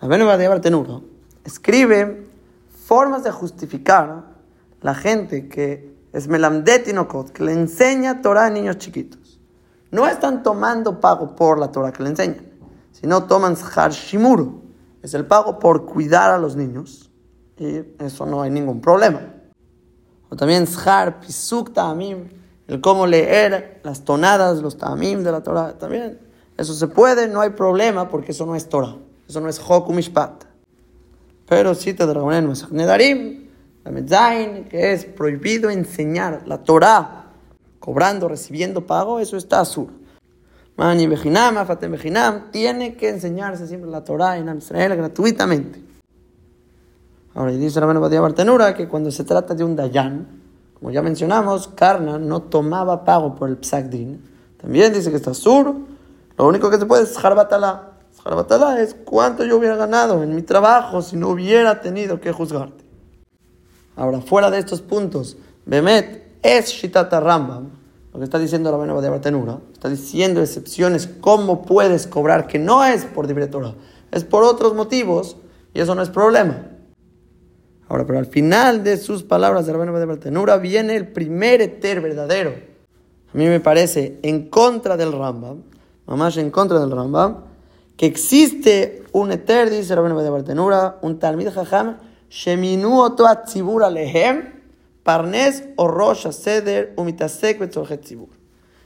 La 0.00 0.60
Tenuro 0.60 1.04
escribe 1.44 2.26
formas 2.86 3.22
de 3.24 3.30
justificar 3.30 4.24
la 4.80 4.94
gente 4.94 5.48
que 5.48 5.92
es 6.12 6.28
melamdetinokot, 6.28 7.30
que 7.30 7.44
le 7.44 7.52
enseña 7.52 8.20
Torah 8.20 8.46
a 8.46 8.50
niños 8.50 8.78
chiquitos. 8.78 9.40
No 9.90 10.06
están 10.06 10.42
tomando 10.42 11.00
pago 11.00 11.36
por 11.36 11.58
la 11.58 11.70
Torah 11.70 11.92
que 11.92 12.02
le 12.02 12.10
enseñan, 12.10 12.46
sino 12.92 13.24
toman 13.24 13.54
shar 13.54 13.92
shimuru, 13.92 14.62
es 15.02 15.14
el 15.14 15.26
pago 15.26 15.58
por 15.58 15.86
cuidar 15.86 16.30
a 16.30 16.38
los 16.38 16.56
niños, 16.56 17.10
y 17.58 17.82
eso 17.98 18.26
no 18.26 18.42
hay 18.42 18.50
ningún 18.50 18.80
problema. 18.80 19.20
O 20.28 20.36
también 20.36 20.64
shar 20.64 21.20
pisuk 21.20 21.72
ta'amim, 21.72 22.28
el 22.68 22.80
cómo 22.80 23.06
leer 23.06 23.80
las 23.82 24.04
tonadas, 24.04 24.60
los 24.62 24.76
ta'amim 24.76 25.22
de 25.22 25.32
la 25.32 25.42
Torah, 25.42 25.78
también. 25.78 26.18
Eso 26.56 26.74
se 26.74 26.86
puede, 26.86 27.28
no 27.28 27.40
hay 27.40 27.50
problema, 27.50 28.08
porque 28.08 28.32
eso 28.32 28.46
no 28.46 28.54
es 28.54 28.68
Torah, 28.68 28.96
eso 29.28 29.40
no 29.40 29.48
es 29.48 29.60
Hokumishpat. 29.60 30.44
Pero 31.48 31.74
cita 31.74 32.06
de 32.06 32.14
Rabonen 32.14 32.52
Nedarim, 32.70 33.48
la 33.84 33.90
Medzain, 33.90 34.64
que 34.64 34.92
es 34.92 35.04
prohibido 35.04 35.70
enseñar 35.70 36.42
la 36.46 36.58
Torah 36.58 37.22
cobrando, 37.78 38.28
recibiendo 38.28 38.86
pago, 38.86 39.18
eso 39.18 39.36
está 39.36 39.60
azul. 39.60 39.88
Mani 40.76 41.06
Bejinam, 41.06 41.58
Afatem 41.58 41.90
Bejinam, 41.92 42.50
tiene 42.50 42.94
que 42.94 43.08
enseñarse 43.08 43.66
siempre 43.66 43.90
la 43.90 44.04
Torah 44.04 44.38
en 44.38 44.56
Israel 44.56 44.96
gratuitamente. 44.96 45.82
Ahora, 47.34 47.52
y 47.52 47.58
dice 47.58 47.80
Rabenu 47.80 48.00
Badia 48.00 48.20
Bartenura 48.20 48.74
que 48.74 48.88
cuando 48.88 49.10
se 49.10 49.24
trata 49.24 49.54
de 49.54 49.64
un 49.64 49.74
Dayan, 49.74 50.41
como 50.82 50.90
ya 50.90 51.00
mencionamos, 51.00 51.68
Karna 51.68 52.18
no 52.18 52.42
tomaba 52.42 53.04
pago 53.04 53.36
por 53.36 53.48
el 53.48 53.58
Psagdin. 53.58 54.20
También 54.60 54.92
dice 54.92 55.10
que 55.10 55.16
está 55.16 55.32
sur. 55.32 55.76
Lo 56.36 56.48
único 56.48 56.70
que 56.70 56.78
se 56.78 56.86
puede 56.86 57.04
es 57.04 57.24
Harbatala 57.24 57.92
es 58.80 58.96
cuánto 59.04 59.44
yo 59.44 59.58
hubiera 59.58 59.76
ganado 59.76 60.24
en 60.24 60.34
mi 60.34 60.42
trabajo 60.42 61.00
si 61.00 61.14
no 61.14 61.28
hubiera 61.28 61.80
tenido 61.80 62.20
que 62.20 62.32
juzgarte. 62.32 62.82
Ahora, 63.94 64.20
fuera 64.22 64.50
de 64.50 64.58
estos 64.58 64.80
puntos, 64.80 65.36
Bemet 65.66 66.26
es 66.42 66.70
Shitata 66.70 67.20
Rambam, 67.20 67.68
lo 68.12 68.18
que 68.18 68.24
está 68.24 68.40
diciendo 68.40 68.72
la 68.72 68.76
Beneva 68.76 69.00
de 69.00 69.08
Bartenura, 69.08 69.58
está 69.72 69.88
diciendo 69.88 70.40
excepciones, 70.40 71.08
cómo 71.20 71.62
puedes 71.62 72.08
cobrar, 72.08 72.48
que 72.48 72.58
no 72.58 72.82
es 72.84 73.04
por 73.04 73.28
Torah, 73.48 73.74
es 74.10 74.24
por 74.24 74.42
otros 74.42 74.74
motivos, 74.74 75.36
y 75.74 75.80
eso 75.80 75.94
no 75.94 76.02
es 76.02 76.08
problema. 76.08 76.71
Ahora, 77.92 78.06
pero 78.06 78.18
al 78.18 78.24
final 78.24 78.82
de 78.84 78.96
sus 78.96 79.22
palabras 79.22 79.66
de 79.66 79.74
de 79.74 80.06
Bartenura 80.06 80.56
viene 80.56 80.96
el 80.96 81.08
primer 81.08 81.60
eter 81.60 82.00
verdadero. 82.00 82.54
A 83.34 83.36
mí 83.36 83.44
me 83.44 83.60
parece 83.60 84.18
en 84.22 84.48
contra 84.48 84.96
del 84.96 85.12
Rambam, 85.12 85.58
mamás 86.06 86.38
en 86.38 86.50
contra 86.50 86.80
del 86.80 86.90
Rambam, 86.90 87.44
que 87.98 88.06
existe 88.06 89.04
un 89.12 89.30
eter, 89.30 89.68
dice 89.68 89.94
de 89.94 90.30
Bartenura, 90.30 91.00
un 91.02 91.18
Talmid 91.18 91.50
Jajam, 91.50 91.98
Sheminu 92.30 92.98
oto 92.98 93.26
atzibur 93.26 93.84
alehem, 93.84 94.62
parnes 95.02 95.64
o 95.76 95.86
rosh 95.86 96.30
seder 96.30 96.94
umitasek 96.96 97.68
tzibur. 97.68 98.30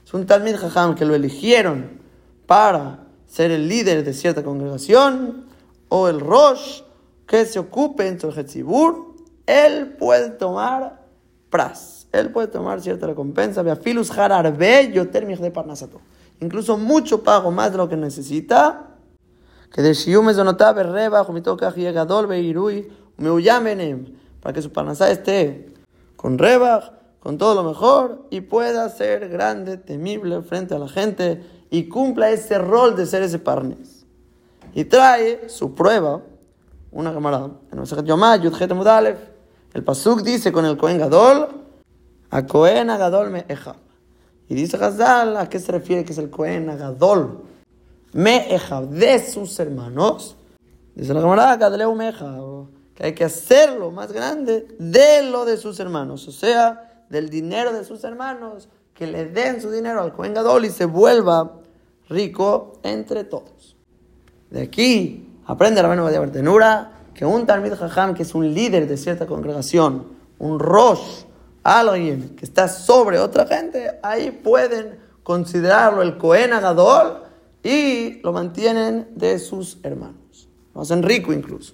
Es 0.05 0.13
un 0.13 0.25
Talmid 0.25 0.57
Jajam 0.57 0.95
que 0.95 1.05
lo 1.05 1.15
eligieron 1.15 2.01
para 2.45 3.05
ser 3.25 3.51
el 3.51 3.69
líder 3.69 4.03
de 4.03 4.11
cierta 4.11 4.43
congregación 4.43 5.45
o 5.87 6.09
el 6.09 6.19
Rosh 6.19 6.81
que 7.27 7.45
se 7.45 7.59
ocupe 7.59 8.07
en 8.07 8.17
el 8.21 8.39
Hetzibur, 8.39 9.15
él 9.45 9.95
puede 9.99 10.29
tomar 10.29 11.05
pras. 11.49 12.07
Él 12.11 12.31
puede 12.31 12.47
tomar 12.47 12.81
cierta 12.81 13.07
recompensa. 13.07 13.61
Beafilus 13.61 14.09
hararbe 14.17 14.91
yoter 14.91 15.27
de 15.37 15.51
parnasato. 15.51 16.01
Incluso 16.39 16.77
mucho 16.77 17.23
pago 17.23 17.51
más 17.51 17.71
de 17.71 17.77
lo 17.77 17.89
que 17.89 17.97
necesita. 17.97 18.95
Que 19.71 19.81
de 19.81 19.93
shiumes 19.93 20.37
donotabe 20.37 20.83
reba, 20.83 21.23
jumito 21.23 21.57
kaji 21.57 21.91
gadol 21.91 22.27
beirui, 22.27 22.89
menem 23.17 24.15
para 24.41 24.53
que 24.53 24.61
su 24.61 24.71
parnasá 24.71 25.11
esté 25.11 25.73
con 26.15 26.37
reba, 26.37 27.01
con 27.19 27.37
todo 27.37 27.55
lo 27.55 27.67
mejor 27.67 28.25
y 28.29 28.41
pueda 28.41 28.87
ser 28.89 29.27
grande, 29.27 29.77
temible 29.77 30.41
frente 30.41 30.73
a 30.75 30.79
la 30.79 30.87
gente 30.87 31.43
y 31.69 31.89
cumpla 31.89 32.29
ese 32.29 32.57
rol 32.57 32.95
de 32.95 33.05
ser 33.05 33.23
ese 33.23 33.39
parnes. 33.39 34.05
Y 34.73 34.85
trae 34.85 35.49
su 35.49 35.75
prueba, 35.75 36.21
una 36.91 37.13
camarada, 37.13 37.51
en 37.71 38.05
Yomá, 38.05 38.37
Yudjet 38.37 38.73
Mudalef, 38.73 39.19
el 39.73 39.83
Pasuk 39.83 40.21
dice 40.21 40.51
con 40.51 40.65
el 40.65 40.77
Cohen 40.77 40.97
Gadol, 40.97 41.47
a 42.29 42.45
Cohen 42.45 42.87
Gadol 42.87 43.29
me 43.29 43.45
eja. 43.47 43.75
Y 44.49 44.55
dice 44.55 44.77
Hazal, 44.77 45.37
¿a 45.37 45.49
qué 45.49 45.59
se 45.59 45.71
refiere 45.71 46.05
que 46.05 46.13
es 46.13 46.17
el 46.17 46.29
Cohen 46.29 46.65
Gadol? 46.65 47.43
Me 48.13 48.53
eja, 48.55 48.81
de 48.81 49.19
sus 49.19 49.59
hermanos. 49.59 50.37
Dice 50.95 51.13
la 51.13 51.21
camarada, 51.21 51.57
Gadleu 51.57 51.93
me 51.93 52.11
que 52.95 53.05
hay 53.05 53.13
que 53.13 53.25
hacerlo 53.25 53.91
más 53.91 54.11
grande 54.11 54.67
de 54.79 55.21
lo 55.21 55.45
de 55.45 55.57
sus 55.57 55.79
hermanos, 55.79 56.27
o 56.27 56.31
sea, 56.31 57.05
del 57.09 57.29
dinero 57.29 57.71
de 57.71 57.83
sus 57.83 58.03
hermanos, 58.03 58.69
que 58.95 59.05
le 59.05 59.25
den 59.25 59.61
su 59.61 59.69
dinero 59.69 60.01
al 60.01 60.13
Cohen 60.13 60.33
Gadol 60.33 60.65
y 60.65 60.71
se 60.71 60.85
vuelva 60.85 61.61
rico 62.09 62.79
entre 62.81 63.23
todos. 63.25 63.75
De 64.49 64.63
aquí 64.63 65.26
aprende 65.47 65.81
la 65.81 65.87
mano 65.87 66.07
de 66.07 66.19
Bartenura 66.19 66.91
que 67.13 67.25
un 67.25 67.47
Talmid 67.47 67.73
Jajam, 67.73 68.13
que 68.13 68.23
es 68.23 68.35
un 68.35 68.53
líder 68.53 68.87
de 68.87 68.95
cierta 68.95 69.25
congregación, 69.25 70.05
un 70.37 70.59
Rosh, 70.59 71.23
alguien 71.63 72.35
que 72.35 72.45
está 72.45 72.67
sobre 72.67 73.17
otra 73.17 73.47
gente, 73.47 73.99
ahí 74.03 74.29
pueden 74.29 74.99
considerarlo 75.23 76.03
el 76.03 76.17
Cohen 76.17 76.53
Agadol 76.53 77.23
y 77.63 78.21
lo 78.21 78.31
mantienen 78.33 79.07
de 79.15 79.39
sus 79.39 79.79
hermanos. 79.81 80.47
Lo 80.75 80.81
hacen 80.81 81.01
rico 81.01 81.33
incluso. 81.33 81.73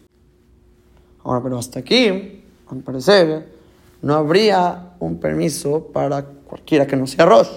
Ahora, 1.23 1.43
pero 1.43 1.57
hasta 1.57 1.79
aquí, 1.79 2.43
al 2.69 2.77
parecer, 2.79 3.53
no 4.01 4.15
habría 4.15 4.93
un 4.99 5.19
permiso 5.19 5.87
para 5.87 6.23
cualquiera 6.23 6.87
que 6.87 6.95
no 6.95 7.05
sea 7.05 7.25
Rosh. 7.25 7.49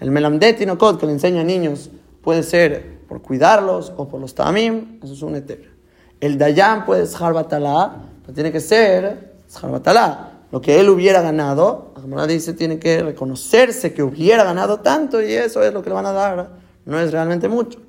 El 0.00 0.10
Melamdet 0.10 0.60
Inokot 0.60 1.00
que 1.00 1.06
le 1.06 1.12
enseña 1.12 1.40
a 1.40 1.44
niños 1.44 1.90
puede 2.22 2.42
ser 2.42 2.91
por 3.12 3.20
cuidarlos 3.20 3.92
o 3.98 4.08
por 4.08 4.22
los 4.22 4.34
tamim, 4.34 4.98
eso 5.02 5.12
es 5.12 5.20
un 5.20 5.36
eter. 5.36 5.70
El 6.18 6.38
dayan 6.38 6.86
puede 6.86 7.04
ser 7.04 7.34
batalá, 7.34 7.96
pero 8.22 8.32
tiene 8.32 8.50
que 8.50 8.58
ser 8.58 9.34
batalá. 9.60 10.30
Lo 10.50 10.62
que 10.62 10.80
él 10.80 10.88
hubiera 10.88 11.20
ganado, 11.20 11.92
la 12.08 12.26
dice, 12.26 12.54
tiene 12.54 12.78
que 12.78 13.02
reconocerse 13.02 13.92
que 13.92 14.02
hubiera 14.02 14.44
ganado 14.44 14.80
tanto 14.80 15.20
y 15.20 15.30
eso 15.30 15.62
es 15.62 15.74
lo 15.74 15.82
que 15.82 15.90
le 15.90 15.94
van 15.94 16.06
a 16.06 16.12
dar. 16.12 16.48
No 16.86 16.98
es 16.98 17.12
realmente 17.12 17.48
mucho. 17.48 17.80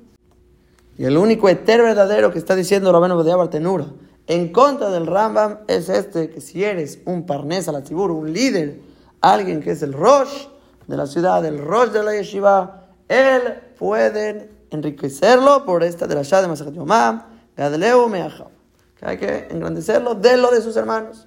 Y 0.98 1.06
el 1.06 1.16
único 1.16 1.48
eter 1.48 1.80
verdadero 1.80 2.30
que 2.30 2.38
está 2.38 2.54
diciendo 2.54 2.92
Rabeno 2.92 3.24
de 3.24 3.34
Bartenura 3.34 3.86
en 4.26 4.52
contra 4.52 4.90
del 4.90 5.06
Rambam 5.06 5.60
es 5.68 5.88
este, 5.88 6.28
que 6.28 6.42
si 6.42 6.62
eres 6.62 6.98
un 7.06 7.24
parnés 7.24 7.66
a 7.66 7.72
la 7.72 7.82
tibur, 7.82 8.10
un 8.10 8.30
líder, 8.30 8.78
alguien 9.22 9.62
que 9.62 9.70
es 9.70 9.82
el 9.82 9.94
Rosh 9.94 10.48
de 10.86 10.98
la 10.98 11.06
ciudad, 11.06 11.42
el 11.46 11.64
Rosh 11.64 11.92
de 11.92 12.02
la 12.02 12.12
yeshiva, 12.12 12.88
él 13.08 13.54
pueden 13.78 14.53
enriquecerlo 14.74 15.64
por 15.64 15.82
esta 15.82 16.06
de 16.06 16.14
la 16.14 16.22
Shah 16.22 16.42
de 16.42 16.48
Masachat 16.48 16.74
Yomam, 16.74 17.22
Gadleu 17.56 18.08
Meacham. 18.08 18.48
Que 18.96 19.06
hay 19.06 19.18
que 19.18 19.48
engrandecerlo 19.50 20.14
de 20.14 20.36
lo 20.36 20.50
de 20.50 20.60
sus 20.60 20.76
hermanos. 20.76 21.26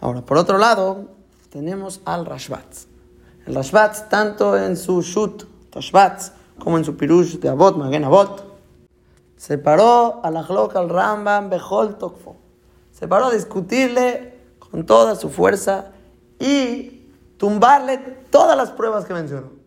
Ahora, 0.00 0.22
por 0.22 0.36
otro 0.36 0.58
lado, 0.58 1.08
tenemos 1.50 2.00
al 2.04 2.26
Rashbat. 2.26 2.64
El 3.46 3.54
Rashbat, 3.54 4.08
tanto 4.08 4.56
en 4.56 4.76
su 4.76 5.02
Shut, 5.02 5.44
Rashbat, 5.72 6.22
como 6.58 6.78
en 6.78 6.84
su 6.84 6.96
Pirush 6.96 7.38
de 7.38 7.48
Abot, 7.48 7.76
Magen 7.76 8.04
Abot, 8.04 8.52
se 9.36 9.58
paró 9.58 10.20
a 10.22 10.30
la 10.30 10.40
al 10.40 10.88
Rambam 10.88 11.50
Bejol 11.50 11.98
Tokfo. 11.98 12.36
Se 12.92 13.08
paró 13.08 13.26
a 13.26 13.32
discutirle 13.32 14.38
con 14.58 14.86
toda 14.86 15.16
su 15.16 15.28
fuerza 15.28 15.90
y 16.38 17.08
tumbarle 17.38 17.98
todas 18.30 18.56
las 18.56 18.70
pruebas 18.70 19.04
que 19.04 19.14
mencionó 19.14 19.61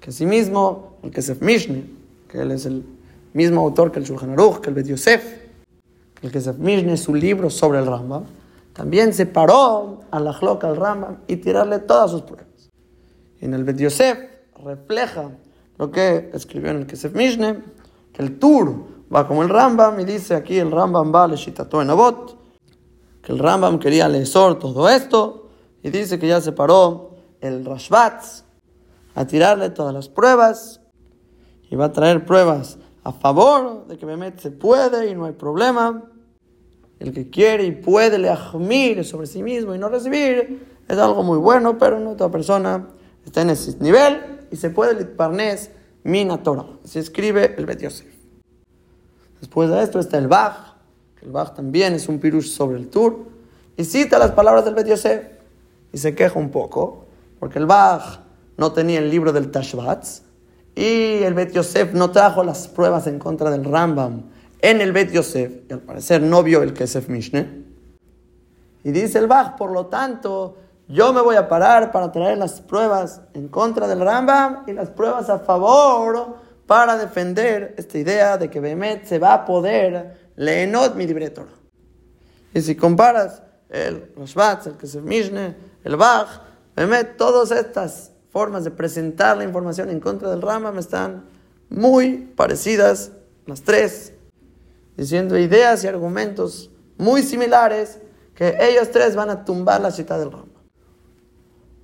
que 0.00 0.10
asimismo 0.10 0.98
el 1.02 1.10
Kesef 1.10 1.40
Mishne, 1.42 1.84
que 2.28 2.40
él 2.40 2.50
es 2.50 2.66
el 2.66 2.84
mismo 3.32 3.60
autor 3.60 3.92
que 3.92 3.98
el 3.98 4.04
Shulchan 4.04 4.30
Aruch, 4.30 4.60
que 4.60 4.70
el 4.70 4.74
Bet 4.74 4.86
Yosef, 4.86 5.22
el 6.22 6.30
Kesef 6.30 6.58
Mishne 6.58 6.96
su 6.96 7.14
libro 7.14 7.50
sobre 7.50 7.78
el 7.78 7.86
Rambam, 7.86 8.24
también 8.72 9.12
se 9.12 9.26
paró 9.26 10.00
a 10.10 10.20
la 10.20 10.32
Jloca 10.32 10.68
al 10.68 10.76
Rambam 10.76 11.16
y 11.26 11.36
tirarle 11.36 11.78
todas 11.80 12.10
sus 12.10 12.22
pruebas. 12.22 12.46
en 13.40 13.54
el 13.54 13.64
Bet 13.64 13.78
Yosef 13.78 14.18
refleja 14.64 15.30
lo 15.78 15.90
que 15.90 16.30
escribió 16.32 16.70
en 16.70 16.78
el 16.78 16.86
Kesef 16.86 17.14
Mishne, 17.14 17.62
que 18.12 18.22
el 18.22 18.38
Tur 18.38 18.86
va 19.14 19.26
como 19.26 19.42
el 19.42 19.48
Rambam 19.48 20.00
y 20.00 20.04
dice 20.04 20.34
aquí 20.34 20.58
el 20.58 20.70
Rambam 20.70 21.14
va 21.14 21.28
le 21.28 21.36
Shitato 21.36 21.82
en 21.82 21.90
Abot, 21.90 22.36
que 23.22 23.32
el 23.32 23.38
Rambam 23.38 23.78
quería 23.78 24.08
leer 24.08 24.28
todo 24.30 24.88
esto 24.88 25.48
y 25.82 25.90
dice 25.90 26.18
que 26.18 26.28
ya 26.28 26.40
se 26.40 26.52
paró 26.52 27.10
el 27.40 27.64
Rashbatz, 27.64 28.45
a 29.16 29.26
tirarle 29.26 29.70
todas 29.70 29.94
las 29.94 30.08
pruebas 30.08 30.80
y 31.70 31.74
va 31.74 31.86
a 31.86 31.92
traer 31.92 32.24
pruebas 32.24 32.78
a 33.02 33.12
favor 33.12 33.86
de 33.86 33.96
que 33.96 34.04
Bemet 34.04 34.38
se 34.38 34.50
puede 34.50 35.10
y 35.10 35.14
no 35.14 35.24
hay 35.24 35.32
problema. 35.32 36.04
El 37.00 37.12
que 37.12 37.30
quiere 37.30 37.64
y 37.64 37.72
puede 37.72 38.18
le 38.18 38.28
ajmir 38.28 39.04
sobre 39.04 39.26
sí 39.26 39.42
mismo 39.42 39.74
y 39.74 39.78
no 39.78 39.88
recibir 39.88 40.66
es 40.86 40.98
algo 40.98 41.22
muy 41.22 41.38
bueno, 41.38 41.78
pero 41.78 41.98
no 41.98 42.14
toda 42.14 42.30
persona 42.30 42.88
está 43.24 43.40
en 43.40 43.50
ese 43.50 43.76
nivel 43.80 44.46
y 44.50 44.56
se 44.56 44.68
puede 44.68 45.04
parnes 45.06 45.70
mina 46.04 46.42
Torah. 46.42 46.66
Se 46.84 47.00
escribe 47.00 47.54
el 47.56 47.64
Bet 47.64 47.80
Yosef. 47.80 48.06
Después 49.40 49.70
de 49.70 49.82
esto 49.82 49.98
está 49.98 50.18
el 50.18 50.28
Bach, 50.28 50.76
el 51.22 51.30
Bach 51.30 51.54
también 51.54 51.94
es 51.94 52.08
un 52.08 52.18
pirush 52.18 52.48
sobre 52.48 52.76
el 52.76 52.88
Tur, 52.88 53.28
y 53.78 53.84
cita 53.84 54.18
las 54.18 54.32
palabras 54.32 54.64
del 54.64 54.74
Bet 54.74 54.88
Yosef 54.88 55.24
y 55.92 55.98
se 55.98 56.14
queja 56.14 56.38
un 56.38 56.50
poco, 56.50 57.06
porque 57.38 57.58
el 57.58 57.66
Bach 57.66 58.25
no 58.56 58.72
tenía 58.72 58.98
el 58.98 59.10
libro 59.10 59.32
del 59.32 59.50
Tashbatz 59.50 60.22
y 60.74 61.22
el 61.22 61.34
Bet 61.34 61.52
Yosef 61.52 61.92
no 61.94 62.10
trajo 62.10 62.44
las 62.44 62.68
pruebas 62.68 63.06
en 63.06 63.18
contra 63.18 63.50
del 63.50 63.64
Rambam 63.64 64.24
en 64.60 64.80
el 64.80 64.92
Bet 64.92 65.12
Yosef, 65.12 65.52
y 65.68 65.72
al 65.72 65.80
parecer 65.80 66.22
no 66.22 66.42
vio 66.42 66.62
el 66.62 66.72
Kesef 66.72 67.08
Mishne. 67.08 67.64
Y 68.84 68.90
dice 68.90 69.18
el 69.18 69.26
Bach, 69.26 69.56
por 69.56 69.70
lo 69.70 69.86
tanto, 69.86 70.56
yo 70.88 71.12
me 71.12 71.20
voy 71.20 71.36
a 71.36 71.48
parar 71.48 71.92
para 71.92 72.12
traer 72.12 72.38
las 72.38 72.60
pruebas 72.60 73.20
en 73.34 73.48
contra 73.48 73.86
del 73.86 74.00
Rambam 74.00 74.64
y 74.66 74.72
las 74.72 74.90
pruebas 74.90 75.28
a 75.28 75.38
favor 75.40 76.36
para 76.66 76.96
defender 76.96 77.74
esta 77.76 77.98
idea 77.98 78.38
de 78.38 78.50
que 78.50 78.60
Behemet 78.60 79.04
se 79.04 79.18
va 79.18 79.34
a 79.34 79.44
poder 79.44 80.30
leenot 80.36 80.94
mi 80.94 81.06
libretor. 81.06 81.48
Y 82.54 82.60
si 82.60 82.74
comparas 82.74 83.42
el 83.68 84.12
Rashbatz, 84.16 84.66
el 84.68 84.76
Kesef 84.76 85.02
Mishne, 85.02 85.56
el 85.84 85.96
Bach, 85.96 86.28
Behemet, 86.74 87.16
todas 87.16 87.50
estas 87.50 88.12
formas 88.36 88.64
de 88.64 88.70
presentar 88.70 89.38
la 89.38 89.44
información 89.44 89.88
en 89.88 89.98
contra 89.98 90.28
del 90.28 90.42
Rambam 90.42 90.76
están 90.76 91.24
muy 91.70 92.18
parecidas, 92.36 93.12
las 93.46 93.62
tres, 93.62 94.12
diciendo 94.94 95.38
ideas 95.38 95.82
y 95.82 95.86
argumentos 95.86 96.70
muy 96.98 97.22
similares 97.22 97.98
que 98.34 98.54
ellos 98.60 98.90
tres 98.90 99.16
van 99.16 99.30
a 99.30 99.46
tumbar 99.46 99.80
la 99.80 99.90
cita 99.90 100.18
del 100.18 100.30
Rambam. 100.30 100.50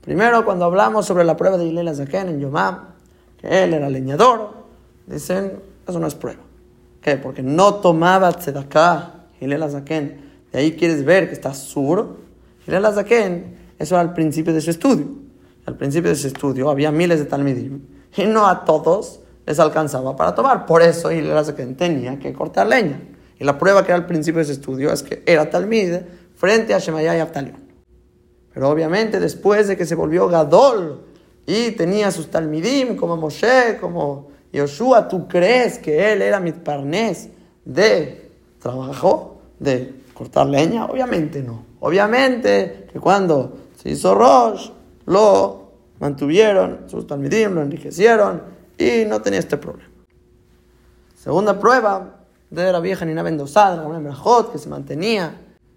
Primero, 0.03 0.45
cuando 0.45 0.67
hablamos 0.67 1.07
sobre 1.07 1.25
la 1.25 1.39
prueba 1.39 1.57
de 1.57 1.65
Hilela 1.65 1.95
Zaken 1.95 2.29
en 2.29 2.41
Yomam, 2.41 2.97
que 3.39 3.65
él 3.65 3.73
era 3.73 3.89
leñador, 3.89 4.51
dicen, 5.07 5.59
eso 5.89 5.99
no 5.99 6.07
es 6.07 6.15
prueba. 6.15 6.43
¿Qué? 7.01 7.17
Porque 7.17 7.43
no 7.43 7.77
tomaba 7.77 8.31
tzedakah 8.31 9.25
Hilela 9.41 9.71
Zaken. 9.71 10.21
De 10.53 10.59
ahí 10.59 10.73
quieres 10.73 11.03
ver 11.03 11.29
que 11.29 11.33
está 11.33 11.55
sur. 11.55 12.19
Hilela 12.67 12.93
Zaken, 12.93 13.57
eso 13.79 13.95
era 13.95 14.03
al 14.03 14.13
principio 14.13 14.53
de 14.53 14.61
su 14.61 14.69
estudio 14.69 15.32
al 15.67 15.77
principio 15.77 16.11
de 16.11 16.17
ese 16.17 16.29
estudio 16.29 16.71
había 16.71 16.91
miles 16.91 17.21
de 17.21 17.27
talmidim 17.27 17.81
y 18.17 18.25
no 18.25 18.47
a 18.47 18.65
todos 18.65 19.21
les 19.47 19.59
alcanzaba 19.59 20.17
para 20.17 20.35
tomar. 20.35 20.67
Por 20.67 20.83
eso 20.83 21.09
que 21.09 21.67
tenía 21.77 22.19
que 22.19 22.33
cortar 22.33 22.67
leña. 22.67 23.01
Y 23.39 23.45
la 23.45 23.59
prueba 23.59 23.85
que 23.85 23.93
era 23.93 23.97
al 23.97 24.07
principio 24.07 24.39
de 24.39 24.45
ese 24.45 24.53
estudio 24.53 24.93
es 24.93 25.03
que 25.03 25.23
era 25.27 25.51
talmid 25.51 25.97
frente 26.35 26.75
a 26.75 26.79
Shemayah 26.79 27.17
y 27.17 27.21
Aftalion. 27.21 27.57
Pero 28.53 28.69
obviamente 28.69 29.19
después 29.19 29.69
de 29.69 29.77
que 29.77 29.87
se 29.87 29.95
volvió 29.95 30.29
Gadol 30.29 31.05
y 31.47 31.73
tenía 31.73 32.11
sus 32.11 32.31
talmidim 32.31 32.97
como 32.97 33.17
Moshe, 33.17 33.79
como 33.81 34.29
Yoshua, 34.53 35.09
¿tú 35.09 35.27
crees 35.27 35.79
que 35.79 36.13
él 36.13 36.23
era 36.23 36.39
mitparnés 36.39 37.31
de 37.65 38.31
trabajo, 38.61 39.41
de 39.59 39.95
cortar 40.15 40.47
leña? 40.47 40.85
Obviamente 40.85 41.43
no. 41.43 41.65
Obviamente 41.81 42.87
que 42.93 43.01
cuando 43.01 43.57
se 43.83 43.91
hizo 43.91 44.15
Rosh, 44.15 44.71
lo 45.07 45.73
mantuvieron, 46.01 46.89
sus 46.89 47.07
talmidim 47.07 47.55
lo 47.55 47.63
enriquecieron 47.63 48.43
y 48.79 49.05
no 49.07 49.23
tenía 49.23 49.39
este 49.39 49.57
problema. 49.57 49.91
Segunda 51.15 51.59
prueba, 51.59 52.23
de 52.51 52.71
la 52.71 52.81
vieja 52.81 53.05
Nina 53.05 53.23
Mendoza, 53.23 53.71
de 53.71 53.77
la 53.77 53.99
Brajot, 53.99 54.53
que 54.53 54.59
se 54.59 54.69
mantenía 54.69 55.35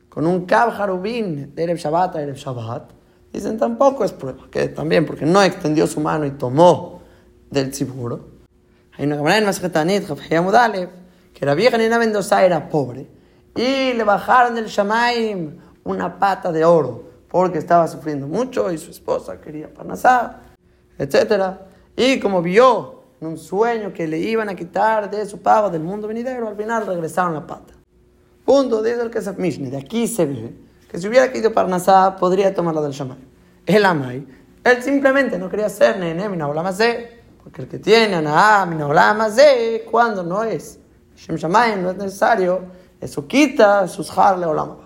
con 0.10 0.28
un 0.28 0.46
Kab 0.46 0.70
Harubin 0.70 1.56
de 1.56 1.64
Erev 1.64 1.78
Shabbat 1.78 2.18
a 2.18 2.22
Erev 2.22 2.36
Shabbat, 2.36 2.92
dicen 3.32 3.58
tampoco 3.58 4.04
es 4.04 4.12
prueba, 4.12 4.48
que 4.52 4.68
también 4.70 5.06
porque 5.06 5.26
no 5.26 5.42
extendió 5.42 5.88
su 5.88 6.02
mano 6.02 6.26
y 6.26 6.32
tomó 6.32 7.02
del 7.50 7.72
tziburo. 7.72 8.28
Hay 8.98 9.06
una 9.06 9.18
camarada 9.18 9.40
en 9.40 9.46
Masjetanit, 9.46 10.04
que 11.34 11.46
la 11.46 11.54
vieja 11.54 11.78
Nina 11.78 12.00
Mendoza 12.00 12.44
era 12.44 12.68
pobre 12.70 13.08
y 13.56 13.94
le 13.94 14.04
bajaron 14.04 14.56
del 14.56 14.66
Shamaim 14.66 15.58
una 15.84 16.18
pata 16.18 16.52
de 16.52 16.66
oro 16.66 17.05
porque 17.30 17.58
estaba 17.58 17.88
sufriendo 17.88 18.28
mucho 18.28 18.72
y 18.72 18.78
su 18.78 18.92
esposa 18.92 19.40
quería 19.40 19.74
panasar, 19.74 20.42
etc. 20.98 21.58
Y 21.96 22.20
como 22.20 22.42
vio 22.42 23.04
en 23.22 23.28
un 23.28 23.38
sueño 23.38 23.94
que 23.94 24.08
le 24.08 24.20
iban 24.20 24.50
a 24.50 24.56
quitar 24.56 25.10
de 25.10 25.26
su 25.26 25.42
pago 25.42 25.70
del 25.70 25.84
mundo 25.84 26.08
venidero, 26.08 26.48
al 26.48 26.56
final 26.56 26.86
regresaron 26.86 27.34
la 27.34 27.46
pata. 27.46 27.74
Punto, 28.46 28.84
dice 28.84 29.02
el 29.02 29.10
Kesef 29.10 29.38
Mishne. 29.38 29.70
De 29.70 29.78
aquí 29.78 30.08
se 30.08 30.26
ve 30.26 30.56
que 30.90 31.00
si 31.00 31.08
hubiera 31.08 31.32
querido 31.32 31.52
Parnasá, 31.52 32.16
podría 32.16 32.54
tomarla 32.54 32.82
del 32.82 32.92
Shamay. 32.92 33.18
El 33.66 33.84
Amay, 33.84 34.28
él 34.64 34.84
simplemente 34.84 35.40
no 35.40 35.50
quería 35.50 35.70
ser 35.70 36.00
Nene 36.00 36.30
Minaolamazé, 36.30 37.20
porque 37.44 37.64
el 37.64 37.68
que 37.68 37.80
tiene 37.80 38.16
Anaá 38.16 38.66
Minaolamazé, 38.66 39.86
cuando 39.90 40.24
no 40.24 40.44
es 40.44 40.80
Shem 41.16 41.36
Shamay, 41.36 41.82
no 41.82 41.92
es 41.92 41.98
necesario, 41.98 42.62
eso 43.02 43.28
quita 43.28 43.88
sus 43.88 44.16
Harle 44.16 44.46
Olamaba. 44.46 44.85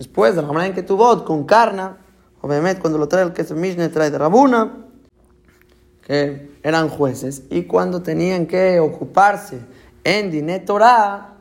Después, 0.00 0.34
de 0.34 0.40
la 0.40 0.48
manera 0.48 0.68
en 0.68 0.72
que 0.72 0.82
tuvo 0.82 1.26
con 1.26 1.44
Karna, 1.44 1.98
obviamente 2.40 2.80
cuando 2.80 2.98
lo 2.98 3.06
trae 3.06 3.22
el 3.22 3.34
Kesef 3.34 3.54
Mishne, 3.54 3.90
trae 3.90 4.10
de 4.10 4.16
Rabuna, 4.16 4.86
que 6.06 6.52
eran 6.62 6.88
jueces, 6.88 7.42
y 7.50 7.64
cuando 7.64 8.00
tenían 8.00 8.46
que 8.46 8.80
ocuparse 8.80 9.60
en 10.02 10.30
Diné 10.30 10.60
Torah, 10.60 11.34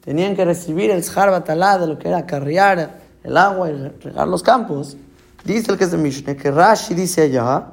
tenían 0.00 0.36
que 0.36 0.44
recibir 0.44 0.92
el 0.92 1.02
Shar 1.02 1.32
Batalá 1.32 1.76
de 1.76 1.88
lo 1.88 1.98
que 1.98 2.06
era 2.06 2.18
acarrear 2.18 3.00
el 3.24 3.36
agua 3.36 3.68
y 3.68 3.88
regar 4.00 4.28
los 4.28 4.44
campos. 4.44 4.96
Dice 5.44 5.72
el 5.72 5.76
que 5.76 5.82
es 5.82 5.90
de 5.90 5.98
Mishneh, 5.98 6.36
que 6.36 6.52
Rashi 6.52 6.94
dice 6.94 7.22
allá 7.22 7.66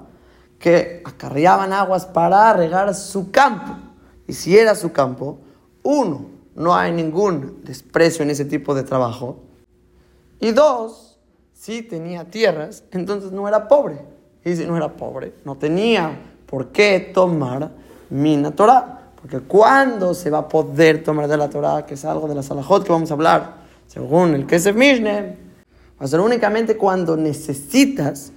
que 0.57 1.03
acarreaban 1.05 1.71
aguas 1.71 2.07
para 2.07 2.51
regar 2.53 2.95
su 2.95 3.29
campo. 3.29 3.77
Y 4.25 4.33
si 4.33 4.57
era 4.57 4.73
su 4.73 4.91
campo, 4.91 5.37
uno, 5.83 6.25
no 6.55 6.75
hay 6.75 6.93
ningún 6.93 7.61
desprecio 7.63 8.23
en 8.23 8.31
ese 8.31 8.45
tipo 8.45 8.73
de 8.73 8.81
trabajo. 8.81 9.43
Y 10.39 10.51
dos, 10.51 11.17
si 11.53 11.81
tenía 11.81 12.25
tierras, 12.25 12.83
entonces 12.91 13.31
no 13.31 13.47
era 13.47 13.67
pobre. 13.67 14.01
Y 14.45 14.55
si 14.55 14.65
no 14.65 14.77
era 14.77 14.95
pobre, 14.95 15.33
no 15.43 15.57
tenía 15.57 16.17
por 16.45 16.67
qué 16.67 17.11
tomar 17.13 17.71
mina 18.09 18.51
Torah. 18.51 19.11
Porque 19.21 19.39
cuando 19.41 20.13
se 20.13 20.29
va 20.29 20.39
a 20.39 20.47
poder 20.47 21.03
tomar 21.03 21.27
de 21.27 21.35
la 21.35 21.49
Torah, 21.49 21.85
que 21.85 21.95
es 21.95 22.05
algo 22.05 22.27
de 22.27 22.35
la 22.35 22.43
Salahot 22.43 22.83
que 22.85 22.91
vamos 22.91 23.11
a 23.11 23.13
hablar, 23.15 23.57
según 23.87 24.33
el 24.33 24.45
Kesef 24.45 24.75
Mishne, 24.75 25.37
va 25.99 26.05
a 26.05 26.07
ser 26.07 26.21
únicamente 26.21 26.77
cuando 26.77 27.17
necesitas 27.17 28.31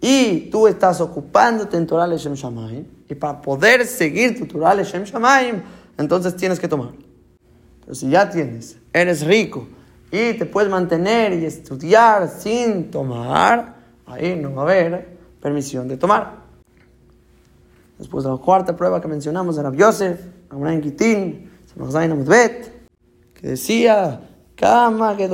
y 0.00 0.50
tú 0.50 0.66
estás 0.66 1.00
ocupándote 1.00 1.78
en 1.78 1.86
Torah 1.86 2.06
Leshem 2.06 2.34
Shamaim, 2.34 2.84
y 3.08 3.14
para 3.14 3.40
poder 3.40 3.86
seguir 3.86 4.38
tu 4.38 4.46
Torah 4.46 4.74
Leshem 4.74 5.04
Shamaim, 5.04 5.62
entonces 5.96 6.36
tienes 6.36 6.60
que 6.60 6.68
tomar. 6.68 6.90
Pero 7.80 7.94
si 7.94 8.10
ya 8.10 8.28
tienes, 8.28 8.76
eres 8.92 9.24
rico 9.24 9.66
y 10.16 10.34
te 10.34 10.46
puedes 10.46 10.70
mantener 10.70 11.34
y 11.34 11.44
estudiar 11.44 12.28
sin 12.28 12.90
tomar, 12.90 13.76
ahí 14.06 14.36
no 14.36 14.54
va 14.54 14.62
a 14.62 14.64
haber 14.64 15.16
permisión 15.40 15.88
de 15.88 15.96
tomar. 15.96 16.46
Después 17.98 18.24
de 18.24 18.30
la 18.30 18.36
cuarta 18.36 18.76
prueba 18.76 19.00
que 19.00 19.08
mencionamos 19.08 19.56
de 19.56 19.62
Rab 19.62 19.76
Yosef, 19.76 20.20
Abraham 20.50 20.80
Kitin, 20.80 21.50
que 23.34 23.48
decía, 23.48 24.20
Kama 24.54 25.16
que 25.16 25.28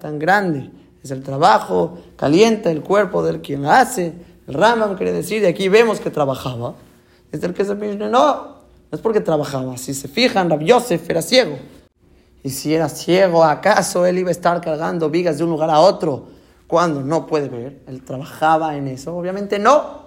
tan 0.00 0.18
grande 0.18 0.70
es 1.02 1.10
el 1.10 1.22
trabajo, 1.22 1.98
calienta 2.16 2.70
el 2.70 2.82
cuerpo 2.82 3.22
del 3.22 3.40
quien 3.42 3.62
la 3.62 3.80
hace. 3.80 4.14
El 4.46 4.54
Rambam 4.54 4.96
quiere 4.96 5.12
decir, 5.12 5.42
y 5.42 5.46
aquí 5.46 5.68
vemos 5.68 6.00
que 6.00 6.10
trabajaba. 6.10 6.74
Es 7.30 7.42
el 7.42 7.52
que 7.52 7.64
se 7.64 7.74
no, 7.74 8.08
no 8.08 8.56
es 8.90 9.00
porque 9.00 9.20
trabajaba. 9.20 9.76
Si 9.76 9.92
se 9.92 10.08
fijan, 10.08 10.48
Rab 10.48 10.60
Yosef 10.60 11.08
era 11.10 11.20
ciego. 11.20 11.58
Y 12.46 12.50
si 12.50 12.72
era 12.72 12.88
ciego, 12.88 13.42
¿acaso 13.42 14.06
él 14.06 14.18
iba 14.18 14.28
a 14.28 14.30
estar 14.30 14.60
cargando 14.60 15.10
vigas 15.10 15.36
de 15.36 15.42
un 15.42 15.50
lugar 15.50 15.68
a 15.68 15.80
otro 15.80 16.28
cuando 16.68 17.02
no 17.02 17.26
puede 17.26 17.48
ver? 17.48 17.82
Él 17.88 18.04
trabajaba 18.04 18.76
en 18.76 18.86
eso. 18.86 19.16
Obviamente 19.16 19.58
no. 19.58 20.02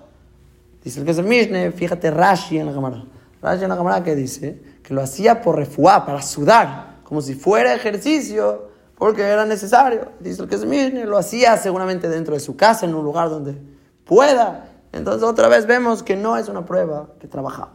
Dice 0.81 1.01
el 1.01 1.05
que 1.05 1.11
es 1.11 1.17
el 1.17 1.25
Mishne, 1.25 1.73
fíjate 1.73 2.09
Rashi 2.09 2.57
en 2.57 2.67
la 2.67 2.73
cámara. 2.73 3.03
Rashi 3.41 3.63
en 3.63 3.69
la 3.69 3.75
cámara 3.75 4.05
que 4.05 4.15
dice 4.15 4.57
que 4.81 4.93
lo 4.93 5.01
hacía 5.01 5.41
por 5.41 5.57
refuá, 5.57 6.05
para 6.05 6.21
sudar, 6.21 6.99
como 7.03 7.21
si 7.21 7.35
fuera 7.35 7.73
ejercicio, 7.73 8.69
porque 8.97 9.23
era 9.23 9.45
necesario. 9.45 10.07
Dice 10.21 10.41
el 10.41 10.47
que 10.47 10.55
es 10.55 10.61
el 10.61 10.69
Mishne, 10.69 11.03
lo 11.03 11.17
hacía 11.17 11.57
seguramente 11.57 12.07
dentro 12.07 12.35
de 12.35 12.39
su 12.39 12.55
casa, 12.55 12.85
en 12.85 12.95
un 12.95 13.03
lugar 13.03 13.29
donde 13.29 13.57
pueda. 14.05 14.69
Entonces 14.93 15.23
otra 15.23 15.49
vez 15.49 15.65
vemos 15.65 16.03
que 16.03 16.15
no 16.15 16.37
es 16.37 16.47
una 16.47 16.65
prueba 16.65 17.09
que 17.19 17.27
trabajaba. 17.27 17.73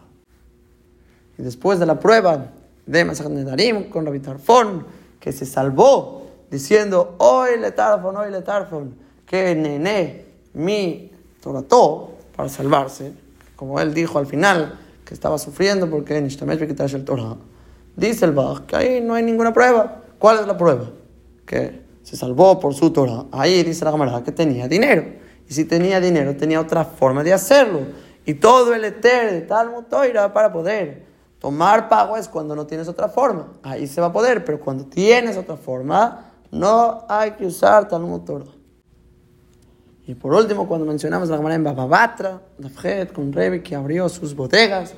Y 1.36 1.42
después 1.42 1.78
de 1.78 1.84
la 1.84 2.00
prueba 2.00 2.46
de 2.86 3.04
Masaj 3.04 3.28
Nedarim 3.28 3.88
con 3.88 4.04
Rabbi 4.06 4.20
Tarfon, 4.20 4.86
que 5.20 5.32
se 5.32 5.46
salvó 5.46 6.26
diciendo, 6.50 7.16
hoy 7.18 7.58
le 7.58 7.72
tarfon, 7.72 8.16
hoy 8.16 8.30
le 8.30 8.42
tarfon, 8.42 8.94
que 9.26 9.54
nene 9.54 10.24
mi 10.54 11.10
torató, 11.40 12.14
para 12.36 12.48
salvarse, 12.48 13.12
como 13.56 13.80
él 13.80 13.94
dijo 13.94 14.18
al 14.18 14.26
final, 14.26 14.78
que 15.04 15.14
estaba 15.14 15.38
sufriendo 15.38 15.88
porque 15.88 16.16
en 16.16 16.26
el 16.26 17.04
Torah, 17.04 17.36
dice 17.96 18.24
el 18.24 18.32
Bach 18.32 18.66
que 18.66 18.76
ahí 18.76 19.00
no 19.00 19.14
hay 19.14 19.22
ninguna 19.22 19.52
prueba. 19.52 20.02
¿Cuál 20.18 20.40
es 20.40 20.46
la 20.46 20.56
prueba? 20.56 20.90
Que 21.46 21.82
se 22.02 22.16
salvó 22.16 22.58
por 22.58 22.74
su 22.74 22.90
Torah. 22.90 23.26
Ahí 23.30 23.62
dice 23.62 23.84
la 23.84 23.90
camarada 23.90 24.24
que 24.24 24.32
tenía 24.32 24.66
dinero. 24.66 25.04
Y 25.48 25.52
si 25.52 25.64
tenía 25.64 26.00
dinero, 26.00 26.36
tenía 26.36 26.60
otra 26.60 26.84
forma 26.84 27.22
de 27.22 27.32
hacerlo. 27.32 27.80
Y 28.24 28.34
todo 28.34 28.74
el 28.74 28.84
eter 28.84 29.32
de 29.32 29.40
Talmud 29.42 29.84
Toira 29.84 30.32
para 30.32 30.52
poder 30.52 31.04
tomar 31.44 31.90
pago 31.90 32.16
es 32.16 32.26
cuando 32.26 32.56
no 32.56 32.66
tienes 32.66 32.88
otra 32.88 33.06
forma. 33.06 33.48
Ahí 33.62 33.86
se 33.86 34.00
va 34.00 34.06
a 34.06 34.12
poder, 34.14 34.46
pero 34.46 34.58
cuando 34.58 34.86
tienes 34.86 35.36
otra 35.36 35.58
forma, 35.58 36.30
no 36.50 37.04
hay 37.06 37.32
que 37.32 37.44
usar 37.44 37.86
Talmud 37.86 38.22
Torah. 38.22 38.46
Y 40.06 40.14
por 40.14 40.32
último, 40.32 40.66
cuando 40.66 40.86
mencionamos 40.86 41.28
la 41.28 41.36
Gemara 41.36 41.54
en 41.54 41.62
Bababatra, 41.62 42.40
Nafjet, 42.56 43.12
con 43.12 43.30
Revi 43.30 43.62
que 43.62 43.74
abrió 43.74 44.08
sus 44.08 44.34
bodegas, 44.34 44.94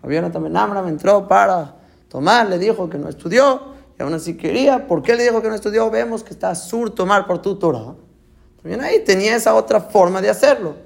Abiona 0.00 0.32
también 0.32 0.56
Amram 0.56 0.88
entró 0.88 1.28
para 1.28 1.74
tomar, 2.08 2.48
le 2.48 2.58
dijo 2.58 2.88
que 2.88 2.96
no 2.96 3.10
estudió, 3.10 3.74
y 3.98 4.02
aún 4.02 4.14
así 4.14 4.38
quería. 4.38 4.86
¿Por 4.86 5.02
qué 5.02 5.14
le 5.14 5.24
dijo 5.24 5.42
que 5.42 5.48
no 5.50 5.54
estudió? 5.54 5.90
Vemos 5.90 6.24
que 6.24 6.32
está 6.32 6.54
sur 6.54 6.94
tomar 6.94 7.26
por 7.26 7.42
tu 7.42 7.56
Torah. 7.56 7.94
También 8.62 8.80
ahí 8.80 9.04
tenía 9.04 9.36
esa 9.36 9.54
otra 9.54 9.82
forma 9.82 10.22
de 10.22 10.30
hacerlo. 10.30 10.76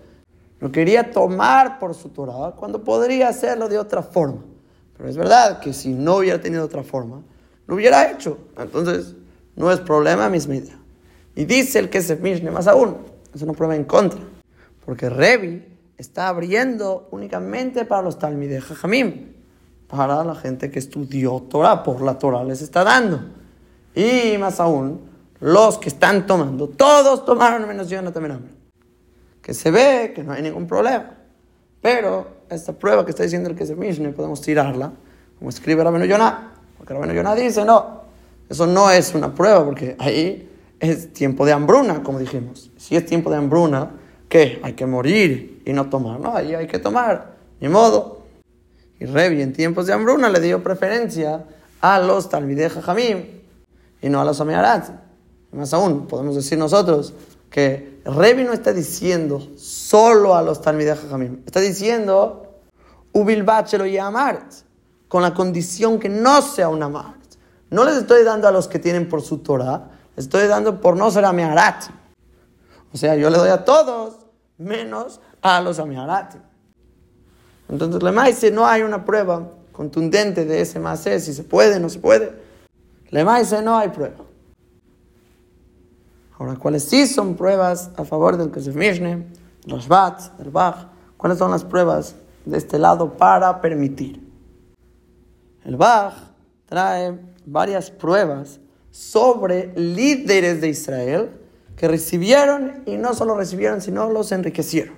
No 0.58 0.72
quería 0.72 1.12
tomar 1.12 1.78
por 1.78 1.94
su 1.94 2.08
Torah 2.08 2.56
cuando 2.56 2.82
podría 2.82 3.28
hacerlo 3.28 3.68
de 3.68 3.78
otra 3.78 4.02
forma. 4.02 4.57
Pero 4.98 5.08
es 5.08 5.16
verdad 5.16 5.60
que 5.60 5.72
si 5.72 5.94
no 5.94 6.16
hubiera 6.16 6.40
tenido 6.40 6.64
otra 6.64 6.82
forma, 6.82 7.22
lo 7.66 7.76
hubiera 7.76 8.10
hecho. 8.10 8.36
Entonces, 8.58 9.14
no 9.56 9.70
es 9.72 9.80
problema, 9.80 10.28
misma 10.28 10.56
idea. 10.56 10.76
Y 11.36 11.44
dice 11.44 11.78
el 11.78 11.88
que 11.88 12.02
se 12.02 12.16
Mishne 12.16 12.50
más 12.50 12.66
aún 12.66 12.96
es 13.32 13.40
una 13.42 13.52
prueba 13.52 13.76
en 13.76 13.84
contra. 13.84 14.20
Porque 14.84 15.08
Revi 15.08 15.64
está 15.96 16.28
abriendo 16.28 17.08
únicamente 17.12 17.84
para 17.84 18.02
los 18.02 18.18
Talmidei 18.18 18.60
Jajamim, 18.60 19.32
para 19.86 20.24
la 20.24 20.34
gente 20.34 20.70
que 20.70 20.80
estudió 20.80 21.40
Torah, 21.48 21.82
por 21.82 22.02
la 22.02 22.18
Torah 22.18 22.42
les 22.42 22.60
está 22.60 22.82
dando. 22.82 23.20
Y 23.94 24.36
más 24.38 24.58
aún, 24.58 25.00
los 25.40 25.78
que 25.78 25.88
están 25.88 26.26
tomando, 26.26 26.68
todos 26.68 27.24
tomaron 27.24 27.66
menos 27.68 27.88
no 27.90 28.08
hambre. 28.08 28.52
Que 29.40 29.54
se 29.54 29.70
ve 29.70 30.12
que 30.14 30.24
no 30.24 30.32
hay 30.32 30.42
ningún 30.42 30.66
problema. 30.66 31.14
Pero 31.80 32.37
esta 32.50 32.72
prueba 32.72 33.04
que 33.04 33.10
está 33.10 33.22
diciendo 33.22 33.48
el 33.48 33.56
que 33.56 33.64
es 33.64 33.70
el 33.70 34.14
podemos 34.14 34.40
tirarla, 34.40 34.92
como 35.38 35.50
escribe 35.50 35.84
Rabino 35.84 36.04
Yonah. 36.04 36.52
Porque 36.76 36.94
Rabino 36.94 37.14
Yonah 37.14 37.34
dice, 37.34 37.64
no, 37.64 38.02
eso 38.48 38.66
no 38.66 38.90
es 38.90 39.14
una 39.14 39.34
prueba, 39.34 39.64
porque 39.64 39.96
ahí 39.98 40.48
es 40.80 41.12
tiempo 41.12 41.44
de 41.44 41.52
hambruna, 41.52 42.02
como 42.02 42.18
dijimos. 42.18 42.70
Si 42.76 42.96
es 42.96 43.04
tiempo 43.06 43.30
de 43.30 43.36
hambruna, 43.36 43.90
¿qué? 44.28 44.60
Hay 44.62 44.72
que 44.72 44.86
morir 44.86 45.62
y 45.64 45.72
no 45.72 45.88
tomar. 45.88 46.20
No, 46.20 46.36
ahí 46.36 46.54
hay 46.54 46.66
que 46.66 46.78
tomar, 46.78 47.36
ni 47.60 47.68
modo. 47.68 48.22
Y 49.00 49.06
Revi 49.06 49.42
en 49.42 49.52
tiempos 49.52 49.86
de 49.86 49.92
hambruna 49.92 50.28
le 50.28 50.40
dio 50.40 50.62
preferencia 50.62 51.44
a 51.80 52.00
los 52.00 52.28
Talmidei 52.28 52.68
Jamim 52.68 53.24
y 54.02 54.08
no 54.08 54.20
a 54.20 54.24
los 54.24 54.40
Amiarat. 54.40 54.88
Más 55.52 55.72
aún, 55.72 56.06
podemos 56.06 56.34
decir 56.34 56.58
nosotros 56.58 57.14
que 57.50 58.00
Revi 58.04 58.44
no 58.44 58.52
está 58.52 58.72
diciendo 58.72 59.40
solo 59.56 60.34
a 60.34 60.42
los 60.42 60.60
Talmidei 60.60 60.96
Jamim, 61.08 61.42
está 61.46 61.60
diciendo 61.60 62.60
Ubilbachelo 63.12 63.86
y 63.86 63.98
Amart, 63.98 64.52
con 65.08 65.22
la 65.22 65.34
condición 65.34 65.98
que 65.98 66.08
no 66.08 66.42
sea 66.42 66.68
un 66.68 66.82
Amart. 66.82 67.16
No 67.70 67.84
les 67.84 67.96
estoy 67.96 68.24
dando 68.24 68.48
a 68.48 68.50
los 68.50 68.68
que 68.68 68.78
tienen 68.78 69.08
por 69.08 69.22
su 69.22 69.38
Torah, 69.38 69.90
estoy 70.16 70.46
dando 70.46 70.80
por 70.80 70.96
no 70.96 71.10
ser 71.10 71.24
amiarat. 71.24 71.84
O 72.92 72.96
sea, 72.96 73.14
yo 73.16 73.28
le 73.30 73.38
doy 73.38 73.50
a 73.50 73.64
todos 73.64 74.16
menos 74.56 75.20
a 75.42 75.60
los 75.60 75.78
amiarat. 75.78 76.36
Entonces, 77.68 78.02
le 78.02 78.22
dice, 78.24 78.50
no 78.50 78.66
hay 78.66 78.82
una 78.82 79.04
prueba 79.04 79.50
contundente 79.72 80.44
de 80.44 80.62
ese 80.62 80.80
Masé, 80.80 81.20
si 81.20 81.34
se 81.34 81.44
puede, 81.44 81.78
no 81.78 81.88
se 81.88 81.98
puede. 81.98 82.32
Le 83.10 83.24
dice, 83.38 83.62
no 83.62 83.76
hay 83.76 83.88
prueba. 83.88 84.27
Ahora, 86.38 86.54
¿cuáles 86.54 86.84
sí 86.84 87.06
son 87.08 87.34
pruebas 87.34 87.90
a 87.96 88.04
favor 88.04 88.36
del 88.36 88.52
Kesef 88.52 88.76
Mishne, 88.76 89.26
los 89.66 89.88
Bats, 89.88 90.30
del 90.38 90.50
Bach? 90.50 90.86
¿Cuáles 91.16 91.38
son 91.38 91.50
las 91.50 91.64
pruebas 91.64 92.14
de 92.44 92.56
este 92.56 92.78
lado 92.78 93.14
para 93.14 93.60
permitir? 93.60 94.24
El 95.64 95.76
Bach 95.76 96.14
trae 96.66 97.18
varias 97.44 97.90
pruebas 97.90 98.60
sobre 98.92 99.72
líderes 99.74 100.60
de 100.60 100.68
Israel 100.68 101.30
que 101.76 101.88
recibieron 101.88 102.82
y 102.86 102.96
no 102.96 103.14
solo 103.14 103.36
recibieron, 103.36 103.80
sino 103.80 104.08
los 104.08 104.30
enriquecieron. 104.30 104.94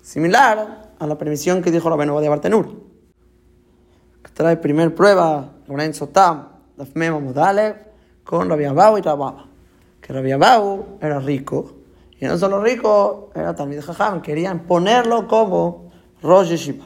Similar 0.00 0.92
a 0.96 1.06
la 1.08 1.18
permisión 1.18 1.60
que 1.60 1.72
dijo 1.72 1.90
la 1.90 1.96
Benova 1.96 2.20
de 2.20 2.28
Bartenur. 2.28 2.84
Trae 4.32 4.56
primer 4.56 4.94
prueba, 4.94 5.54
Loren 5.66 5.92
Sotam, 5.92 6.48
Dafmema 6.76 7.18
Mudalev, 7.18 7.76
con 8.24 8.48
Rabbi 8.48 8.64
Abau 8.64 8.98
y 8.98 9.00
Rababa. 9.00 9.53
Que 10.04 10.12
Rabbi 10.12 10.32
Abau 10.32 10.98
era 11.00 11.18
rico, 11.18 11.76
y 12.20 12.26
no 12.26 12.36
solo 12.36 12.62
rico, 12.62 13.30
era 13.34 13.54
también 13.54 13.80
Jajam, 13.80 14.20
querían 14.20 14.66
ponerlo 14.66 15.26
como 15.26 15.92
Rosh 16.20 16.50
Yeshiva. 16.50 16.84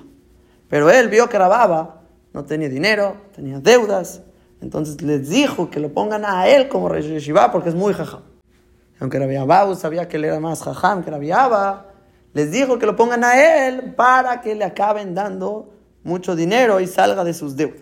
Pero 0.69 0.89
él 0.89 1.09
vio 1.09 1.29
que 1.29 1.37
Rababa 1.37 2.03
no 2.33 2.45
tenía 2.45 2.69
dinero, 2.69 3.17
tenía 3.35 3.59
deudas, 3.59 4.23
entonces 4.61 5.03
les 5.03 5.29
dijo 5.29 5.69
que 5.69 5.81
lo 5.81 5.93
pongan 5.93 6.25
a 6.25 6.47
él 6.47 6.69
como 6.69 6.89
Rosh 6.89 7.07
Yeshiva 7.07 7.51
porque 7.51 7.71
es 7.71 7.75
muy 7.75 7.93
Jajam. 7.93 8.23
Aunque 9.01 9.19
Rabbi 9.19 9.35
Abau 9.35 9.75
sabía 9.75 10.07
que 10.07 10.17
él 10.17 10.27
era 10.27 10.39
más 10.39 10.63
Jajam 10.63 11.03
que 11.03 11.11
Rabbi 11.11 11.33
Abba, 11.33 11.87
les 12.35 12.53
dijo 12.53 12.79
que 12.79 12.87
lo 12.87 12.95
pongan 12.95 13.25
a 13.25 13.67
él 13.67 13.95
para 13.97 14.41
que 14.41 14.55
le 14.55 14.65
acaben 14.65 15.17
dando 15.17 15.73
mucho 16.05 16.37
dinero 16.37 16.79
y 16.79 16.87
salga 16.87 17.25
de 17.25 17.35
sus 17.35 17.57
deudas. 17.57 17.81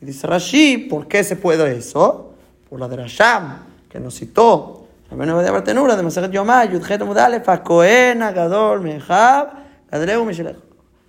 Y 0.00 0.06
dice 0.06 0.26
Rashi, 0.26 0.88
¿por 0.90 1.06
qué 1.06 1.22
se 1.22 1.36
puede 1.36 1.76
eso? 1.76 2.34
Por 2.68 2.80
la 2.80 2.88
de 2.88 2.96
Rasham, 2.96 3.65
que 3.96 4.02
nos 4.02 4.14
citó. 4.14 4.86
La 5.10 5.16
de 5.16 5.32
de 5.32 5.50
Gadreu. 9.90 10.26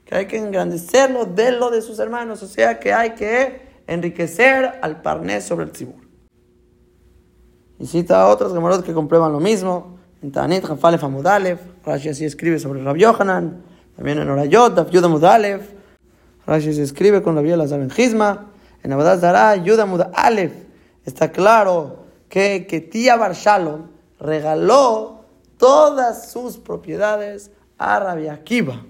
Que 0.05 0.15
hay 0.15 0.25
que 0.25 0.37
engrandecerlo 0.37 1.25
de 1.25 1.51
lo 1.51 1.69
de 1.69 1.81
sus 1.81 1.99
hermanos, 1.99 2.41
o 2.41 2.47
sea 2.47 2.79
que 2.79 2.93
hay 2.93 3.09
que 3.09 3.67
enriquecer 3.87 4.79
al 4.81 5.01
parnés 5.01 5.43
sobre 5.43 5.65
el 5.65 5.71
tzibur. 5.71 6.07
Y 7.77 7.85
cita 7.87 8.21
a 8.21 8.27
otros 8.27 8.53
gemarot 8.53 8.85
que 8.85 8.93
comprueban 8.93 9.33
lo 9.33 9.41
mismo. 9.41 9.97
En 10.23 10.31
Tanit, 10.31 10.63
Jafalef 10.63 11.03
Amudalef, 11.03 11.59
Rashi 11.85 12.09
así 12.09 12.23
escribe 12.23 12.57
sobre 12.57 12.81
Rabbi 12.81 13.01
Yohanan, 13.01 13.63
también 13.97 14.19
en 14.19 14.29
Orayot, 14.29 14.73
Daf 14.73 14.93
Mudalef, 15.09 15.61
Rashi 16.45 16.69
escribe 16.69 17.21
con 17.21 17.35
Rabbi 17.35 17.51
Elazar 17.51 17.81
en 17.81 17.89
Gizma, 17.89 18.47
en 18.81 18.93
Abadat 18.93 19.19
Zara, 19.19 19.57
Yuda 19.57 19.85
Mudalef, 19.85 20.53
está 21.05 21.31
claro 21.31 22.06
que, 22.29 22.67
que 22.67 22.81
tía 22.81 23.15
Barshalom 23.15 23.87
regaló 24.19 25.21
todas 25.57 26.31
sus 26.31 26.57
propiedades 26.57 27.51
a 27.77 27.99
Rabbi 27.99 28.27
Akiva. 28.27 28.83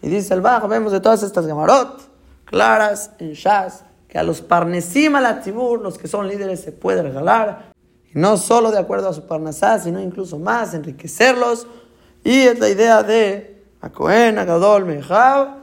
Y 0.00 0.08
dice 0.08 0.34
el 0.34 0.40
Baj, 0.40 0.66
vemos 0.68 0.92
de 0.92 1.00
todas 1.00 1.22
estas 1.22 1.46
gamarot 1.46 2.00
claras 2.44 3.12
en 3.18 3.32
Shas, 3.32 3.84
que 4.08 4.18
a 4.18 4.22
los 4.22 4.42
parnesim 4.42 5.16
al 5.16 5.42
los 5.82 5.96
que 5.96 6.08
son 6.08 6.28
líderes, 6.28 6.60
se 6.60 6.72
puede 6.72 7.02
regalar 7.02 7.72
no 8.14 8.36
solo 8.36 8.70
de 8.70 8.78
acuerdo 8.78 9.08
a 9.08 9.14
su 9.14 9.26
parnasá, 9.26 9.78
sino 9.78 10.00
incluso 10.00 10.38
más, 10.38 10.74
enriquecerlos. 10.74 11.66
Y 12.24 12.40
es 12.40 12.58
la 12.58 12.68
idea 12.68 13.02
de 13.02 13.64
Acohen, 13.80 14.38
Agadol, 14.38 14.84
Mejab, 14.84 15.56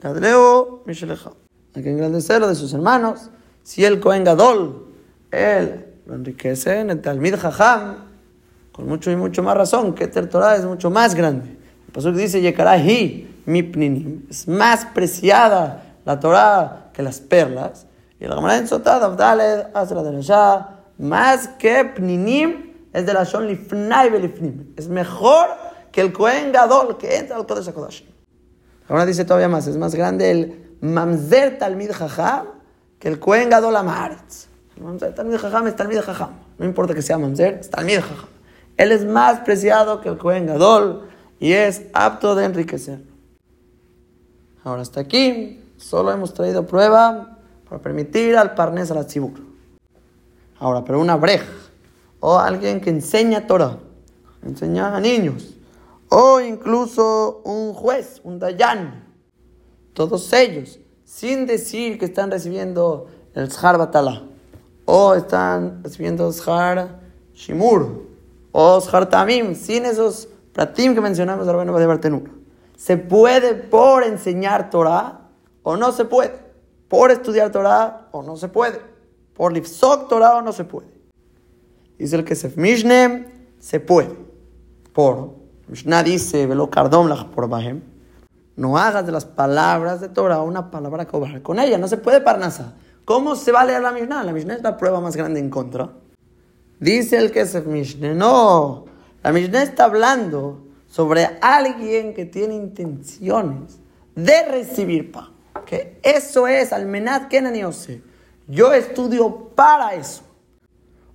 Gadleo, 0.00 0.82
Misheleja. 0.86 1.32
Hay 1.74 1.82
que 1.82 1.90
engrandecerlo 1.90 2.48
de 2.48 2.54
sus 2.54 2.72
hermanos. 2.72 3.30
Si 3.62 3.84
el 3.84 4.00
Cohen 4.00 4.24
Gadol, 4.24 4.86
él 5.30 5.89
lo 6.10 6.16
enriquece 6.16 6.80
en 6.80 6.90
el 6.90 7.00
Talmid 7.00 7.36
Jajam, 7.36 7.98
con 8.72 8.88
mucho 8.88 9.12
y 9.12 9.16
mucho 9.16 9.44
más 9.44 9.56
razón, 9.56 9.94
que 9.94 10.08
Torah 10.08 10.56
es 10.56 10.64
mucho 10.64 10.90
más 10.90 11.14
grande. 11.14 11.56
El 11.86 11.92
pasuk 11.92 12.16
dice, 12.16 12.40
Yekarahi, 12.40 13.42
mi 13.46 14.24
Es 14.28 14.48
más 14.48 14.86
preciada 14.86 15.84
la 16.04 16.18
Torah 16.18 16.90
que 16.92 17.04
las 17.04 17.20
perlas. 17.20 17.86
Y 18.18 18.26
la 18.26 18.34
Gemara 18.34 18.56
en 18.56 18.66
Sotad, 18.66 19.04
Abdaled, 19.04 19.68
Azra 19.72 20.02
de 20.02 20.74
más 20.98 21.46
que 21.46 21.84
Pninim, 21.84 22.72
es 22.92 23.06
de 23.06 23.14
la 23.14 23.22
Shon 23.22 23.46
Lifnai 23.46 24.10
Belifnim. 24.10 24.72
Es 24.76 24.88
mejor 24.88 25.46
que 25.92 26.00
el 26.00 26.12
Kohen 26.12 26.50
Gadol 26.50 26.98
que 26.98 27.18
entra 27.18 27.36
al 27.36 27.46
Kodesh 27.46 27.68
HaKodesh. 27.68 28.04
Ahora 28.88 29.06
dice 29.06 29.24
todavía 29.24 29.48
más, 29.48 29.68
es 29.68 29.76
más 29.76 29.94
grande 29.94 30.32
el 30.32 30.76
Mamzer 30.80 31.56
Talmid 31.58 31.92
Jajam 31.92 32.46
que 32.98 33.06
el 33.06 33.20
Kohen 33.20 33.48
Gadol 33.48 33.76
Amaretz. 33.76 34.49
Mamzer 34.80 35.14
Talmid 35.14 35.36
Jajam 35.36 35.66
es 35.66 35.74
Jajam. 35.76 36.30
No 36.58 36.64
importa 36.64 36.94
que 36.94 37.02
sea 37.02 37.18
Mamzer, 37.18 37.58
es 37.60 37.70
Talmid 37.70 38.00
Jajam. 38.00 38.28
Él 38.76 38.92
es 38.92 39.04
más 39.04 39.40
preciado 39.40 40.00
que 40.00 40.08
el 40.08 40.16
Kohen 40.16 40.46
Gadol 40.46 41.08
y 41.38 41.52
es 41.52 41.82
apto 41.92 42.34
de 42.34 42.46
enriquecer. 42.46 43.02
Ahora 44.64 44.82
hasta 44.82 45.00
aquí, 45.00 45.62
solo 45.76 46.12
hemos 46.12 46.32
traído 46.32 46.66
prueba 46.66 47.38
para 47.68 47.82
permitir 47.82 48.36
al 48.36 48.54
Parnes 48.54 48.90
a 48.90 48.94
la. 48.94 49.06
Ahora, 50.58 50.84
pero 50.84 51.00
una 51.00 51.16
brej, 51.16 51.42
o 52.20 52.38
alguien 52.38 52.80
que 52.80 52.90
enseña 52.90 53.46
Torah, 53.46 53.78
enseña 54.42 54.94
a 54.94 55.00
niños, 55.00 55.56
o 56.08 56.40
incluso 56.40 57.40
un 57.44 57.72
juez, 57.72 58.20
un 58.24 58.38
dayan, 58.38 59.04
todos 59.94 60.30
ellos, 60.32 60.78
sin 61.04 61.46
decir 61.46 61.98
que 61.98 62.06
están 62.06 62.30
recibiendo 62.30 63.08
el 63.34 63.48
Shar 63.48 63.78
Batala, 63.78 64.29
o 64.84 65.14
están 65.14 65.82
recibiendo 65.82 66.30
Shar 66.32 67.00
Shimur, 67.34 68.06
o 68.52 68.80
Shar 68.80 69.08
Tamim, 69.08 69.54
sin 69.54 69.84
esos 69.84 70.28
pratim 70.52 70.94
que 70.94 71.00
mencionamos 71.00 71.46
de 71.46 71.52
de 71.52 71.86
Bartenura. 71.86 72.30
¿Se 72.76 72.96
puede 72.96 73.54
por 73.54 74.04
enseñar 74.04 74.70
Torah 74.70 75.20
o 75.62 75.76
no 75.76 75.92
se 75.92 76.04
puede? 76.04 76.38
¿Por 76.88 77.10
estudiar 77.10 77.52
Torah 77.52 78.08
o 78.10 78.22
no 78.22 78.36
se 78.36 78.48
puede? 78.48 78.80
Por 79.34 79.52
Lifsok 79.52 80.08
Torah 80.08 80.42
no 80.42 80.52
se 80.52 80.64
puede. 80.64 80.88
Dice 81.98 82.16
el 82.16 82.24
que 82.24 82.34
se 82.34 82.50
Mishne, 82.56 83.26
se 83.58 83.78
puede. 83.78 84.16
Por 84.92 85.40
Mishnah 85.68 86.02
dice, 86.02 86.46
velo 86.46 86.68
cardom 86.68 87.08
por 87.32 87.48
bahem. 87.48 87.80
No 88.56 88.76
hagas 88.76 89.06
de 89.06 89.12
las 89.12 89.24
palabras 89.24 90.00
de 90.00 90.08
Torah 90.08 90.42
una 90.42 90.70
palabra 90.70 91.06
que 91.06 91.42
con 91.42 91.60
ella. 91.60 91.78
No 91.78 91.86
se 91.86 91.96
puede 91.96 92.20
parnasa. 92.20 92.74
¿Cómo 93.04 93.36
se 93.36 93.52
va 93.52 93.62
a 93.62 93.64
leer 93.64 93.82
la 93.82 93.92
Mishnah? 93.92 94.22
La 94.24 94.32
Mishnah 94.32 94.54
es 94.54 94.62
la 94.62 94.76
prueba 94.76 95.00
más 95.00 95.16
grande 95.16 95.40
en 95.40 95.50
contra. 95.50 95.90
Dice 96.78 97.18
el 97.18 97.30
que 97.30 97.46
se 97.46 97.60
Mishne, 97.60 98.14
no. 98.14 98.86
La 99.22 99.32
Mishnah 99.32 99.62
está 99.62 99.84
hablando 99.84 100.64
sobre 100.88 101.38
alguien 101.42 102.14
que 102.14 102.24
tiene 102.24 102.54
intenciones 102.54 103.78
de 104.14 104.42
recibir 104.46 105.12
pago. 105.12 105.30
Que 105.66 105.98
eso 106.02 106.46
es 106.48 106.72
almenat 106.72 107.28
kenaniose. 107.28 108.02
Yo 108.48 108.72
estudio 108.72 109.50
para 109.54 109.94
eso. 109.94 110.22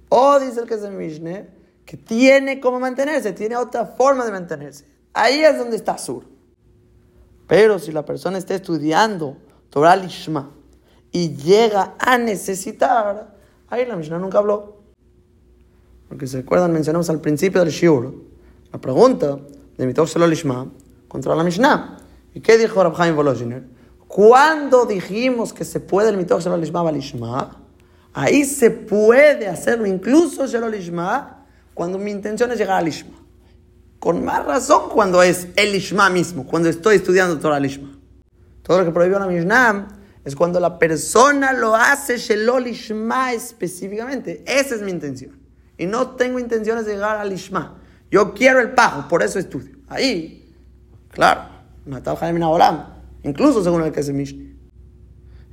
O 0.09 0.39
dice 0.39 0.61
el 0.61 0.67
que 0.67 0.75
es 0.75 0.83
el 0.83 0.93
Mishne, 0.93 1.47
que 1.85 1.97
tiene 1.97 2.59
cómo 2.59 2.79
mantenerse, 2.79 3.33
tiene 3.33 3.55
otra 3.55 3.85
forma 3.85 4.25
de 4.25 4.31
mantenerse. 4.31 4.85
Ahí 5.13 5.43
es 5.43 5.57
donde 5.57 5.77
está 5.77 5.97
Sur. 5.97 6.25
Pero 7.47 7.79
si 7.79 7.91
la 7.91 8.05
persona 8.05 8.37
está 8.37 8.55
estudiando 8.55 9.37
Torah 9.69 9.95
Lishma 9.95 10.51
y 11.15 11.33
llega 11.33 11.95
a 11.97 12.17
necesitar, 12.17 13.37
ahí 13.69 13.85
la 13.85 13.95
Mishnah 13.95 14.19
nunca 14.19 14.39
habló. 14.39 14.81
Porque 16.09 16.27
se 16.27 16.39
acuerdan, 16.39 16.73
mencionamos 16.73 17.09
al 17.09 17.21
principio 17.21 17.63
del 17.63 17.71
Shiur, 17.71 18.13
la 18.73 18.81
pregunta 18.81 19.39
de 19.77 19.93
Shalom 19.93 20.29
Lishma 20.29 20.67
contra 21.07 21.33
la 21.33 21.45
Mishnah. 21.45 21.99
¿Y 22.33 22.41
qué 22.41 22.57
dijo 22.57 22.83
Rabhaim 22.83 23.15
Volozhiner? 23.15 23.63
Cuando 24.09 24.85
dijimos 24.85 25.53
que 25.53 25.63
se 25.63 25.79
puede 25.79 26.09
el 26.09 26.25
shelo 26.25 26.57
lishma 26.57 26.83
balishma, 26.83 27.61
ahí 28.11 28.43
se 28.43 28.69
puede 28.69 29.47
hacerlo 29.47 29.85
incluso 29.85 30.45
lishma 30.69 31.45
cuando 31.73 31.97
mi 31.97 32.11
intención 32.11 32.51
es 32.51 32.57
llegar 32.57 32.79
al 32.79 32.85
lishma. 32.85 33.15
Con 33.99 34.25
más 34.25 34.45
razón 34.45 34.89
cuando 34.89 35.23
es 35.23 35.47
el 35.55 35.71
lishma 35.71 36.09
mismo, 36.09 36.45
cuando 36.45 36.67
estoy 36.67 36.97
estudiando 36.97 37.39
Torah 37.39 37.57
lishma. 37.57 37.97
Todo 38.63 38.79
lo 38.79 38.85
que 38.85 38.91
prohibió 38.91 39.17
la 39.17 39.27
Mishnah 39.27 39.87
es 40.25 40.35
cuando 40.35 40.59
la 40.59 40.77
persona 40.79 41.53
lo 41.53 41.75
hace 41.75 42.17
shelo 42.17 42.59
lishma 42.59 43.31
específicamente. 43.31 44.43
Esa 44.45 44.75
es 44.75 44.81
mi 44.81 44.91
intención. 44.91 45.39
Y 45.77 45.85
no 45.85 46.11
tengo 46.11 46.39
intenciones 46.39 46.85
de 46.85 46.93
llegar 46.93 47.17
al 47.17 47.29
lishma. 47.29 47.77
Yo 48.11 48.33
quiero 48.33 48.59
el 48.59 48.71
pago, 48.71 49.07
por 49.07 49.23
eso 49.23 49.39
estudio. 49.39 49.75
Ahí, 49.87 50.51
claro, 51.09 51.41
Natal 51.85 52.17
Jaime 52.17 52.43
Olam 52.43 52.95
incluso 53.25 53.63
según 53.63 53.81
el 53.83 53.91
que 53.91 53.99
es 53.99 54.11
Mishne. 54.11 54.55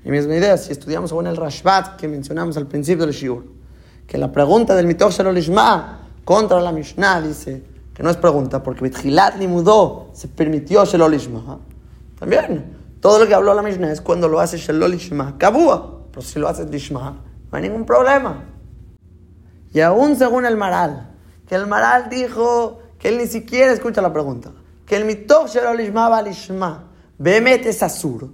Y 0.05 0.11
misma 0.11 0.37
idea, 0.37 0.57
si 0.59 0.73
estudiamos 0.73 1.11
según 1.11 1.27
el 1.27 1.37
Rashbat 1.37 1.97
que 1.97 2.09
mencionamos 2.09 2.57
al 2.57 2.66
principio 2.66 3.07
del 3.07 3.14
Shiur, 3.14 3.45
que 4.07 4.18
la 4.18 4.31
pregunta 4.33 4.75
del 4.75 4.87
Mitoch 4.87 5.18
Lishma 5.33 6.01
contra 6.25 6.61
la 6.61 6.73
Mishnah 6.73 7.20
dice 7.20 7.62
que 7.95 8.03
no 8.03 8.11
es 8.11 8.16
pregunta, 8.16 8.62
porque 8.62 8.83
Bitchilat 8.83 9.37
ni 9.37 9.47
mudó, 9.47 10.11
se 10.12 10.29
permitió 10.29 10.85
Shelolishma. 10.85 11.61
También, 12.18 12.82
Todo 13.03 13.18
lo 13.18 13.26
que 13.26 13.34
habló 13.34 13.53
la 13.53 13.62
Mishnah 13.62 13.90
es 13.90 14.00
cuando 14.00 14.28
lo 14.28 14.38
hace 14.38 14.59
Shalol 14.59 14.92
Lishma, 14.92 15.36
Kabua. 15.36 16.05
Pero 16.12 16.22
si 16.22 16.38
lo 16.38 16.46
haces 16.46 16.70
Lishma, 16.70 17.20
no 17.50 17.57
hay 17.59 17.62
ningún 17.62 17.84
problema. 17.84 18.44
Y 19.74 19.80
aún 19.80 20.14
según 20.14 20.46
el 20.46 20.57
Maral, 20.57 21.11
que 21.48 21.57
el 21.57 21.66
Maral 21.66 22.09
dijo 22.09 22.80
que 23.00 23.09
él 23.09 23.18
ni 23.18 23.26
siquiera 23.26 23.72
escucha 23.72 24.00
la 24.00 24.12
pregunta, 24.12 24.53
que 24.86 24.94
el 24.94 25.05
Mitoch 25.05 25.48
Shalol 25.48 25.78
Lishma 25.78 26.09
va 26.09 26.22
Lishma, 26.22 26.90
Bemet 27.18 27.66
es 27.66 27.82
Asur. 27.82 28.30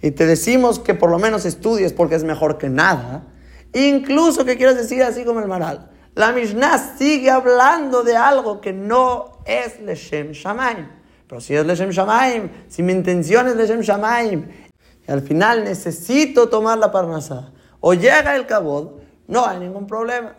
Y 0.00 0.12
te 0.12 0.26
decimos 0.26 0.78
que 0.78 0.94
por 0.94 1.10
lo 1.10 1.18
menos 1.18 1.44
estudies 1.44 1.92
porque 1.92 2.14
es 2.14 2.22
mejor 2.22 2.58
que 2.58 2.68
nada. 2.68 3.24
Incluso 3.72 4.44
que 4.44 4.56
quieres 4.56 4.76
decir 4.76 5.02
así 5.02 5.24
como 5.24 5.40
el 5.40 5.48
Maral. 5.48 5.90
La 6.14 6.30
Mishnah 6.30 6.96
sigue 6.96 7.30
hablando 7.30 8.04
de 8.04 8.16
algo 8.16 8.60
que 8.60 8.72
no 8.72 9.38
es 9.44 9.80
Leshem 9.80 10.30
Shamaim. 10.30 11.01
Pero 11.32 11.40
si 11.40 11.54
es 11.54 11.64
Leshem 11.64 11.88
Shamaim, 11.88 12.50
si 12.68 12.82
mi 12.82 12.92
intención 12.92 13.48
es 13.48 13.56
Leshem 13.56 13.80
Shamaim, 13.80 14.46
y 15.08 15.10
al 15.10 15.22
final 15.22 15.64
necesito 15.64 16.50
tomar 16.50 16.76
la 16.76 16.92
parnasá, 16.92 17.52
o 17.80 17.94
llega 17.94 18.36
el 18.36 18.44
kabod, 18.44 19.00
no 19.28 19.46
hay 19.46 19.58
ningún 19.60 19.86
problema. 19.86 20.34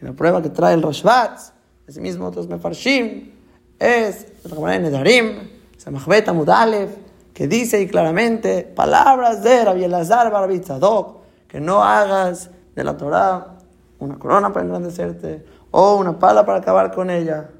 Y 0.00 0.04
la 0.06 0.14
prueba 0.14 0.40
que 0.40 0.48
trae 0.48 0.72
el 0.72 0.82
Rashbat, 0.82 1.40
ese 1.86 2.00
mismo 2.00 2.24
otros 2.24 2.48
Mefarshim, 2.48 3.32
es 3.78 4.28
el 4.44 4.82
Nedarim, 4.82 5.50
Samachbet 5.76 6.26
Amudalev, 6.30 6.88
que 7.34 7.46
dice 7.46 7.82
y 7.82 7.86
claramente 7.86 8.62
palabras 8.62 9.42
de 9.42 9.62
Rabbi 9.62 9.84
Elazar 9.84 10.30
Barbitzadok, 10.30 11.18
que 11.48 11.60
no 11.60 11.84
hagas 11.84 12.48
de 12.74 12.82
la 12.82 12.96
Torah 12.96 13.58
una 13.98 14.18
corona 14.18 14.54
para 14.54 14.64
engrandecerte 14.64 15.44
o 15.70 15.96
una 15.96 16.18
pala 16.18 16.46
para 16.46 16.60
acabar 16.60 16.94
con 16.94 17.10
ella. 17.10 17.50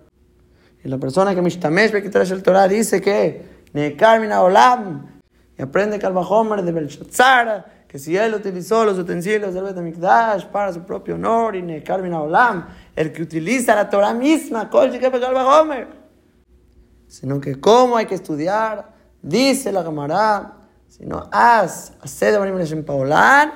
Y 0.84 0.88
la 0.88 0.98
persona 0.98 1.34
que 1.34 1.42
Mishtamesh 1.42 1.90
trae 2.10 2.24
el 2.24 2.42
Torah 2.42 2.68
dice 2.68 3.00
que 3.00 3.60
Nekarmina 3.72 4.42
Olam 4.42 5.06
y 5.58 5.62
aprende 5.62 5.98
Kalvahomer 5.98 6.62
de 6.62 6.72
Belshazzar 6.72 7.80
que 7.86 7.98
si 7.98 8.16
él 8.16 8.34
utilizó 8.34 8.84
los 8.84 8.98
utensilios 8.98 9.52
del 9.52 9.64
Betamikdash 9.64 10.46
para 10.46 10.72
su 10.72 10.82
propio 10.82 11.16
honor 11.16 11.56
y 11.56 11.62
Nekarmina 11.62 12.22
Olam, 12.22 12.68
el 12.94 13.12
que 13.12 13.20
utiliza 13.20 13.74
la 13.74 13.90
Torah 13.90 14.14
misma, 14.14 14.70
Kol 14.70 14.92
Homer, 14.92 15.88
sino 17.08 17.40
que 17.40 17.60
cómo 17.60 17.96
hay 17.96 18.06
que 18.06 18.14
estudiar, 18.14 18.92
dice 19.20 19.72
la 19.72 19.82
Gemara, 19.82 20.52
sino 20.86 21.28
haz, 21.32 21.92
hace 22.00 22.30
de 22.30 22.38
Barim 22.38 22.56
Leshem 22.56 22.84
Paolan, 22.84 23.50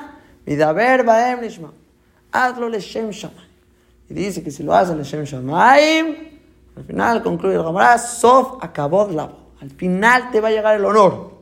Vidaber 0.45 1.05
Baem 1.05 1.41
Lishma, 1.41 1.73
hazlo 2.33 2.69
Leshem 2.69 3.11
Shamayim. 3.11 3.49
Y 4.11 4.15
dice 4.15 4.43
que 4.43 4.51
si 4.51 4.65
lo 4.65 4.75
hace 4.75 4.97
Leshem 4.97 5.23
Shamayim, 5.23 6.34
al 6.77 6.85
final 6.85 7.23
concluye 7.23 7.55
el 7.55 7.65
Gemara, 7.65 7.99
Sof 7.99 8.59
acabó 8.61 9.09
Al 9.61 9.71
final 9.71 10.31
te 10.31 10.41
va 10.41 10.49
a 10.49 10.51
llegar 10.51 10.77
el 10.77 10.85
honor. 10.85 11.33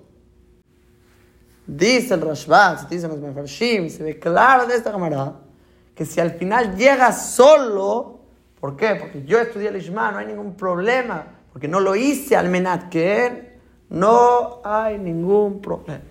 Dice 1.67 2.15
el 2.15 2.21
Rashbaz, 2.21 2.89
dice 2.89 3.09
los 3.09 3.19
Mefarshim, 3.19 3.89
se 3.89 4.03
ve 4.03 4.19
claro 4.19 4.67
de 4.67 4.75
esta 4.75 4.93
Gemara, 4.93 5.35
que 5.95 6.05
si 6.05 6.21
al 6.21 6.33
final 6.33 6.77
llega 6.77 7.13
solo, 7.13 8.19
¿por 8.61 8.77
qué? 8.77 8.97
Porque 8.97 9.25
yo 9.25 9.39
estudié 9.39 9.69
el 9.69 9.77
Ishma, 9.77 10.13
no 10.13 10.19
hay 10.19 10.27
ningún 10.27 10.55
problema, 10.55 11.25
porque 11.53 11.69
no 11.69 11.81
lo 11.81 11.95
hice 11.95 12.37
al 12.37 12.49
Menat 12.49 12.89
que 12.89 13.27
él, 13.27 13.49
no 13.89 14.61
hay 14.65 14.99
ningún 14.99 15.63
problema. 15.63 16.03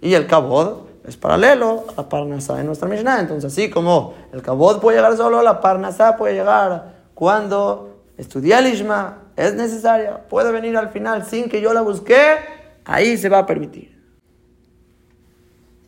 Y 0.00 0.14
el 0.14 0.26
Kabod 0.26 0.86
es 1.06 1.16
paralelo 1.16 1.84
a 1.90 2.02
la 2.02 2.08
Parnasá 2.08 2.58
en 2.60 2.66
nuestra 2.66 2.88
Mishnah. 2.88 3.20
Entonces, 3.20 3.52
así 3.52 3.70
como 3.70 4.14
el 4.32 4.42
Kabod 4.42 4.80
puede 4.80 4.98
llegar 4.98 5.16
solo, 5.16 5.42
la 5.42 5.60
Parnasá 5.60 6.16
puede 6.16 6.34
llegar 6.34 6.94
cuando 7.14 7.93
estudiar 8.16 8.64
el 8.64 8.74
Ishma 8.74 9.18
es 9.36 9.54
necesaria, 9.54 10.28
puede 10.28 10.52
venir 10.52 10.76
al 10.76 10.90
final 10.90 11.24
sin 11.24 11.48
que 11.48 11.60
yo 11.60 11.72
la 11.72 11.82
busque, 11.82 12.36
ahí 12.84 13.16
se 13.16 13.28
va 13.28 13.38
a 13.38 13.46
permitir. 13.46 13.94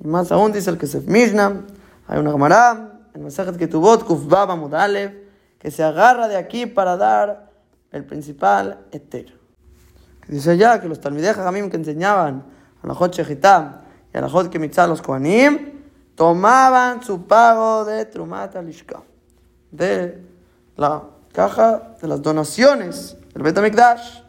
Y 0.01 0.07
más 0.07 0.33
aún 0.33 0.53
dice 0.53 0.70
el 0.70 0.79
que 0.79 0.87
se 0.87 1.01
Mishnah, 1.01 1.62
hay 2.09 2.18
una 2.18 2.33
Gemara, 2.33 3.01
en 3.14 3.22
Masajet 3.22 3.57
Ketubot, 3.57 4.05
Kufbaba 4.05 4.57
Mudalev, 4.57 5.27
que 5.59 5.70
se 5.70 5.83
agarra 5.83 6.29
de 6.29 6.37
aquí 6.37 6.66
para 6.66 6.97
dar 6.97 7.51
el 7.93 8.05
principal 8.05 8.87
etero. 8.93 9.35
dice 10.29 10.57
ya 10.57 10.81
que 10.81 10.89
los 10.89 11.01
Talmidei 11.01 11.35
que 11.35 11.77
enseñaban 11.77 12.45
a 12.83 12.87
la 12.87 12.95
Jot 12.95 13.14
Shechitam 13.14 13.81
y 14.12 14.18
a 14.18 14.20
la 14.20 14.29
Jot 14.29 14.51
Kemitzah 14.51 14.87
los 14.87 15.01
Kohanim, 15.01 15.72
tomaban 16.14 17.03
su 17.03 17.27
pago 17.27 17.85
de 17.85 18.05
Trumat 18.07 18.57
Alishka, 18.57 19.03
de 19.70 20.22
la 20.77 21.03
caja 21.37 21.95
de 22.01 22.09
las 22.09 22.22
donaciones 22.22 23.14
del 23.34 23.43
Betamikdash. 23.43 24.22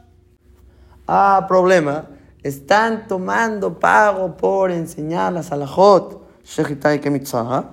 Ah, 1.08 1.45
problema. 1.47 2.05
Están 2.43 3.08
tomando 3.08 3.80
pago 3.80 4.36
por 4.36 4.72
enseñar 4.72 5.32
la 5.32 5.41
salahot, 5.41 6.22
Shechitai 6.43 6.99
Kemitzah. 6.99 7.72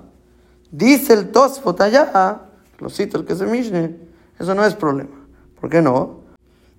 Dice 0.70 1.14
el 1.14 1.32
Tosfot 1.32 1.80
allá, 1.80 2.42
lo 2.78 2.88
cito 2.88 3.18
el 3.18 3.24
que 3.24 3.34
se 3.34 3.44
Mishne, 3.44 3.98
eso 4.38 4.54
no 4.54 4.64
es 4.64 4.74
problema. 4.74 5.26
¿Por 5.60 5.68
qué 5.68 5.82
no? 5.82 6.20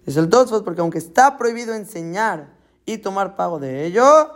Dice 0.05 0.21
el 0.21 0.29
Tosfot 0.29 0.63
porque 0.63 0.79
aunque 0.79 0.97
está 0.97 1.37
prohibido 1.37 1.73
enseñar 1.73 2.53
y 2.85 2.99
tomar 2.99 3.35
pago 3.35 3.59
de 3.59 3.85
ello, 3.85 4.31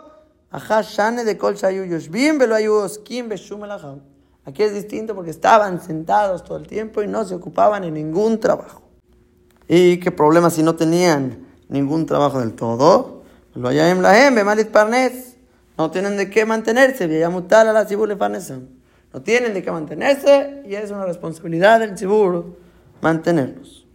Ajá, 0.50 0.82
Shane 0.82 1.24
de 1.24 1.38
Kol 1.38 1.54
Shayu 1.54 1.84
Yoshbim, 1.84 2.36
Velo 2.36 2.56
Ayuskim, 2.56 3.28
Beshum 3.28 3.62
Aquí 4.44 4.62
es 4.62 4.72
distinto 4.72 5.14
porque 5.14 5.30
estaban 5.30 5.82
sentados 5.82 6.44
todo 6.44 6.56
el 6.56 6.66
tiempo 6.66 7.02
y 7.02 7.06
no 7.06 7.24
se 7.24 7.34
ocupaban 7.34 7.84
en 7.84 7.94
ningún 7.94 8.40
trabajo. 8.40 8.82
¿Y 9.68 9.98
qué 9.98 10.10
problema 10.10 10.50
si 10.50 10.62
no 10.62 10.74
tenían 10.76 11.46
ningún 11.68 12.06
trabajo 12.06 12.40
del 12.40 12.54
todo? 12.54 13.22
Lo 13.54 13.70
la 13.70 14.30
malit 14.44 14.68
parnes. 14.68 15.36
No 15.76 15.90
tienen 15.90 16.16
de 16.16 16.30
qué 16.30 16.44
mantenerse. 16.44 17.24
a 17.24 17.28
No 17.28 19.22
tienen 19.22 19.54
de 19.54 19.62
qué 19.62 19.70
mantenerse 19.70 20.62
y 20.66 20.74
es 20.74 20.90
una 20.90 21.04
responsabilidad 21.04 21.80
del 21.80 21.96
cibur 21.96 22.56
mantenerlos. 23.00 23.86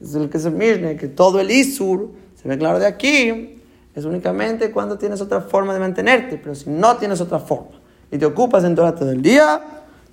Es 0.00 0.14
el 0.14 0.30
que 0.30 0.38
se 0.38 0.50
mire 0.50 0.96
que 0.96 1.08
todo 1.08 1.40
el 1.40 1.50
isur, 1.50 2.12
se 2.34 2.48
ve 2.48 2.56
claro 2.56 2.78
de 2.78 2.86
aquí, 2.86 3.60
es 3.94 4.04
únicamente 4.04 4.70
cuando 4.70 4.96
tienes 4.98 5.20
otra 5.20 5.42
forma 5.42 5.74
de 5.74 5.80
mantenerte, 5.80 6.38
pero 6.38 6.54
si 6.54 6.70
no 6.70 6.96
tienes 6.96 7.20
otra 7.20 7.38
forma 7.38 7.79
y 8.10 8.18
te 8.18 8.26
ocupas 8.26 8.64
en 8.64 8.74
Torah 8.74 8.94
todo 8.94 9.10
el 9.10 9.22
día, 9.22 9.60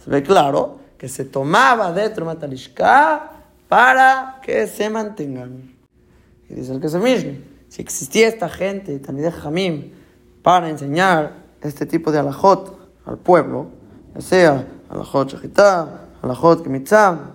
se 0.03 0.09
ve 0.09 0.23
claro 0.23 0.79
que 0.97 1.09
se 1.09 1.25
tomaba 1.25 1.91
de 1.91 2.09
Tromatalishka 2.09 3.31
para 3.67 4.39
que 4.41 4.67
se 4.67 4.89
mantengan. 4.89 5.75
Y 6.49 6.53
dice 6.53 6.73
el 6.73 6.79
que 6.79 6.89
se 6.89 6.99
mismo, 6.99 7.33
si 7.67 7.81
existía 7.81 8.27
esta 8.27 8.49
gente, 8.49 8.97
de 8.97 9.31
Jamim, 9.31 9.91
para 10.41 10.69
enseñar 10.69 11.33
este 11.61 11.85
tipo 11.85 12.11
de 12.11 12.19
alajot 12.19 12.77
al 13.05 13.17
pueblo, 13.17 13.67
ya 14.15 14.21
sea 14.21 14.67
alajot 14.89 15.29
shachitá, 15.29 16.07
alajot 16.21 16.63
kemitzá, 16.63 17.33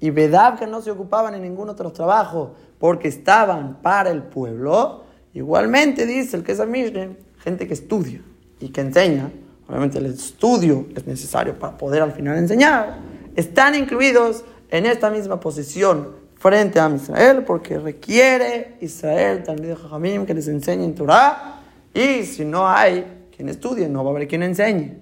y 0.00 0.10
vedab 0.10 0.58
que 0.58 0.66
no 0.66 0.82
se 0.82 0.90
ocupaban 0.90 1.34
en 1.34 1.42
ningún 1.42 1.68
otro 1.68 1.92
trabajo 1.92 2.54
porque 2.78 3.08
estaban 3.08 3.80
para 3.80 4.10
el 4.10 4.22
pueblo, 4.22 5.04
igualmente 5.32 6.04
dice 6.06 6.36
el 6.36 6.42
que 6.42 6.52
es 6.52 6.66
Mishne, 6.66 7.16
gente 7.38 7.66
que 7.66 7.74
estudia 7.74 8.20
y 8.60 8.68
que 8.70 8.80
enseña, 8.80 9.30
obviamente 9.68 9.98
el 9.98 10.06
estudio 10.06 10.86
es 10.94 11.06
necesario 11.06 11.58
para 11.58 11.76
poder 11.76 12.02
al 12.02 12.12
final 12.12 12.36
enseñar, 12.36 12.98
están 13.34 13.74
incluidos 13.74 14.44
en 14.70 14.86
esta 14.86 15.10
misma 15.10 15.40
posición 15.40 16.08
frente 16.36 16.78
a 16.78 16.88
Israel, 16.90 17.44
porque 17.44 17.78
requiere 17.78 18.76
Israel 18.80 19.42
también 19.42 19.70
de 19.70 19.76
Jajamim 19.76 20.26
que 20.26 20.34
les 20.34 20.48
enseñe 20.48 20.84
en 20.84 20.94
Torah, 20.94 21.60
y 21.92 22.24
si 22.24 22.44
no 22.44 22.68
hay 22.68 23.04
quien 23.34 23.48
estudie, 23.48 23.88
no 23.88 24.04
va 24.04 24.10
a 24.10 24.14
haber 24.14 24.28
quien 24.28 24.42
enseñe. 24.42 24.98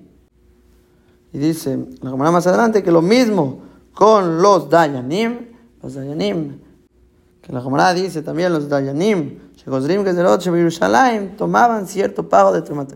Y 1.33 1.39
dice 1.39 1.79
la 2.01 2.11
Gemara 2.11 2.31
más 2.31 2.47
adelante 2.47 2.83
que 2.83 2.93
lo 2.93 3.03
mismo 3.03 3.63
con 3.93 4.41
los 4.41 4.71
Dayanim, 4.71 5.49
los 5.83 5.95
Dayanim, 5.95 6.59
que 7.43 7.53
la 7.53 7.61
Gemara 7.61 7.93
dice 7.93 8.23
también 8.23 8.53
los 8.53 8.69
Dayanim, 8.69 9.41
tomaban 11.37 11.87
cierto 11.87 12.29
pago 12.29 12.53
de 12.53 12.63
Trumat 12.63 12.93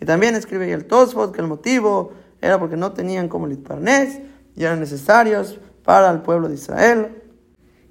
y 0.00 0.04
también 0.04 0.34
escribe 0.34 0.70
el 0.72 0.86
Tosfot 0.86 1.32
que 1.32 1.40
el 1.40 1.46
motivo 1.46 2.12
era 2.40 2.58
porque 2.58 2.76
no 2.76 2.92
tenían 2.92 3.28
como 3.28 3.46
litparnes 3.46 4.20
y 4.54 4.64
eran 4.64 4.80
necesarios 4.80 5.58
para 5.84 6.10
el 6.10 6.20
pueblo 6.20 6.48
de 6.48 6.54
Israel. 6.54 7.22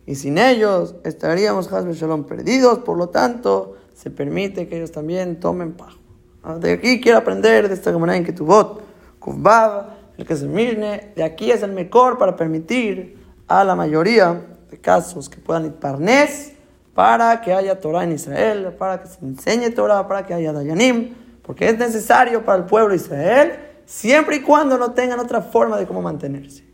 Y 0.05 0.15
sin 0.15 0.37
ellos 0.37 0.95
estaríamos, 1.03 1.71
Hasbe 1.71 1.93
Shalom, 1.93 2.25
perdidos. 2.25 2.79
Por 2.79 2.97
lo 2.97 3.09
tanto, 3.09 3.75
se 3.95 4.11
permite 4.11 4.67
que 4.67 4.77
ellos 4.77 4.91
también 4.91 5.39
tomen 5.39 5.73
pago. 5.73 5.97
Ah, 6.43 6.57
de 6.59 6.73
aquí 6.73 7.01
quiero 7.01 7.17
aprender 7.17 7.67
de 7.67 7.73
esta 7.73 7.91
manera 7.97 8.17
en 8.17 8.23
que 8.23 8.33
tu 8.33 8.45
bot, 8.45 8.81
Kufbab, 9.17 9.95
el 10.17 10.27
que 10.27 10.35
se 10.35 10.45
mirne, 10.45 11.11
de 11.15 11.23
aquí 11.23 11.49
es 11.49 11.63
el 11.63 11.71
mejor 11.71 12.19
para 12.19 12.35
permitir 12.35 13.17
a 13.47 13.63
la 13.63 13.75
mayoría 13.75 14.45
de 14.69 14.77
casos 14.79 15.27
que 15.27 15.37
puedan 15.37 15.65
ir 15.65 15.73
parnés 15.73 16.53
para 16.93 17.41
que 17.41 17.51
haya 17.51 17.79
Torah 17.79 18.03
en 18.03 18.11
Israel, 18.11 18.73
para 18.77 19.01
que 19.01 19.07
se 19.07 19.25
enseñe 19.25 19.71
Torah, 19.71 20.07
para 20.07 20.25
que 20.25 20.33
haya 20.35 20.53
Dayanim 20.53 21.24
porque 21.45 21.69
es 21.69 21.77
necesario 21.77 22.43
para 22.43 22.59
el 22.59 22.65
pueblo 22.65 22.89
de 22.89 22.95
Israel, 22.95 23.59
siempre 23.85 24.37
y 24.37 24.41
cuando 24.41 24.77
no 24.77 24.91
tengan 24.91 25.19
otra 25.19 25.41
forma 25.41 25.77
de 25.77 25.85
cómo 25.85 26.01
mantenerse. 26.01 26.65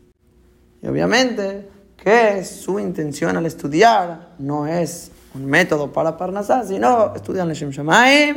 Y 0.80 0.86
obviamente 0.86 1.68
que 1.96 2.42
su 2.44 2.80
intención 2.80 3.36
al 3.36 3.46
estudiar 3.46 4.30
no 4.38 4.66
es 4.66 5.10
un 5.34 5.46
método 5.46 5.92
para 5.92 6.16
Parnasá, 6.16 6.64
sino 6.64 7.14
estudian 7.14 7.48
Leshem 7.48 7.70
Shamaim, 7.70 8.36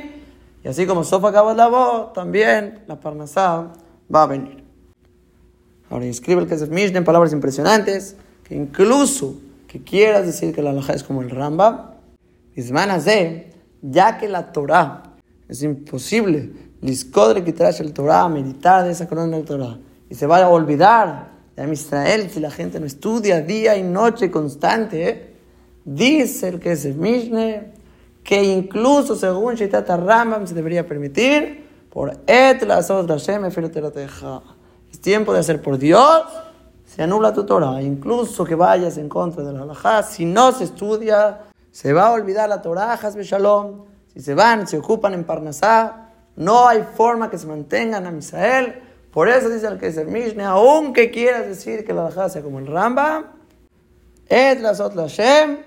y 0.63 0.67
así 0.67 0.85
como 0.85 1.03
Sofa 1.03 1.31
la 1.53 1.67
voz, 1.67 2.13
también 2.13 2.83
la 2.87 2.99
Parnasá 2.99 3.71
va 4.13 4.23
a 4.23 4.27
venir. 4.27 4.63
Ahora 5.89 6.05
escribe 6.05 6.41
el 6.41 6.47
Kesef 6.47 6.69
Mishnah 6.69 6.97
en 6.97 7.05
palabras 7.05 7.31
impresionantes, 7.31 8.15
que 8.43 8.55
incluso 8.55 9.35
que 9.67 9.83
quieras 9.83 10.25
decir 10.25 10.53
que 10.53 10.61
la 10.61 10.71
halajá 10.71 10.93
es 10.93 11.03
como 11.03 11.21
el 11.21 11.29
Rambam, 11.29 11.91
de, 12.55 13.53
ya 13.81 14.17
que 14.17 14.27
la 14.27 14.51
Torah 14.51 15.04
es 15.47 15.63
imposible, 15.63 16.51
Liskodre 16.81 17.41
trae 17.53 17.73
el 17.79 17.93
Torah, 17.93 18.27
meditar 18.29 18.83
de 18.85 18.91
esa 18.91 19.07
corona 19.07 19.37
del 19.37 19.45
Torah, 19.45 19.77
y 20.09 20.15
se 20.15 20.27
va 20.27 20.43
a 20.43 20.49
olvidar 20.49 21.31
de 21.55 21.71
Israel 21.71 22.29
si 22.29 22.39
la 22.39 22.51
gente 22.51 22.79
no 22.79 22.85
estudia 22.85 23.41
día 23.41 23.75
y 23.77 23.83
noche 23.83 24.29
constante, 24.29 25.09
¿eh? 25.09 25.35
dice 25.83 26.49
el 26.49 26.59
que 26.59 26.73
es 26.73 26.85
el 26.85 26.95
Mishneh, 26.95 27.73
que 28.23 28.43
incluso 28.43 29.15
según 29.15 29.55
Shitat 29.55 29.87
Rambam 29.87 30.47
se 30.47 30.53
debería 30.53 30.85
permitir 30.85 31.63
por 31.91 32.11
et 32.27 32.61
Es 34.91 34.99
tiempo 34.99 35.33
de 35.33 35.39
hacer 35.39 35.61
por 35.61 35.77
Dios, 35.77 36.23
se 36.85 37.03
anula 37.03 37.33
tu 37.33 37.45
Torah, 37.45 37.81
incluso 37.81 38.43
que 38.43 38.55
vayas 38.55 38.97
en 38.97 39.07
contra 39.09 39.43
de 39.43 39.53
la 39.53 39.61
halajá, 39.61 40.03
si 40.03 40.25
no 40.25 40.51
se 40.51 40.65
estudia, 40.65 41.41
se 41.71 41.93
va 41.93 42.07
a 42.07 42.11
olvidar 42.11 42.49
la 42.49 42.61
Torah, 42.61 42.99
Shalom, 43.21 43.85
si 44.15 44.21
se 44.21 44.33
van, 44.33 44.67
se 44.67 44.77
ocupan 44.77 45.13
en 45.13 45.25
Parnasá, 45.25 46.09
no 46.35 46.67
hay 46.67 46.83
forma 46.95 47.29
que 47.29 47.37
se 47.37 47.45
mantengan 47.45 48.07
a 48.07 48.11
Misael, 48.11 48.81
por 49.11 49.29
eso 49.29 49.49
dice 49.49 49.67
el 49.67 49.81
el 49.81 50.07
Mishneh, 50.07 50.43
aunque 50.43 51.11
quieras 51.11 51.45
decir 51.45 51.85
que 51.85 51.93
la 51.93 52.01
halajá 52.01 52.29
sea 52.29 52.41
como 52.41 52.59
el 52.59 52.67
Rambam, 52.67 53.25
et 54.27 54.59
la 54.59 54.73
Sot 54.73 54.95
Hashem, 54.95 55.57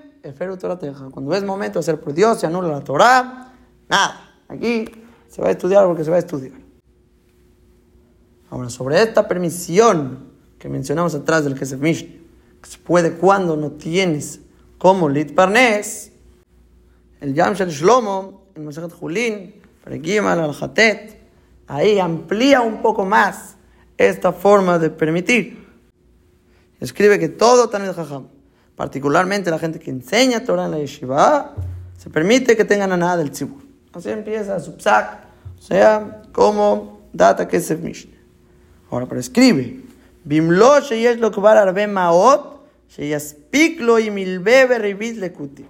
cuando 1.13 1.35
es 1.35 1.45
momento 1.45 1.79
de 1.79 1.81
hacer 1.81 2.01
por 2.01 2.13
Dios, 2.13 2.41
se 2.41 2.47
anula 2.47 2.69
la 2.69 2.81
Torah. 2.81 3.53
Nada. 3.89 4.35
Aquí 4.49 4.87
se 5.29 5.43
va 5.43 5.49
a 5.49 5.51
estudiar 5.51 5.87
porque 5.87 6.05
se 6.05 6.11
va 6.11 6.17
a 6.17 6.21
estudiar. 6.21 6.55
Ahora, 8.51 8.71
sobre 8.71 9.03
esta 9.03 9.29
permisión 9.29 10.29
que 10.59 10.69
mencionamos 10.69 11.15
atrás 11.15 11.45
del 11.45 11.59
Kesef 11.59 11.81
Mishnah, 11.81 12.17
que 12.63 12.69
se 12.69 12.79
puede 12.79 13.13
cuando 13.13 13.57
no 13.57 13.73
tienes 13.73 14.41
como 14.79 15.09
Lit 15.09 15.35
Parnes, 15.35 16.13
el 17.21 17.35
Yam 17.35 17.55
Shel 17.55 17.71
Shlomo, 17.71 18.38
el 18.59 18.65
Masachat 18.65 18.93
Julin, 18.93 19.55
Fregimal 19.83 20.41
al 20.41 20.55
Hatet, 20.61 21.19
ahí 21.67 21.99
amplía 21.99 22.61
un 22.61 22.83
poco 22.83 23.05
más 23.05 23.57
esta 23.97 24.33
forma 24.33 24.79
de 24.79 24.91
permitir. 24.91 25.67
Escribe 26.81 27.19
que 27.19 27.29
todo 27.29 27.69
Tanit 27.69 27.95
Jajam 27.95 28.27
particularmente 28.79 29.51
la 29.51 29.59
gente 29.59 29.81
que 29.81 29.91
enseña 29.91 30.45
Torah 30.45 30.67
en 30.67 30.71
la 30.71 30.79
yeshiva, 30.79 31.53
se 31.99 32.11
permite 32.11 32.57
que 32.57 32.65
tengan 32.65 32.93
a 32.93 32.97
nada 32.97 33.17
del 33.17 33.33
tzibur. 33.33 33.61
Así 33.93 34.09
empieza 34.09 34.61
su 34.61 34.77
psak, 34.77 35.19
o 35.59 35.61
sea, 35.61 36.23
como 36.31 37.01
data 37.13 37.49
que 37.49 37.61
se 37.61 37.77
mishne. 37.77 38.17
Ahora, 38.89 39.07
pero 39.07 39.19
escribe, 39.19 39.81
Bimlo 40.23 40.81
sheyesh 40.81 41.19
lo 41.19 41.33
kvar 41.33 41.57
arbe 41.57 41.89
maot, 41.89 42.61
sheyaspik 42.89 43.81
lo 43.81 43.99
imilbe 43.99 44.79
ribit 44.79 45.17
lekuti. 45.17 45.67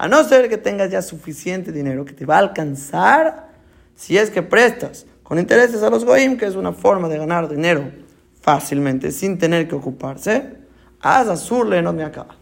A 0.00 0.08
no 0.08 0.24
ser 0.24 0.48
que 0.48 0.56
tengas 0.56 0.90
ya 0.90 1.02
suficiente 1.02 1.72
dinero 1.72 2.06
que 2.06 2.14
te 2.14 2.24
va 2.24 2.36
a 2.36 2.38
alcanzar 2.38 3.50
si 3.94 4.16
es 4.16 4.30
que 4.30 4.40
prestas 4.40 5.04
con 5.22 5.38
intereses 5.38 5.82
a 5.82 5.90
los 5.90 6.06
goim, 6.06 6.38
que 6.38 6.46
es 6.46 6.56
una 6.56 6.72
forma 6.72 7.06
de 7.06 7.18
ganar 7.18 7.50
dinero 7.50 7.92
fácilmente 8.40 9.12
sin 9.12 9.36
tener 9.36 9.68
que 9.68 9.74
ocuparse 9.74 10.56
Azazurle 11.02 11.82
no 11.82 11.92
me 11.92 12.02
acaba. 12.02 12.34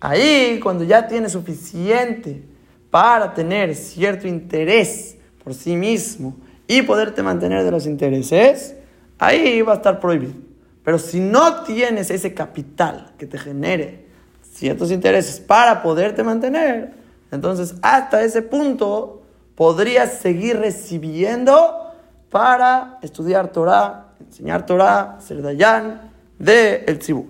Ahí, 0.00 0.58
cuando 0.60 0.82
ya 0.82 1.06
tienes 1.06 1.30
suficiente 1.30 2.42
para 2.90 3.32
tener 3.34 3.76
cierto 3.76 4.26
interés 4.26 5.16
por 5.44 5.54
sí 5.54 5.76
mismo 5.76 6.36
y 6.66 6.82
poderte 6.82 7.22
mantener 7.22 7.62
de 7.62 7.70
los 7.70 7.86
intereses, 7.86 8.74
ahí 9.20 9.62
va 9.62 9.74
a 9.74 9.76
estar 9.76 10.00
prohibido. 10.00 10.34
Pero 10.82 10.98
si 10.98 11.20
no 11.20 11.62
tienes 11.62 12.10
ese 12.10 12.34
capital 12.34 13.14
que 13.16 13.28
te 13.28 13.38
genere 13.38 14.05
ciertos 14.56 14.90
intereses 14.90 15.38
para 15.38 15.82
poderte 15.82 16.24
mantener, 16.24 16.94
entonces 17.30 17.74
hasta 17.82 18.22
ese 18.22 18.42
punto 18.42 19.22
podrías 19.54 20.14
seguir 20.14 20.58
recibiendo 20.58 21.92
para 22.30 22.98
estudiar 23.02 23.52
Torah, 23.52 24.14
enseñar 24.20 24.66
Torah, 24.66 25.18
ser 25.20 25.42
dayan 25.42 26.12
de 26.38 26.84
el 26.86 26.98
tzibur. 26.98 27.26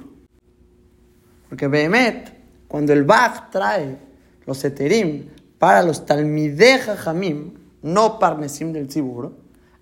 Porque 1.49 1.68
Behemet, 1.68 2.33
cuando 2.68 2.93
el 2.93 3.05
Bach 3.05 3.51
trae 3.51 3.99
los 4.47 4.64
eterim 4.64 5.29
para 5.59 5.83
los 5.83 6.05
talmideja 6.07 6.97
jamim, 6.97 7.55
no 7.83 8.18
parnesim 8.18 8.72
del 8.72 8.89
tzibur, 8.89 9.33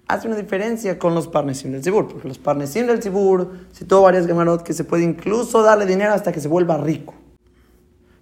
hace 0.07 0.27
una 0.27 0.37
diferencia 0.37 0.99
con 0.99 1.15
los 1.15 1.27
parnesim 1.29 1.73
del 1.73 1.81
tzibur. 1.81 2.09
Porque 2.09 2.29
los 2.29 2.39
parnesim 2.39 2.87
del 2.87 3.01
tzibur, 3.01 3.69
citó 3.73 4.03
varias 4.03 4.27
gemarot 4.27 4.63
que 4.63 4.75
se 4.75 4.85
puede 4.85 5.05
incluso 5.05 5.63
darle 5.63 5.87
dinero 5.87 6.13
hasta 6.13 6.33
que 6.33 6.41
se 6.41 6.49
vuelva 6.49 6.77
rico. 6.77 7.15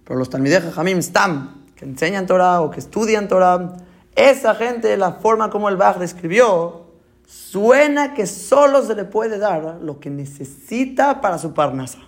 Pero 0.03 0.19
los 0.19 0.29
talmideja 0.29 0.71
jamim 0.71 0.99
están, 0.99 1.63
que 1.75 1.85
enseñan 1.85 2.25
Torah 2.27 2.61
o 2.61 2.71
que 2.71 2.79
estudian 2.79 3.27
Torah, 3.27 3.77
esa 4.15 4.55
gente, 4.55 4.95
la 4.97 5.13
forma 5.13 5.49
como 5.49 5.69
el 5.69 5.77
Bach 5.77 5.97
describió, 5.97 6.87
suena 7.25 8.13
que 8.13 8.27
solo 8.27 8.83
se 8.83 8.95
le 8.95 9.05
puede 9.05 9.37
dar 9.39 9.79
lo 9.81 9.99
que 9.99 10.09
necesita 10.09 11.21
para 11.21 11.37
su 11.37 11.53
parnasa 11.53 11.99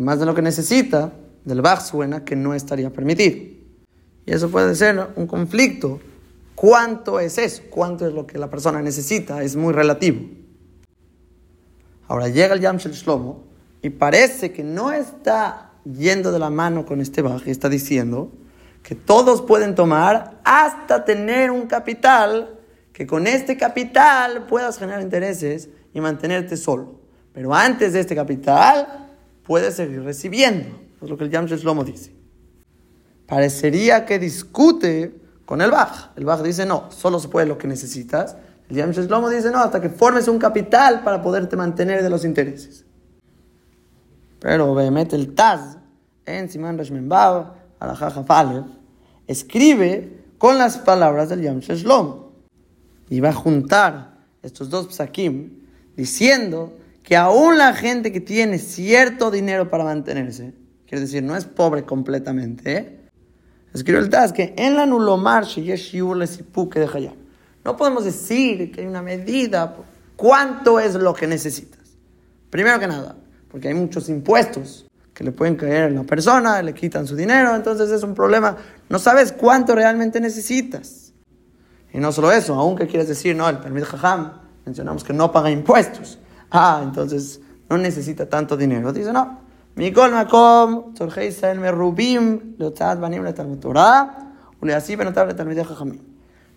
más 0.00 0.18
de 0.18 0.26
lo 0.26 0.34
que 0.34 0.42
necesita, 0.42 1.12
del 1.44 1.62
Bach 1.62 1.80
suena 1.80 2.24
que 2.24 2.36
no 2.36 2.54
estaría 2.54 2.90
permitido. 2.90 3.36
Y 4.26 4.32
eso 4.32 4.50
puede 4.50 4.74
ser 4.74 5.08
un 5.16 5.26
conflicto. 5.26 6.00
¿Cuánto 6.54 7.20
es 7.20 7.38
eso? 7.38 7.62
¿Cuánto 7.70 8.06
es 8.06 8.12
lo 8.12 8.26
que 8.26 8.38
la 8.38 8.50
persona 8.50 8.82
necesita? 8.82 9.42
Es 9.42 9.56
muy 9.56 9.72
relativo. 9.72 10.28
Ahora 12.08 12.28
llega 12.28 12.54
el 12.54 12.60
Yamshel 12.60 12.92
Shlomo 12.92 13.44
y 13.82 13.90
parece 13.90 14.52
que 14.52 14.64
no 14.64 14.92
está 14.92 15.67
yendo 15.96 16.32
de 16.32 16.38
la 16.38 16.50
mano 16.50 16.84
con 16.84 17.00
este 17.00 17.22
y 17.46 17.50
está 17.50 17.68
diciendo 17.68 18.30
que 18.82 18.94
todos 18.94 19.42
pueden 19.42 19.74
tomar 19.74 20.40
hasta 20.44 21.04
tener 21.04 21.50
un 21.50 21.66
capital, 21.66 22.58
que 22.92 23.06
con 23.06 23.26
este 23.26 23.56
capital 23.56 24.46
puedas 24.46 24.78
generar 24.78 25.02
intereses 25.02 25.68
y 25.92 26.00
mantenerte 26.00 26.56
solo. 26.56 27.00
Pero 27.32 27.54
antes 27.54 27.92
de 27.92 28.00
este 28.00 28.14
capital, 28.14 29.08
puede 29.44 29.70
seguir 29.72 30.02
recibiendo. 30.02 30.80
Es 31.00 31.08
lo 31.08 31.16
que 31.16 31.24
el 31.24 31.30
Yam 31.30 31.46
Shlomo 31.46 31.84
dice. 31.84 32.14
Parecería 33.26 34.04
que 34.04 34.18
discute 34.18 35.14
con 35.44 35.60
el 35.60 35.70
Bach. 35.70 36.10
El 36.16 36.24
Bach 36.24 36.42
dice, 36.42 36.66
no, 36.66 36.90
solo 36.90 37.20
se 37.20 37.28
puede 37.28 37.46
lo 37.46 37.58
que 37.58 37.68
necesitas. 37.68 38.36
El 38.68 38.76
Yam 38.76 38.90
Shlomo 38.90 39.28
dice, 39.28 39.50
no, 39.50 39.58
hasta 39.58 39.80
que 39.80 39.90
formes 39.90 40.28
un 40.28 40.38
capital 40.38 41.02
para 41.04 41.22
poderte 41.22 41.56
mantener 41.56 42.02
de 42.02 42.10
los 42.10 42.24
intereses. 42.24 42.84
Pero 44.40 44.72
obviamente 44.72 45.16
el 45.16 45.34
Taz, 45.34 45.78
en 46.26 46.48
Siman 46.48 46.78
Rashmenbav, 46.78 47.54
Alajaja 47.80 48.24
Falev, 48.24 48.64
escribe 49.26 50.24
con 50.38 50.58
las 50.58 50.78
palabras 50.78 51.28
del 51.28 51.42
Yam 51.42 51.60
Shlomo. 51.60 52.32
Y 53.10 53.20
va 53.20 53.30
a 53.30 53.34
juntar 53.34 54.18
estos 54.42 54.70
dos 54.70 54.88
psakim 54.94 55.64
diciendo 55.96 56.76
que 57.02 57.16
aún 57.16 57.58
la 57.58 57.72
gente 57.72 58.12
que 58.12 58.20
tiene 58.20 58.58
cierto 58.58 59.30
dinero 59.30 59.70
para 59.70 59.84
mantenerse, 59.84 60.54
quiere 60.86 61.00
decir, 61.00 61.22
no 61.22 61.36
es 61.36 61.44
pobre 61.44 61.84
completamente, 61.84 62.76
¿eh? 62.76 62.98
escribe 63.72 64.00
el 64.00 64.10
Taz 64.10 64.32
que 64.32 64.54
en 64.56 64.76
la 64.76 64.86
nulomar 64.86 65.46
que 65.46 66.80
deja. 66.80 66.98
No 67.64 67.76
podemos 67.76 68.04
decir 68.04 68.70
que 68.70 68.82
hay 68.82 68.86
una 68.86 69.02
medida, 69.02 69.76
cuánto 70.16 70.80
es 70.80 70.94
lo 70.94 71.14
que 71.14 71.26
necesitas. 71.26 71.96
Primero 72.50 72.78
que 72.78 72.86
nada, 72.86 73.16
porque 73.50 73.68
hay 73.68 73.74
muchos 73.74 74.08
impuestos 74.08 74.86
que 75.14 75.24
le 75.24 75.32
pueden 75.32 75.56
caer 75.56 75.84
a 75.84 75.90
la 75.90 76.04
persona, 76.04 76.62
le 76.62 76.74
quitan 76.74 77.06
su 77.06 77.16
dinero, 77.16 77.54
entonces 77.54 77.90
es 77.90 78.02
un 78.02 78.14
problema. 78.14 78.56
No 78.88 78.98
sabes 78.98 79.32
cuánto 79.32 79.74
realmente 79.74 80.20
necesitas. 80.20 81.12
Y 81.92 81.98
no 81.98 82.12
solo 82.12 82.30
eso, 82.30 82.54
aunque 82.54 82.86
quieres 82.86 83.08
decir, 83.08 83.34
no, 83.34 83.48
el 83.48 83.58
permiso 83.58 83.86
Jajam, 83.86 84.32
mencionamos 84.64 85.02
que 85.02 85.12
no 85.12 85.32
paga 85.32 85.50
impuestos 85.50 86.18
ah, 86.50 86.80
entonces 86.82 87.40
no 87.68 87.78
necesita 87.78 88.28
tanto 88.28 88.56
dinero. 88.56 88.92
Dice, 88.92 89.12
no. 89.12 89.40
Mikol 89.76 90.10
makom, 90.12 90.94
tzorchei 90.94 91.28
Israel 91.28 91.60
merubim, 91.60 92.56
leotzat 92.58 92.98
banim 92.98 93.22
letalmud 93.22 93.60
Torah, 93.60 94.32
uleasí 94.60 94.96
benotab 94.96 95.28
letalmidei 95.28 95.64
jajamim. 95.64 96.00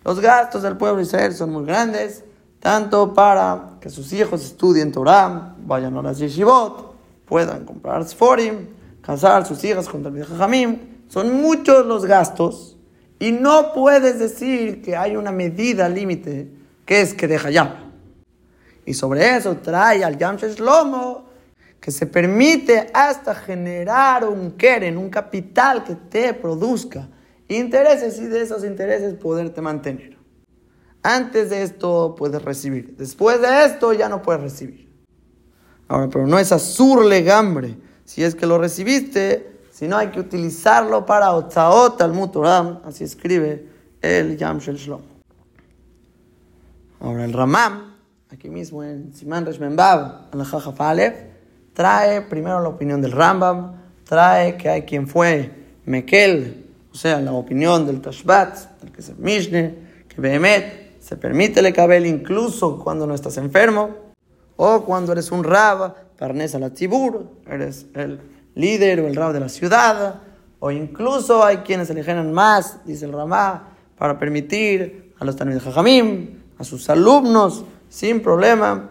Los 0.04 0.18
gastos 0.20 0.62
del 0.62 0.76
pueblo 0.76 1.00
Israel 1.00 1.32
son 1.32 1.52
muy 1.52 1.64
grandes, 1.64 2.24
tanto 2.62 3.12
para 3.12 3.78
que 3.80 3.90
sus 3.90 4.12
hijos 4.12 4.44
estudien 4.44 4.92
Torah, 4.92 5.56
vayan 5.66 5.96
a 5.96 6.02
las 6.02 6.18
yeshivot, 6.18 6.94
puedan 7.26 7.64
comprar 7.64 8.06
sforim, 8.08 8.68
casar 9.00 9.44
sus 9.44 9.64
hijas 9.64 9.88
con 9.88 10.00
Talmidei 10.04 10.28
Jajamim. 10.28 10.78
Son 11.08 11.42
muchos 11.42 11.84
los 11.84 12.06
gastos 12.06 12.76
y 13.18 13.32
no 13.32 13.72
puedes 13.72 14.20
decir 14.20 14.80
que 14.80 14.96
hay 14.96 15.16
una 15.16 15.32
medida 15.32 15.88
límite 15.88 16.52
que 16.86 17.00
es 17.00 17.14
que 17.14 17.26
deja 17.26 17.50
ya. 17.50 17.90
Y 18.86 18.94
sobre 18.94 19.36
eso 19.36 19.56
trae 19.56 20.04
al 20.04 20.16
Yamshes 20.16 20.60
Lomo 20.60 21.24
que 21.80 21.90
se 21.90 22.06
permite 22.06 22.90
hasta 22.94 23.34
generar 23.34 24.24
un 24.24 24.52
keren, 24.52 24.96
un 24.96 25.10
capital 25.10 25.82
que 25.82 25.96
te 25.96 26.32
produzca 26.32 27.08
intereses 27.48 28.20
y 28.20 28.26
de 28.26 28.40
esos 28.40 28.64
intereses 28.64 29.14
poderte 29.14 29.60
mantener. 29.60 30.21
Antes 31.02 31.50
de 31.50 31.62
esto 31.62 32.14
puedes 32.16 32.42
recibir, 32.42 32.96
después 32.96 33.40
de 33.40 33.64
esto 33.64 33.92
ya 33.92 34.08
no 34.08 34.22
puedes 34.22 34.42
recibir. 34.42 34.88
Ahora, 35.88 36.08
pero 36.08 36.26
no 36.26 36.38
es 36.38 36.52
azur 36.52 37.04
legambre. 37.04 37.76
Si 38.04 38.22
es 38.22 38.34
que 38.34 38.46
lo 38.46 38.58
recibiste, 38.58 39.60
si 39.70 39.88
no 39.88 39.96
hay 39.96 40.08
que 40.08 40.20
utilizarlo 40.20 41.04
para 41.04 41.32
Otzaot 41.32 42.00
al 42.00 42.12
Mutoram, 42.12 42.80
así 42.84 43.04
escribe 43.04 43.66
el 44.00 44.36
Yamshel 44.36 44.76
Shlom. 44.76 45.02
Ahora, 47.00 47.24
el 47.24 47.32
Ramam, 47.32 47.96
aquí 48.30 48.48
mismo 48.48 48.84
en 48.84 49.12
Siman 49.12 49.44
Reshmenbab, 49.44 50.28
en 50.32 50.38
la 50.38 50.44
Jajaf 50.44 50.78
trae 51.72 52.22
primero 52.22 52.60
la 52.60 52.68
opinión 52.68 53.00
del 53.02 53.12
Rambam, 53.12 53.72
trae 54.04 54.56
que 54.56 54.68
hay 54.68 54.82
quien 54.82 55.08
fue 55.08 55.50
Mekel, 55.84 56.66
o 56.92 56.94
sea, 56.94 57.20
la 57.20 57.32
opinión 57.32 57.86
del 57.86 58.00
Tashbat, 58.00 58.82
el 58.84 58.92
que 58.92 59.02
se 59.02 59.14
Mishne, 59.14 59.74
que 60.08 60.20
Behemet, 60.20 60.81
se 61.02 61.16
permite 61.16 61.60
el 61.60 61.72
Kabel 61.72 62.06
incluso 62.06 62.78
cuando 62.78 63.06
no 63.06 63.14
estás 63.14 63.36
enfermo, 63.36 63.90
o 64.56 64.84
cuando 64.84 65.12
eres 65.12 65.32
un 65.32 65.42
Rab, 65.42 66.16
Parnes 66.16 66.54
la 66.54 66.70
Tibur, 66.70 67.28
eres 67.46 67.86
el 67.94 68.20
líder 68.54 69.00
o 69.00 69.08
el 69.08 69.16
Rab 69.16 69.32
de 69.32 69.40
la 69.40 69.48
ciudad, 69.48 70.20
o 70.60 70.70
incluso 70.70 71.44
hay 71.44 71.58
quienes 71.58 71.90
eligen 71.90 72.32
más, 72.32 72.84
dice 72.86 73.06
el 73.06 73.12
Ramá, 73.12 73.70
para 73.98 74.16
permitir 74.16 75.12
a 75.18 75.24
los 75.24 75.34
Tanid 75.34 75.58
Jajamim, 75.58 76.40
a 76.58 76.64
sus 76.64 76.88
alumnos, 76.88 77.64
sin 77.88 78.22
problema. 78.22 78.90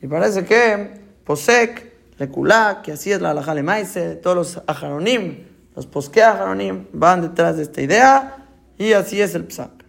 Y 0.00 0.08
parece 0.08 0.44
que 0.44 1.00
Posek, 1.24 1.92
Lekulá, 2.18 2.82
que 2.82 2.92
así 2.92 3.12
es 3.12 3.20
la 3.20 3.30
Alajá 3.30 3.54
Maise, 3.62 4.16
todos 4.16 4.36
los 4.36 4.62
Ajaronim, 4.66 5.44
los 5.76 5.86
Posque 5.86 6.22
Ajaronim, 6.22 6.86
van 6.92 7.22
detrás 7.22 7.56
de 7.56 7.62
esta 7.62 7.80
idea, 7.80 8.48
y 8.76 8.92
así 8.92 9.20
es 9.20 9.36
el 9.36 9.44
Psak. 9.44 9.81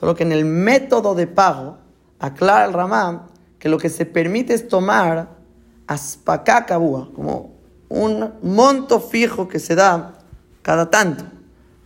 Solo 0.00 0.14
que 0.14 0.22
en 0.22 0.32
el 0.32 0.46
método 0.46 1.14
de 1.14 1.26
pago, 1.26 1.76
aclara 2.18 2.64
el 2.64 2.72
Ramá 2.72 3.26
que 3.58 3.68
lo 3.68 3.76
que 3.76 3.90
se 3.90 4.06
permite 4.06 4.54
es 4.54 4.66
tomar 4.66 5.36
aspaká 5.86 6.64
como 6.64 7.52
un 7.90 8.32
monto 8.42 8.98
fijo 8.98 9.46
que 9.46 9.58
se 9.58 9.74
da 9.74 10.14
cada 10.62 10.88
tanto. 10.88 11.24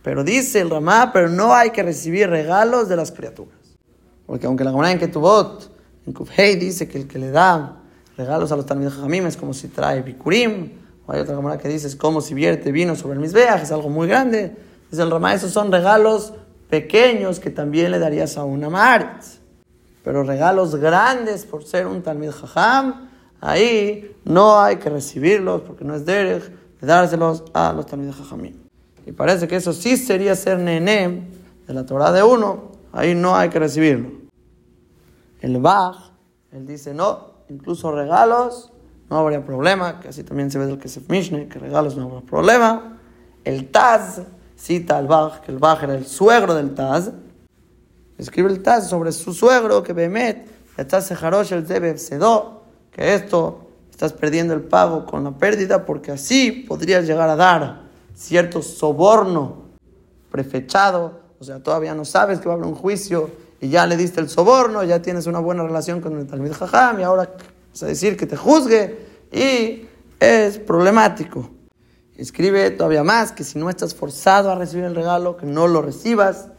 Pero 0.01 0.23
dice 0.23 0.61
el 0.61 0.69
Ramá, 0.69 1.11
pero 1.11 1.27
no 1.29 1.53
hay 1.53 1.71
que 1.71 1.83
recibir 1.83 2.29
regalos 2.29 2.87
de 2.87 2.95
las 2.95 3.11
criaturas. 3.11 3.57
Porque 4.25 4.47
aunque 4.47 4.63
la 4.63 4.71
Gemara 4.71 4.91
en 4.91 4.99
Ketubot, 4.99 5.69
en 6.05 6.13
Kufhei, 6.13 6.55
dice 6.55 6.87
que 6.87 6.99
el 6.99 7.07
que 7.07 7.19
le 7.19 7.31
da 7.31 7.81
regalos 8.15 8.51
a 8.53 8.55
los 8.55 8.65
Talmud 8.65 8.89
Jamim 8.89 9.25
es 9.25 9.35
como 9.35 9.53
si 9.53 9.67
trae 9.67 10.01
bikurim, 10.01 10.71
o 11.05 11.11
hay 11.11 11.19
otra 11.19 11.35
Gemara 11.35 11.57
que 11.57 11.67
dice 11.67 11.87
es 11.87 11.97
como 11.97 12.21
si 12.21 12.33
vierte 12.33 12.71
vino 12.71 12.95
sobre 12.95 13.15
el 13.15 13.19
misbeach, 13.19 13.63
es 13.63 13.71
algo 13.73 13.89
muy 13.89 14.07
grande. 14.07 14.55
Dice 14.89 15.01
el 15.01 15.11
Ramá, 15.11 15.33
esos 15.33 15.51
son 15.51 15.69
regalos 15.71 16.33
pequeños 16.69 17.39
que 17.39 17.49
también 17.49 17.91
le 17.91 17.99
darías 17.99 18.37
a 18.37 18.43
una 18.43 18.69
Maritz. 18.69 19.39
Pero 20.03 20.23
regalos 20.23 20.75
grandes 20.75 21.45
por 21.45 21.63
ser 21.63 21.87
un 21.87 22.03
Talmud 22.03 22.31
Jajam, 22.31 23.09
ahí 23.41 24.15
no 24.23 24.59
hay 24.59 24.77
que 24.77 24.89
recibirlos 24.89 25.61
porque 25.61 25.83
no 25.83 25.95
es 25.95 26.05
derech 26.05 26.43
de 26.79 26.87
dárselos 26.87 27.43
a 27.53 27.73
los 27.73 27.85
Talmud 27.85 28.11
Jajamim. 28.11 28.55
Y 29.05 29.11
parece 29.11 29.47
que 29.47 29.55
eso 29.55 29.73
sí 29.73 29.97
sería 29.97 30.35
ser 30.35 30.59
nené 30.59 31.27
de 31.67 31.73
la 31.73 31.85
Torah 31.85 32.11
de 32.11 32.23
uno, 32.23 32.71
ahí 32.91 33.15
no 33.15 33.35
hay 33.35 33.49
que 33.49 33.59
recibirlo. 33.59 34.11
El 35.41 35.59
Bach, 35.59 36.11
él 36.51 36.65
dice, 36.65 36.93
no, 36.93 37.35
incluso 37.49 37.91
regalos, 37.91 38.71
no 39.09 39.17
habría 39.17 39.45
problema, 39.45 39.99
que 39.99 40.07
así 40.07 40.23
también 40.23 40.49
se 40.49 40.57
ve 40.57 40.65
del 40.65 40.79
Kesef 40.79 41.09
Mishne, 41.09 41.47
que 41.47 41.59
regalos 41.59 41.95
no 41.95 42.05
habrá 42.05 42.21
problema. 42.21 42.99
El 43.43 43.69
Taz 43.69 44.21
cita 44.55 44.97
al 44.97 45.07
Bach, 45.07 45.41
que 45.41 45.51
el 45.51 45.57
Bach 45.57 45.83
era 45.83 45.95
el 45.95 46.05
suegro 46.05 46.53
del 46.55 46.73
Taz, 46.73 47.11
escribe 48.17 48.49
el 48.49 48.61
Taz 48.63 48.89
sobre 48.89 49.11
su 49.11 49.33
suegro, 49.33 49.83
que 49.83 49.93
Bemet, 49.93 50.47
Taz 50.87 51.07
Sejarosh 51.07 51.53
el 51.53 51.65
Zebe 51.65 51.97
Sedó, 51.97 52.63
que 52.91 53.13
esto 53.13 53.69
estás 53.91 54.13
perdiendo 54.13 54.53
el 54.53 54.61
pago 54.61 55.05
con 55.05 55.23
la 55.23 55.31
pérdida, 55.31 55.85
porque 55.85 56.11
así 56.11 56.51
podrías 56.51 57.05
llegar 57.05 57.29
a 57.29 57.35
dar 57.35 57.81
cierto 58.13 58.61
soborno 58.61 59.65
prefechado 60.31 61.25
o 61.39 61.43
sea, 61.43 61.59
todavía 61.61 61.93
no 61.93 62.05
sabes 62.05 62.39
que 62.39 62.47
va 62.47 62.53
a 62.53 62.57
haber 62.57 62.67
un 62.67 62.75
juicio 62.75 63.29
y 63.59 63.69
ya 63.69 63.85
le 63.85 63.97
diste 63.97 64.21
el 64.21 64.29
soborno, 64.29 64.83
ya 64.83 65.01
tienes 65.01 65.27
una 65.27 65.39
buena 65.39 65.63
relación 65.63 66.01
con 66.01 66.17
el 66.17 66.27
Talmud 66.27 66.51
Jajam 66.51 66.99
y 66.99 67.03
ahora 67.03 67.35
vas 67.71 67.83
a 67.83 67.87
decir 67.87 68.15
que 68.15 68.25
te 68.25 68.37
juzgue 68.37 69.05
y 69.31 69.85
es 70.19 70.57
problemático. 70.59 71.49
Escribe 72.17 72.71
todavía 72.71 73.03
más 73.03 73.31
que 73.31 73.43
si 73.43 73.59
no 73.59 73.69
estás 73.69 73.93
forzado 73.93 74.49
a 74.49 74.55
recibir 74.55 74.85
el 74.85 74.95
regalo, 74.95 75.35
que 75.35 75.45
no 75.45 75.67
lo 75.67 75.81
recibas, 75.81 76.49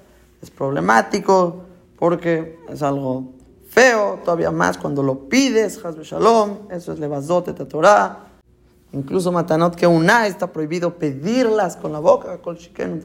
es 0.42 0.50
problemático 0.50 1.64
porque 1.98 2.58
es 2.68 2.82
algo 2.82 3.32
feo, 3.68 4.20
todavía 4.24 4.50
más 4.50 4.76
cuando 4.76 5.02
lo 5.02 5.28
pides, 5.28 5.82
Hazbe 5.82 6.04
Shalom, 6.04 6.68
eso 6.70 6.92
es 6.92 6.98
Levazot 6.98 7.48
et 7.48 7.68
Torah. 7.68 8.26
Incluso 8.92 9.32
Matanot 9.32 9.74
que 9.74 9.86
una 9.86 10.26
está 10.26 10.52
prohibido 10.52 10.96
pedirlas 10.96 11.76
con 11.76 11.92
la 11.92 11.98
boca, 11.98 12.38
Shiken. 12.54 13.02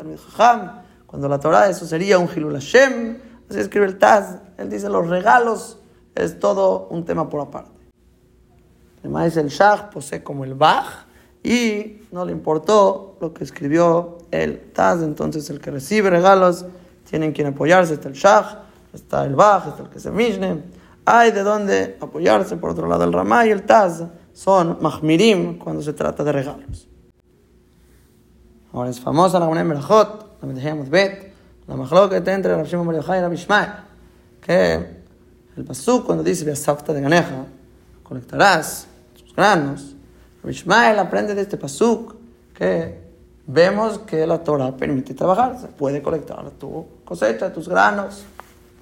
Cuando 1.06 1.28
la 1.28 1.39
Torah, 1.39 1.70
eso 1.70 1.86
sería 1.86 2.18
un 2.18 2.30
Hilul 2.34 2.54
Hashem. 2.54 3.18
Así 3.49 3.60
escribe 3.60 3.86
el 3.86 3.97
Taz. 3.97 4.38
Él 4.58 4.70
dice 4.70 4.88
los 4.88 5.10
regalos 5.10 5.80
es 6.16 6.39
todo 6.39 6.88
un 6.89 7.04
tema 7.04 7.30
por 7.30 7.41
aparte. 7.41 7.72
Además, 8.99 9.36
el 9.36 9.49
Shah 9.49 9.89
posee 9.89 10.24
como 10.24 10.45
el 10.45 10.54
Bach 10.54 11.08
y 11.44 12.04
no 12.12 12.26
le 12.26 12.32
importó 12.32 13.18
lo 13.20 13.34
que 13.34 13.44
escribió 13.44 14.20
el 14.32 14.72
Taz. 14.74 15.02
Entonces, 15.02 15.50
el 15.50 15.60
que 15.60 15.72
recibe 15.72 16.10
regalos 16.10 16.66
tienen 17.10 17.32
quien 17.32 17.48
apoyarse. 17.48 17.94
Está 17.94 18.10
el 18.10 18.16
Shah, 18.16 18.64
está 18.94 19.26
el 19.26 19.36
Bach, 19.36 19.68
está 19.68 19.84
el 19.84 19.89
que 19.89 20.00
se 20.00 20.12
Mishne. 20.12 20.64
Hay 21.06 21.32
de 21.32 21.44
dónde 21.44 21.98
apoyarse. 22.00 22.58
Por 22.58 22.72
otro 22.72 22.88
lado, 22.88 23.04
el 23.04 23.14
Ramá 23.14 23.46
y 23.46 23.50
el 23.50 23.64
Taz 23.64 24.04
son 24.34 24.78
Mahmirim 24.82 25.58
cuando 25.58 25.82
se 25.82 25.94
trata 25.94 26.24
de 26.24 26.32
regalos. 26.32 26.88
Ahora 28.74 28.89
es 28.89 29.00
famosa 29.00 29.39
la 29.39 29.46
Gemara 29.48 29.64
Merajot 29.64 30.32
Bet, 30.89 31.34
la 31.68 31.76
machloket 31.76 32.26
entre 32.28 32.56
Rav 32.56 32.66
Shimon 32.66 32.88
Bar 32.88 32.96
y 32.96 33.22
Rav 33.22 33.34
Ishmael, 33.34 33.70
que 34.39 35.02
el 35.58 35.66
pasuk 35.66 36.06
cuando 36.06 36.24
dice 36.24 36.46
Beasafta 36.46 36.94
de 36.94 37.02
Ganeja, 37.02 37.46
colectarás 38.04 38.88
sus 39.14 39.36
granos, 39.36 39.96
Ishmael 40.50 40.98
aprende 40.98 41.36
de 41.36 41.42
este 41.42 41.58
pasuk 41.58 42.16
que 42.54 43.00
vemos 43.46 44.00
que 44.00 44.26
la 44.26 44.39
Torah 44.39 44.72
permite 44.76 45.14
trabajar, 45.14 45.58
se 45.60 45.68
puede 45.68 46.02
colectar 46.02 46.50
tu 46.52 46.86
cosecha, 47.06 47.52
tus 47.52 47.68
granos. 47.68 48.24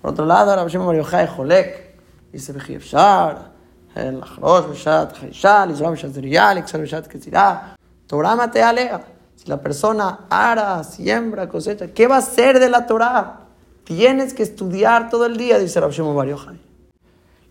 Por 0.02 0.12
otro 0.12 0.26
lado, 0.26 0.56
Rav 0.56 0.70
Shimon 0.70 0.96
Yochai 0.96 1.28
Jolek, 1.28 1.96
dice 2.32 2.54
Beji 2.54 2.76
Efshar, 2.76 3.52
el 3.96 4.22
Achrosh 4.22 4.70
Beshat 4.70 5.14
Chaishal, 5.20 5.72
Israel 5.72 5.92
Beshat 5.92 6.12
Zeriyal, 6.12 6.60
Ixar 6.60 6.80
Beshat 6.80 7.08
Ketzirah, 7.08 7.76
Torah 8.08 8.36
mate 8.36 8.62
alea. 8.62 9.02
Si 9.36 9.48
la 9.48 9.58
persona 9.58 10.28
ara, 10.30 10.84
siembra, 10.84 11.48
cosecha, 11.48 11.88
¿qué 11.88 12.08
va 12.08 12.16
a 12.16 12.20
hacer 12.20 12.60
de 12.60 12.70
la 12.70 12.86
Torah? 12.86 13.42
Tienes 13.84 14.34
que 14.34 14.44
estudiar 14.44 15.10
todo 15.10 15.26
el 15.26 15.38
día, 15.38 15.58
dice 15.58 15.80
Rav 15.80 15.92
Shimon 15.92 16.16
Bar 16.16 16.28
Yochai. 16.28 16.60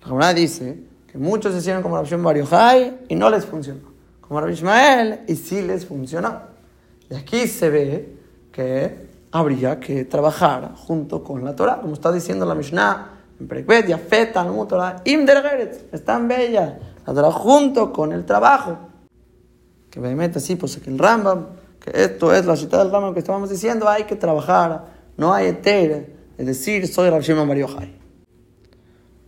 La 0.03 0.07
Gemara 0.07 0.35
dice 0.35 0.85
que 1.11 1.19
muchos 1.19 1.53
se 1.53 1.59
hicieron 1.59 1.83
como 1.83 1.97
Rav 1.97 2.07
Shimon 2.07 2.25
Bar 2.25 2.37
Yochai 2.37 2.99
y 3.09 3.15
no 3.15 3.29
les 3.29 3.45
funcionó. 3.45 3.88
Como 4.29 4.41
Rav 4.41 4.51
Ishmael 4.51 5.21
y 5.27 5.35
sí 5.35 5.63
les 5.63 5.87
funcionó. 5.87 6.41
Y 7.11 7.15
aquí 7.15 7.49
se 7.49 7.71
ve 7.71 8.17
que 8.53 9.09
habría 9.33 9.81
que 9.81 10.05
trabajar 10.05 10.75
junto 10.77 11.25
con 11.25 11.45
la 11.45 11.57
Torah, 11.57 11.81
como 11.81 11.95
está 11.95 12.13
diciendo 12.13 12.45
la 12.45 12.55
Mishnah 12.55 13.15
en 13.41 13.49
Prekbet, 13.49 13.87
Yafet, 13.87 14.33
Talmud, 14.33 14.67
Torah, 14.67 15.01
Im 15.05 15.27
es 15.93 16.05
tan 16.05 16.29
bella, 16.29 16.79
la 17.07 17.15
Torah 17.15 17.33
junto 17.33 17.93
con 17.93 18.13
el 18.13 18.27
trabajo. 18.27 18.79
Que 19.91 20.01
obviamente 20.01 20.39
así, 20.39 20.57
pues 20.57 20.77
que 20.77 20.91
el 20.91 20.99
Rambam 20.99 21.47
esto 21.95 22.35
es 22.35 22.45
la 22.47 22.57
ciudad 22.57 22.79
del 22.83 22.91
Rambam 22.93 23.13
que 23.15 23.21
estábamos 23.21 23.51
diciendo, 23.51 23.89
hay 23.89 24.05
que 24.05 24.17
trabajar, 24.17 24.87
no 25.17 25.33
hay 25.33 25.49
eter, 25.49 26.15
es 26.37 26.47
decir, 26.47 26.87
soy 26.87 27.11
Rav 27.11 27.23
Shimon 27.23 27.49
Bar 27.49 27.57
Yochai. 27.57 27.95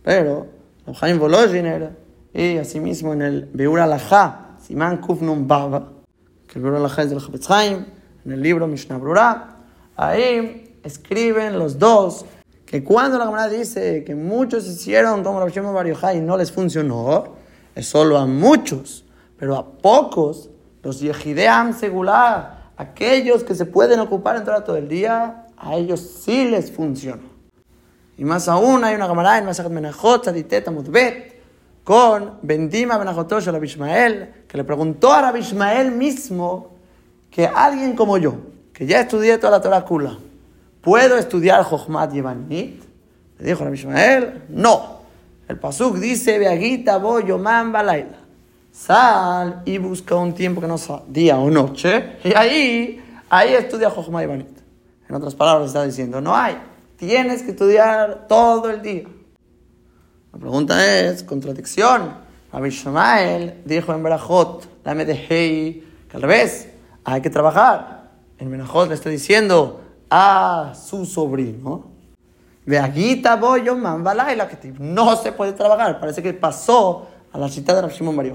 Pero, 0.03 0.47
Chaim 0.93 1.19
Volozhiner, 1.19 1.97
y 2.33 2.57
asimismo 2.57 3.13
en 3.13 3.21
el 3.21 3.49
Beur 3.53 3.79
Alajá, 3.79 4.50
Siman 4.61 5.01
Kufnum 5.01 5.47
Baba, 5.47 5.91
que 6.47 6.59
el 6.59 6.65
Alajá 6.65 7.03
es 7.03 7.09
del 7.09 7.39
Chaim, 7.39 7.85
en 8.25 8.31
el 8.31 8.41
libro 8.41 8.67
Mishnah 8.67 8.97
Brura, 8.97 9.57
ahí 9.95 10.77
escriben 10.83 11.57
los 11.57 11.79
dos 11.79 12.25
que 12.65 12.83
cuando 12.83 13.17
la 13.17 13.25
Gemara 13.25 13.49
dice 13.49 14.03
que 14.05 14.15
muchos 14.15 14.65
hicieron 14.65 15.23
como 15.23 15.39
Rav 15.39 15.49
Shimon 15.49 15.73
Bar 15.73 15.87
y 16.15 16.21
no 16.21 16.37
les 16.37 16.51
funcionó, 16.51 17.35
es 17.75 17.87
solo 17.87 18.17
a 18.17 18.25
muchos, 18.25 19.03
pero 19.37 19.57
a 19.57 19.71
pocos 19.77 20.49
los 20.81 21.01
Yehideam 21.01 21.73
Segular, 21.73 22.71
aquellos 22.77 23.43
que 23.43 23.55
se 23.55 23.65
pueden 23.65 23.99
ocupar 23.99 24.37
en 24.37 24.43
todo 24.45 24.77
el 24.77 24.87
día, 24.87 25.47
a 25.57 25.75
ellos 25.75 25.99
sí 26.23 26.45
les 26.45 26.71
funciona. 26.71 27.23
Y 28.17 28.23
más 28.23 28.47
aún, 28.47 28.83
hay 28.83 28.95
una 28.95 29.07
camarada 29.07 29.39
en 29.39 29.45
Masajat 29.45 29.71
Menachot, 29.71 30.25
Saditet, 30.25 30.69
Mudbet, 30.69 31.30
con 31.83 32.37
Bendima 32.41 32.97
Benajotosh 32.97 33.49
a 33.49 33.57
Ishmael, 33.63 34.33
que 34.47 34.57
le 34.57 34.63
preguntó 34.63 35.11
a 35.11 35.21
Rabbi 35.21 35.39
Ishmael 35.39 35.91
mismo 35.91 36.71
que 37.29 37.47
alguien 37.47 37.95
como 37.95 38.17
yo, 38.17 38.35
que 38.73 38.85
ya 38.85 38.99
estudié 38.99 39.37
toda 39.37 39.51
la 39.51 39.61
Torah 39.61 39.83
Kula, 39.83 40.17
¿puedo 40.81 41.17
estudiar 41.17 41.63
Jochmat 41.63 42.13
Yevanit? 42.13 42.83
Le 43.39 43.45
dijo 43.45 43.63
Rabbi 43.63 43.81
no. 44.49 45.01
El 45.47 45.57
Pasuk 45.59 45.97
dice, 45.97 46.37
Beagita 46.37 46.97
boyo 46.97 47.37
mamba 47.37 47.83
laila. 47.83 48.19
Sal 48.71 49.63
y 49.65 49.77
busca 49.77 50.15
un 50.15 50.33
tiempo 50.33 50.61
que 50.61 50.67
no 50.67 50.77
sea 50.77 51.01
día 51.07 51.37
o 51.37 51.49
noche, 51.49 52.17
y 52.23 52.33
ahí, 52.33 53.03
ahí 53.29 53.53
estudia 53.53 53.89
Jochmat 53.89 54.21
Yevanit. 54.21 54.61
En 55.09 55.15
otras 55.15 55.35
palabras, 55.35 55.67
está 55.67 55.83
diciendo, 55.83 56.21
no 56.21 56.35
hay, 56.35 56.57
tienes 56.95 57.43
que 57.43 57.51
estudiar 57.51 58.27
todo 58.29 58.69
el 58.69 58.81
día. 58.81 59.03
La 60.33 60.39
pregunta 60.39 60.99
es, 60.99 61.23
contradicción. 61.23 62.13
Rabbi 62.51 62.69
dijo 63.65 63.93
en 63.93 64.03
Berajot, 64.03 64.67
la 64.83 64.93
Medehei, 64.93 65.83
que 66.09 66.17
al 66.17 66.21
revés, 66.21 66.69
hay 67.03 67.21
que 67.21 67.29
trabajar. 67.29 68.11
En 68.37 68.49
Berajot 68.51 68.87
le 68.87 68.95
está 68.95 69.09
diciendo 69.09 69.81
a 70.09 70.73
su 70.75 71.05
sobrino, 71.05 71.91
de 72.65 72.77
Agita 72.77 73.35
Boyo 73.37 73.75
la 73.75 74.47
que 74.47 74.73
no 74.79 75.15
se 75.15 75.31
puede 75.31 75.53
trabajar. 75.53 75.99
Parece 75.99 76.21
que 76.21 76.33
pasó 76.33 77.07
a 77.31 77.37
la 77.37 77.49
cita 77.49 77.73
de 77.73 77.81
Rabbi 77.81 77.93
Shimon 77.93 78.15
Bar 78.15 78.25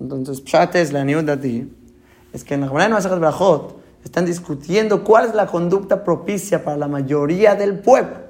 Entonces, 0.00 0.40
Pshat 0.40 0.74
la 0.92 1.04
niud 1.04 1.24
de 1.24 1.68
es 2.32 2.44
que 2.44 2.54
en 2.54 2.60
la 2.62 2.68
Gemara 2.68 3.00
de 3.00 3.08
Berajot 3.08 3.80
están 4.04 4.24
discutiendo 4.24 5.02
cuál 5.02 5.26
es 5.26 5.34
la 5.34 5.46
conducta 5.46 6.04
propicia 6.04 6.64
para 6.64 6.76
la 6.76 6.88
mayoría 6.88 7.54
del 7.54 7.80
pueblo. 7.80 8.27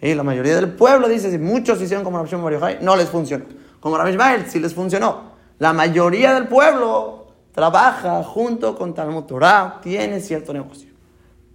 Y 0.00 0.14
la 0.14 0.22
mayoría 0.22 0.54
del 0.56 0.72
pueblo 0.72 1.08
dice, 1.08 1.30
si 1.30 1.38
muchos 1.38 1.80
hicieron 1.80 2.04
como 2.04 2.18
Rabbi 2.18 2.30
Shimon 2.30 2.52
no 2.82 2.96
les 2.96 3.08
funcionó. 3.08 3.44
Como 3.80 3.96
Rabbi 3.96 4.10
Ismael, 4.10 4.44
sí 4.46 4.58
les 4.60 4.74
funcionó. 4.74 5.36
La 5.58 5.72
mayoría 5.72 6.34
del 6.34 6.48
pueblo 6.48 7.28
trabaja 7.52 8.22
junto 8.22 8.76
con 8.76 8.94
Talmud 8.94 9.24
Torah, 9.24 9.78
tiene 9.82 10.20
cierto 10.20 10.52
negocio. 10.52 10.90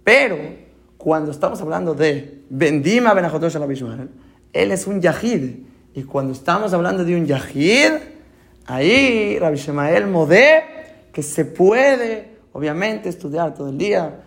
Pero 0.02 0.36
cuando 0.96 1.30
estamos 1.30 1.60
hablando 1.60 1.94
de 1.94 2.42
Bendima 2.50 3.14
Benajotosh 3.14 3.54
Rabbi 3.54 3.74
Ishmael, 3.74 4.08
él 4.52 4.72
es 4.72 4.86
un 4.86 5.00
yahid. 5.00 5.60
Y 5.94 6.02
cuando 6.04 6.32
estamos 6.32 6.72
hablando 6.72 7.04
de 7.04 7.14
un 7.14 7.26
yahid, 7.26 7.92
ahí 8.66 9.38
Rabbi 9.38 9.56
Shemael 9.56 10.06
modé 10.06 10.64
que 11.12 11.22
se 11.22 11.44
puede, 11.44 12.38
obviamente, 12.52 13.08
estudiar 13.08 13.54
todo 13.54 13.68
el 13.68 13.78
día 13.78 14.20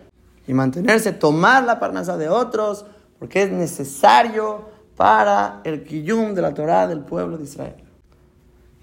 y 0.47 0.53
mantenerse, 0.53 1.11
tomar 1.11 1.63
la 1.63 1.79
parnasa 1.79 2.17
de 2.17 2.29
otros, 2.29 2.85
porque 3.25 3.41
es 3.41 3.51
necesario 3.51 4.65
para 4.95 5.61
el 5.63 5.83
kiyum 5.83 6.35
de 6.35 6.43
la 6.43 6.53
Torah 6.53 6.85
del 6.85 6.99
pueblo 6.99 7.39
de 7.39 7.45
Israel. 7.45 7.73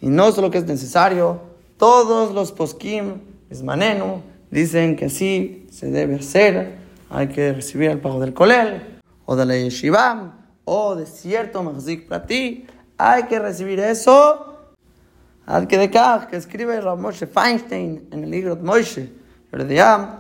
Y 0.01 0.09
no 0.09 0.33
solo 0.33 0.51
que 0.51 0.59
es 0.59 0.67
necesario, 0.67 1.41
todos 1.77 2.35
los 2.35 2.51
poskim, 2.51 3.21
esmanenu, 3.49 4.21
dicen 4.51 4.97
que 4.97 5.05
así 5.05 5.69
se 5.71 5.93
debe 5.93 6.17
hacer, 6.17 6.77
hay 7.09 7.29
que 7.29 7.53
recibir 7.53 7.89
el 7.89 8.01
pago 8.01 8.19
del 8.19 8.35
kolel, 8.35 9.01
o 9.27 9.37
de 9.37 9.47
la 9.47 9.55
yeshiva, 9.55 10.35
o 10.65 10.97
de 10.97 11.07
cierto 11.07 11.63
mahzik 11.63 12.11
ti 12.27 12.67
hay 12.99 13.23
que 13.27 13.39
recibir 13.39 13.79
eso. 13.79 14.57
Al 15.47 15.69
que 15.69 15.89
que 15.89 16.37
escribe 16.37 16.83
Moshe 16.97 17.29
Feinstein 17.29 18.09
en 18.11 18.25
el 18.25 18.31
libro 18.31 18.57
de 18.57 18.63
Moshe, 18.65 19.09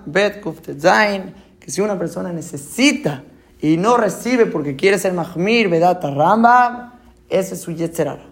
Bet 0.07 0.45
Zain, 0.79 1.35
que 1.59 1.73
si 1.73 1.81
una 1.81 1.99
persona 1.99 2.33
necesita 2.33 3.25
y 3.63 3.77
no 3.77 3.97
recibe 3.97 4.47
porque 4.47 4.75
quiere 4.75 4.99
ser 4.99 5.15
Mahmir, 5.15 5.69
Vedata 5.69 6.11
Ramba, 6.11 6.99
ese 7.29 7.55
es 7.55 7.61
su 7.61 7.71
Yetzerara. 7.71 8.25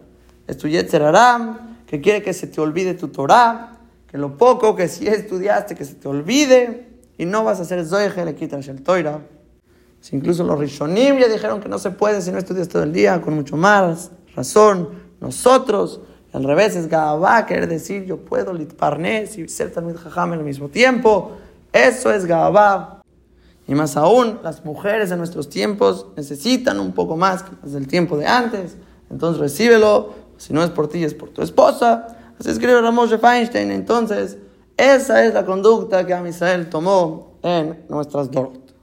Es 0.49 0.59
tu 0.59 0.67
Yetzerara 0.67 1.77
que 1.87 2.01
quiere 2.01 2.21
que 2.21 2.33
se 2.33 2.49
te 2.49 2.61
olvide 2.61 2.95
tu 2.95 3.09
Torah, 3.09 3.79
que 4.11 4.19
lo 4.19 4.37
poco 4.37 4.75
que 4.75 4.89
si 4.89 5.07
estudiaste 5.07 5.77
que 5.77 5.85
se 5.85 5.95
te 5.95 6.09
olvide 6.09 6.89
y 7.17 7.27
no 7.27 7.45
vas 7.45 7.61
a 7.61 7.63
hacer 7.63 7.87
Zoeje, 7.87 8.25
le 8.25 8.35
quitas 8.35 8.67
el 8.67 8.83
Toira. 8.83 9.21
Si 10.01 10.17
incluso 10.17 10.43
los 10.43 10.59
Rishonim 10.59 11.19
ya 11.19 11.29
dijeron 11.29 11.61
que 11.61 11.69
no 11.69 11.79
se 11.79 11.93
puede 11.93 12.21
si 12.23 12.33
no 12.33 12.39
estudias 12.39 12.69
todo 12.69 12.83
el 12.83 12.93
día, 12.93 13.21
con 13.21 13.35
mucho 13.35 13.57
más 13.57 14.11
razón. 14.35 14.89
Nosotros, 15.21 16.01
al 16.33 16.43
revés, 16.43 16.75
es 16.75 16.89
Gabá, 16.89 17.47
querer 17.47 17.69
decir 17.69 18.05
yo 18.05 18.17
puedo 18.17 18.53
litparnes 18.53 19.39
y 19.39 19.47
ser 19.47 19.73
también 19.73 19.97
Jajam 19.97 20.33
al 20.33 20.43
mismo 20.43 20.71
tiempo. 20.71 21.37
Eso 21.73 22.13
es 22.13 22.27
Gabá. 22.27 23.00
Y 23.71 23.75
más 23.77 23.97
aún, 23.97 24.41
las 24.43 24.65
mujeres 24.65 25.13
en 25.13 25.19
nuestros 25.19 25.49
tiempos 25.49 26.09
necesitan 26.17 26.81
un 26.81 26.91
poco 26.91 27.17
más 27.17 27.45
que 27.45 27.53
las 27.63 27.73
del 27.73 27.87
tiempo 27.87 28.19
de 28.19 28.27
antes. 28.27 28.77
Entonces 29.09 29.41
recíbelo. 29.41 30.13
Si 30.39 30.53
no 30.53 30.65
es 30.65 30.71
por 30.71 30.89
ti, 30.89 31.05
es 31.05 31.15
por 31.15 31.29
tu 31.29 31.41
esposa. 31.41 32.09
Así 32.37 32.51
escribe 32.51 32.81
Ramoshe 32.81 33.17
Feinstein. 33.19 33.71
Entonces, 33.71 34.39
esa 34.77 35.25
es 35.25 35.33
la 35.35 35.47
conducta 35.47 36.05
que 36.05 36.13
Amisael 36.13 36.69
tomó 36.69 37.35
en 37.43 37.85
nuestras 37.89 38.29
Dorot. 38.29 38.75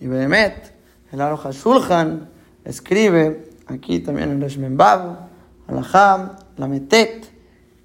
Y 0.00 0.06
Behemet, 0.06 0.74
el 1.10 1.18
Aroha 1.22 1.50
Shulchan, 1.50 2.28
escribe 2.62 3.52
aquí 3.68 4.00
también 4.00 4.32
en 4.32 4.40
Reshmen 4.42 4.76
Bab, 4.76 5.30
Alaham, 5.66 6.36
la 6.58 6.68
Metet, 6.68 7.24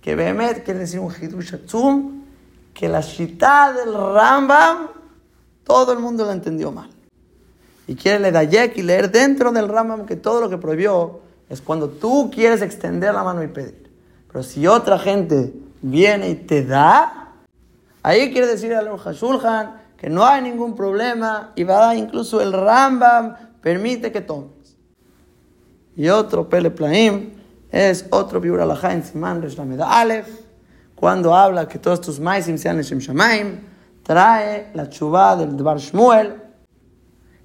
que 0.02 0.16
Behemet 0.16 0.66
quiere 0.66 0.82
decir 0.82 1.00
un 1.00 1.14
Hidush 1.14 1.56
que 2.74 2.90
la 2.90 3.00
Shita 3.00 3.72
del 3.72 3.94
Rambam 3.94 4.99
todo 5.70 5.94
el 5.94 6.00
mundo 6.00 6.26
lo 6.26 6.32
entendió 6.32 6.72
mal. 6.72 6.90
Y 7.86 7.94
quiere 7.94 8.20
leer 8.20 8.74
y 8.76 8.82
leer 8.82 9.12
dentro 9.12 9.52
del 9.52 9.68
Rambam 9.68 10.08
que 10.08 10.16
todo 10.16 10.42
lo 10.42 10.50
que 10.50 10.58
prohibió 10.58 11.20
es 11.48 11.62
cuando 11.62 11.90
tú 11.90 12.32
quieres 12.34 12.64
extender 12.64 13.14
la 13.14 13.24
mano 13.24 13.44
y 13.44 13.48
pedir. 13.50 13.88
Pero 14.32 14.44
si 14.44 14.66
otra 14.66 14.98
gente 14.98 15.54
viene 15.84 16.32
y 16.32 16.36
te 16.36 16.66
da, 16.66 17.34
ahí 18.02 18.32
quiere 18.32 18.48
decir 18.48 18.74
al 18.74 18.88
Shulchan 19.14 19.80
que 19.96 20.10
no 20.10 20.26
hay 20.26 20.42
ningún 20.42 20.76
problema 20.76 21.52
y 21.56 21.64
va 21.64 21.96
incluso 21.96 22.42
el 22.42 22.52
Rambam 22.52 23.36
permite 23.62 24.12
que 24.12 24.22
tomes. 24.22 24.76
Y 25.96 26.10
otro 26.10 26.50
Pele 26.50 26.72
Plaim 26.72 27.30
es 27.72 28.08
otro 28.10 28.42
Biur 28.42 28.60
en 28.60 29.04
Simán 29.04 29.40
Reshameda 29.40 30.00
Aleph, 30.00 30.30
cuando 30.96 31.36
habla 31.36 31.68
que 31.68 31.78
todos 31.78 32.02
tus 32.02 32.20
maisim 32.20 32.58
sean 32.58 32.82
Shem 32.82 32.98
Shamaim, 32.98 33.69
trae 34.10 34.72
la 34.74 34.90
chuva 34.90 35.36
del 35.36 35.56
Dvar 35.56 35.78
Shmuel, 35.78 36.42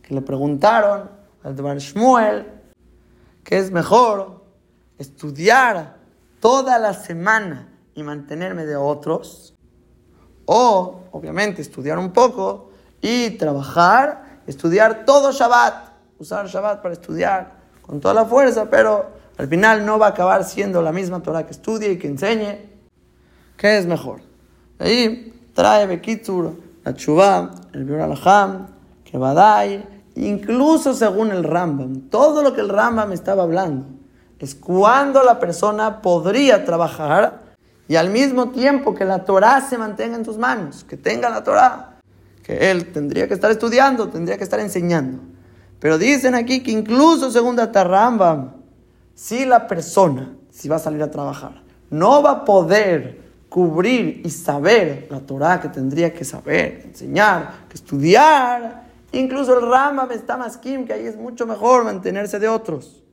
que 0.00 0.14
le 0.14 0.22
preguntaron 0.22 1.10
al 1.42 1.54
Dvar 1.54 1.76
Shmuel 1.76 2.46
que 3.44 3.58
es 3.58 3.70
mejor 3.70 4.42
estudiar 4.96 5.98
toda 6.40 6.78
la 6.78 6.94
semana 6.94 7.68
y 7.94 8.02
mantenerme 8.02 8.64
de 8.64 8.76
otros, 8.76 9.54
o 10.46 11.02
obviamente 11.12 11.60
estudiar 11.60 11.98
un 11.98 12.12
poco 12.14 12.70
y 13.02 13.32
trabajar, 13.32 14.40
estudiar 14.46 15.04
todo 15.04 15.32
Shabbat, 15.32 15.90
usar 16.18 16.46
Shabbat 16.46 16.80
para 16.80 16.94
estudiar 16.94 17.58
con 17.82 18.00
toda 18.00 18.14
la 18.14 18.24
fuerza, 18.24 18.70
pero 18.70 19.10
al 19.36 19.48
final 19.48 19.84
no 19.84 19.98
va 19.98 20.06
a 20.06 20.10
acabar 20.10 20.44
siendo 20.44 20.80
la 20.80 20.92
misma 20.92 21.22
Torah 21.22 21.44
que 21.44 21.52
estudie 21.52 21.92
y 21.92 21.98
que 21.98 22.06
enseñe. 22.06 22.70
¿Qué 23.58 23.76
es 23.76 23.84
mejor? 23.84 24.22
Ahí 24.78 25.34
trae 25.54 25.86
Bekitur, 25.86 26.52
la 26.84 26.94
Chubá, 26.94 27.50
el 27.72 27.84
Biur 27.84 28.00
Alham, 28.00 28.66
que 29.04 29.16
Badai, 29.16 29.84
incluso 30.16 30.92
según 30.92 31.30
el 31.30 31.44
Rambam, 31.44 32.10
todo 32.10 32.42
lo 32.42 32.52
que 32.52 32.60
el 32.60 32.68
Rambam 32.68 33.12
estaba 33.12 33.44
hablando 33.44 33.86
es 34.44 34.54
cuando 34.54 35.22
la 35.22 35.40
persona 35.40 36.02
podría 36.02 36.64
trabajar 36.64 37.42
y 37.88 37.96
al 37.96 38.10
mismo 38.10 38.50
tiempo 38.50 38.94
que 38.94 39.04
la 39.04 39.24
Torah 39.24 39.60
se 39.62 39.78
mantenga 39.78 40.16
en 40.16 40.22
tus 40.22 40.38
manos, 40.38 40.84
que 40.84 40.96
tenga 40.96 41.30
la 41.30 41.42
Torah, 41.42 41.96
que 42.42 42.70
él 42.70 42.92
tendría 42.92 43.26
que 43.26 43.34
estar 43.34 43.50
estudiando, 43.50 44.08
tendría 44.08 44.36
que 44.36 44.44
estar 44.44 44.60
enseñando. 44.60 45.22
Pero 45.80 45.98
dicen 45.98 46.34
aquí 46.34 46.62
que 46.62 46.70
incluso 46.70 47.30
según 47.30 47.56
Rambam, 47.56 48.52
si 49.14 49.46
la 49.46 49.66
persona, 49.66 50.36
si 50.50 50.68
va 50.68 50.76
a 50.76 50.78
salir 50.78 51.02
a 51.02 51.10
trabajar, 51.10 51.62
no 51.90 52.22
va 52.22 52.30
a 52.30 52.44
poder 52.44 53.23
cubrir 53.54 54.22
y 54.24 54.30
saber 54.30 55.06
la 55.12 55.20
Torah 55.20 55.60
que 55.60 55.68
tendría 55.68 56.12
que 56.12 56.24
saber, 56.24 56.82
enseñar, 56.86 57.66
que 57.68 57.74
estudiar. 57.74 58.82
Incluso 59.12 59.56
el 59.56 59.70
Rambam 59.70 60.10
está 60.10 60.36
más 60.36 60.56
kim, 60.56 60.84
que 60.84 60.92
ahí 60.92 61.06
es 61.06 61.16
mucho 61.16 61.46
mejor 61.46 61.84
mantenerse 61.84 62.40
de 62.40 62.48
otros. 62.48 63.04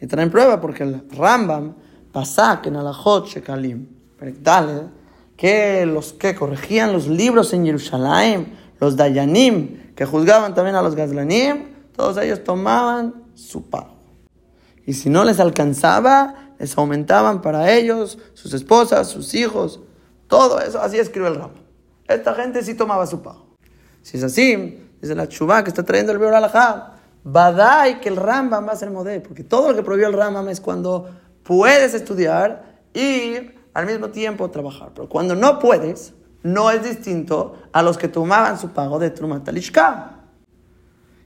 Y 0.00 0.06
traen 0.06 0.30
prueba 0.30 0.58
porque 0.58 0.84
el 0.84 1.06
Rambam 1.10 1.74
pasa 2.12 2.60
que 2.62 2.70
en 2.70 2.76
Alajot 2.76 3.26
Shekalim, 3.26 3.88
que 5.36 5.84
los 5.84 6.14
que 6.14 6.34
corregían 6.34 6.94
los 6.94 7.06
libros 7.08 7.52
en 7.52 7.66
Jerusalén, 7.66 8.54
los 8.80 8.96
Dayanim, 8.96 9.92
que 9.94 10.06
juzgaban 10.06 10.54
también 10.54 10.76
a 10.76 10.82
los 10.82 10.94
Gazlanim, 10.94 11.64
todos 11.94 12.16
ellos 12.16 12.42
tomaban 12.42 13.24
su 13.34 13.68
pago. 13.68 13.96
Y 14.86 14.94
si 14.94 15.10
no 15.10 15.24
les 15.24 15.40
alcanzaba, 15.40 16.51
les 16.62 16.78
aumentaban 16.78 17.42
para 17.42 17.72
ellos, 17.72 18.18
sus 18.34 18.54
esposas, 18.54 19.08
sus 19.08 19.34
hijos, 19.34 19.80
todo 20.28 20.60
eso. 20.60 20.80
Así 20.80 20.96
escribe 20.96 21.26
el 21.26 21.34
Rama. 21.34 21.54
Esta 22.06 22.34
gente 22.34 22.62
sí 22.62 22.74
tomaba 22.74 23.04
su 23.08 23.20
pago. 23.20 23.56
Si 24.02 24.16
es 24.16 24.22
así, 24.22 24.80
desde 25.00 25.16
la 25.16 25.28
chubá 25.28 25.64
que 25.64 25.70
está 25.70 25.82
trayendo 25.82 26.12
el 26.12 26.18
Beor 26.18 26.40
Badai 27.24 28.00
que 28.00 28.08
el 28.08 28.16
Rambam 28.16 28.68
va 28.68 28.72
a 28.72 28.76
ser 28.76 28.92
modelo, 28.92 29.24
porque 29.24 29.42
todo 29.42 29.70
lo 29.70 29.76
que 29.76 29.82
prohibió 29.82 30.06
el 30.06 30.12
Rambam 30.12 30.48
es 30.50 30.60
cuando 30.60 31.10
puedes 31.42 31.94
estudiar 31.94 32.80
y 32.94 33.34
al 33.74 33.86
mismo 33.86 34.10
tiempo 34.10 34.48
trabajar. 34.48 34.92
Pero 34.94 35.08
cuando 35.08 35.34
no 35.34 35.58
puedes, 35.58 36.14
no 36.44 36.70
es 36.70 36.84
distinto 36.84 37.56
a 37.72 37.82
los 37.82 37.98
que 37.98 38.06
tomaban 38.06 38.56
su 38.56 38.68
pago 38.68 39.00
de 39.00 39.10
Trumatalishka. 39.10 40.12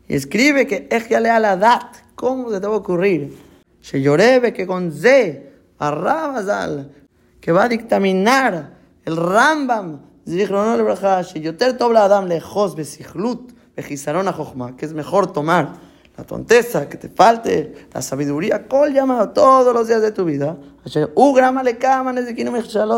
Y 0.09 0.14
escribe 0.14 0.66
que 0.66 0.89
a 1.14 1.41
la 1.41 1.57
dat, 1.59 1.95
¿cómo 2.14 2.51
se 2.51 2.59
te 2.59 2.66
va 2.66 2.72
a 2.72 2.78
ocurrir? 2.78 3.45
Se 3.87 4.03
llorebe 4.03 4.53
que 4.53 4.66
con 4.66 4.91
Z, 4.91 5.43
Arrabazal, 5.78 6.91
que 7.41 7.53
va 7.53 7.66
a 7.66 7.68
dictaminar 7.68 8.72
el 9.05 9.16
Rambam, 9.16 10.01
Adam 11.97 12.26
lejos 12.26 12.74
que 14.76 14.87
es 14.87 14.93
mejor 14.93 15.32
tomar 15.32 15.74
la 16.16 16.24
tonteza, 16.24 16.89
que 16.89 16.97
te 16.97 17.09
falte 17.09 17.87
la 17.95 18.03
sabiduría, 18.03 18.66
col 18.66 18.93
llamado 18.93 19.28
todos 19.28 19.72
los 19.72 19.87
días 19.87 20.03
de 20.03 20.11
tu 20.11 20.24
vida. 20.24 20.57
Ugrama 21.14 21.62
le 21.62 21.78
de 22.26 22.34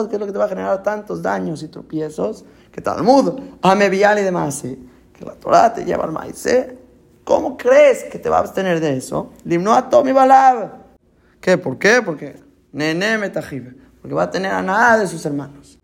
que 0.09 0.15
es 0.15 0.21
lo 0.21 0.25
que 0.25 0.33
te 0.33 0.39
va 0.39 0.47
a 0.47 0.49
generar 0.49 0.83
tantos 0.83 1.21
daños 1.21 1.63
y 1.63 1.69
tropiezos, 1.69 2.47
que 2.73 2.81
Talmud, 2.81 3.39
ame 3.61 3.91
vial 3.91 4.21
y 4.21 4.23
demás, 4.23 4.63
que 4.63 5.23
la 5.23 5.35
Torah 5.35 5.71
te 5.71 5.85
lleva 5.85 6.05
al 6.05 6.13
maíz. 6.13 6.47
¿Cómo 7.29 7.59
crees 7.59 8.05
que 8.05 8.19
te 8.19 8.31
va 8.31 8.39
a 8.39 8.41
abstener 8.41 8.81
de 8.81 8.97
eso? 8.97 9.35
Limno 9.45 9.75
a 9.75 9.91
Tomi 9.91 10.13
Balab. 10.13 10.71
¿Qué? 11.43 11.59
¿Por 11.59 11.77
qué? 11.77 12.01
Porque 12.03 12.41
Nene 12.73 13.19
Metajibe. 13.19 13.75
Porque 14.01 14.15
va 14.15 14.23
a 14.23 14.31
tener 14.31 14.51
a 14.51 14.63
nada 14.63 14.97
de 14.97 15.07
sus 15.07 15.27
hermanos. 15.27 15.79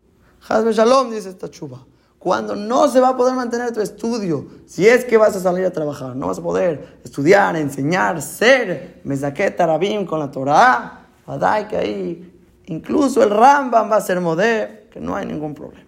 Hazbe 0.49 0.73
Shalom 0.73 1.11
dice 1.11 1.29
esta 1.29 1.47
chuba 1.47 1.85
cuando 2.17 2.55
no 2.55 2.87
se 2.87 2.99
va 2.99 3.09
a 3.09 3.15
poder 3.15 3.35
mantener 3.35 3.71
tu 3.71 3.79
estudio, 3.81 4.47
si 4.65 4.87
es 4.87 5.05
que 5.05 5.17
vas 5.17 5.35
a 5.35 5.39
salir 5.39 5.63
a 5.63 5.69
trabajar, 5.69 6.15
no 6.15 6.25
vas 6.25 6.39
a 6.39 6.41
poder 6.41 6.97
estudiar, 7.03 7.55
enseñar, 7.55 8.19
ser 8.23 9.01
mesaqueta 9.03 9.67
rabim 9.67 10.07
con 10.07 10.17
la 10.17 10.31
Torah, 10.31 11.01
que 11.69 11.77
ahí 11.77 12.33
incluso 12.65 13.21
el 13.21 13.29
Rambam 13.29 13.91
va 13.91 13.97
a 13.97 14.01
ser 14.01 14.19
modé, 14.19 14.87
que 14.91 14.99
no 14.99 15.15
hay 15.15 15.27
ningún 15.27 15.53
problema. 15.53 15.85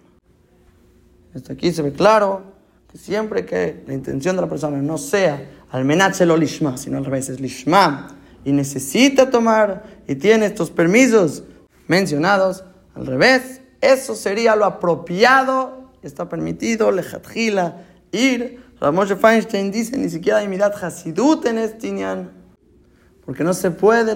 Esto 1.34 1.54
aquí 1.54 1.72
se 1.72 1.82
ve 1.82 1.92
claro 1.92 2.57
que 2.90 2.98
siempre 2.98 3.44
que 3.44 3.82
la 3.86 3.94
intención 3.94 4.36
de 4.36 4.42
la 4.42 4.48
persona 4.48 4.80
no 4.82 4.98
sea 4.98 5.50
al 5.70 5.86
lo 5.86 6.36
lishma, 6.36 6.76
sino 6.76 6.98
al 6.98 7.04
revés, 7.04 7.28
es 7.28 7.40
lishma, 7.40 8.16
y 8.44 8.52
necesita 8.52 9.30
tomar 9.30 9.84
y 10.06 10.14
tiene 10.14 10.46
estos 10.46 10.70
permisos 10.70 11.44
mencionados, 11.86 12.64
al 12.94 13.06
revés, 13.06 13.60
eso 13.80 14.14
sería 14.14 14.56
lo 14.56 14.64
apropiado 14.64 15.78
está 16.02 16.28
permitido, 16.28 16.90
lejatjila, 16.90 17.84
ir. 18.12 18.64
Ramoshe 18.80 19.16
Feinstein 19.16 19.70
dice, 19.70 19.96
ni 19.96 20.08
siquiera 20.08 20.38
hay 20.38 20.48
mirat 20.48 20.82
hasidut 20.82 21.44
en 21.46 21.58
este 21.58 21.92
porque 23.24 23.44
no 23.44 23.52
se 23.52 23.70
puede 23.70 24.14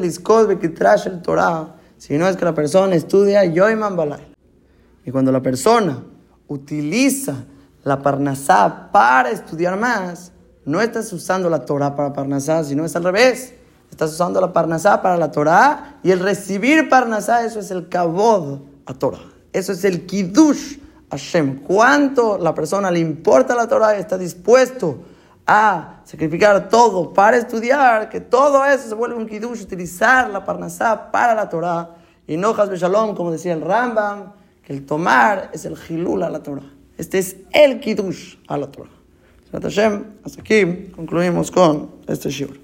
que 0.58 0.68
trash 0.68 1.06
el 1.06 1.20
Torah, 1.20 1.76
si 1.98 2.16
no 2.16 2.28
es 2.28 2.36
que 2.36 2.44
la 2.44 2.54
persona 2.54 2.94
estudia 2.94 3.44
yoiman 3.44 3.96
balay. 3.96 4.32
Y 5.04 5.10
cuando 5.10 5.32
la 5.32 5.42
persona 5.42 6.02
utiliza 6.46 7.44
la 7.84 8.00
parnasá 8.00 8.90
para 8.92 9.30
estudiar 9.30 9.78
más, 9.78 10.32
no 10.64 10.80
estás 10.80 11.12
usando 11.12 11.50
la 11.50 11.64
Torah 11.64 11.96
para 11.96 12.12
parnasá, 12.12 12.62
sino 12.64 12.84
es 12.84 12.94
al 12.94 13.04
revés. 13.04 13.54
Estás 13.90 14.12
usando 14.12 14.40
la 14.40 14.52
parnasá 14.52 15.02
para 15.02 15.16
la 15.16 15.30
Torah 15.30 15.98
y 16.02 16.12
el 16.12 16.20
recibir 16.20 16.88
parnasá, 16.88 17.44
eso 17.44 17.58
es 17.58 17.70
el 17.70 17.88
kabod 17.88 18.60
a 18.86 18.94
Torah. 18.94 19.20
Eso 19.52 19.72
es 19.72 19.84
el 19.84 20.06
kiddush 20.06 20.78
Hashem. 21.10 21.58
¿Cuánto 21.62 22.38
la 22.38 22.54
persona 22.54 22.90
le 22.90 23.00
importa 23.00 23.54
la 23.54 23.68
Torah 23.68 23.96
y 23.96 24.00
está 24.00 24.16
dispuesto 24.16 25.02
a 25.46 26.00
sacrificar 26.04 26.70
todo 26.70 27.12
para 27.12 27.36
estudiar? 27.36 28.08
Que 28.08 28.20
todo 28.20 28.64
eso 28.64 28.88
se 28.88 28.94
vuelve 28.94 29.16
un 29.16 29.26
kiddush, 29.26 29.60
utilizar 29.60 30.30
la 30.30 30.44
parnasá 30.44 31.10
para 31.10 31.34
la 31.34 31.50
Torah. 31.50 31.96
Y 32.26 32.38
no 32.38 32.54
Shalom, 32.54 33.14
como 33.14 33.30
decía 33.30 33.52
el 33.52 33.60
Rambam, 33.60 34.32
que 34.64 34.72
el 34.72 34.86
tomar 34.86 35.50
es 35.52 35.66
el 35.66 35.76
hilul 35.88 36.22
a 36.22 36.30
la 36.30 36.42
Torah. 36.42 36.81
Este 36.98 37.18
es 37.18 37.36
el 37.52 37.80
kiddush 37.80 38.36
a 38.46 38.56
la 38.56 38.70
Torah. 38.70 38.90
Hasta 39.52 40.40
aquí 40.40 40.90
concluimos 40.94 41.50
con 41.50 41.90
este 42.06 42.30
shiur. 42.30 42.61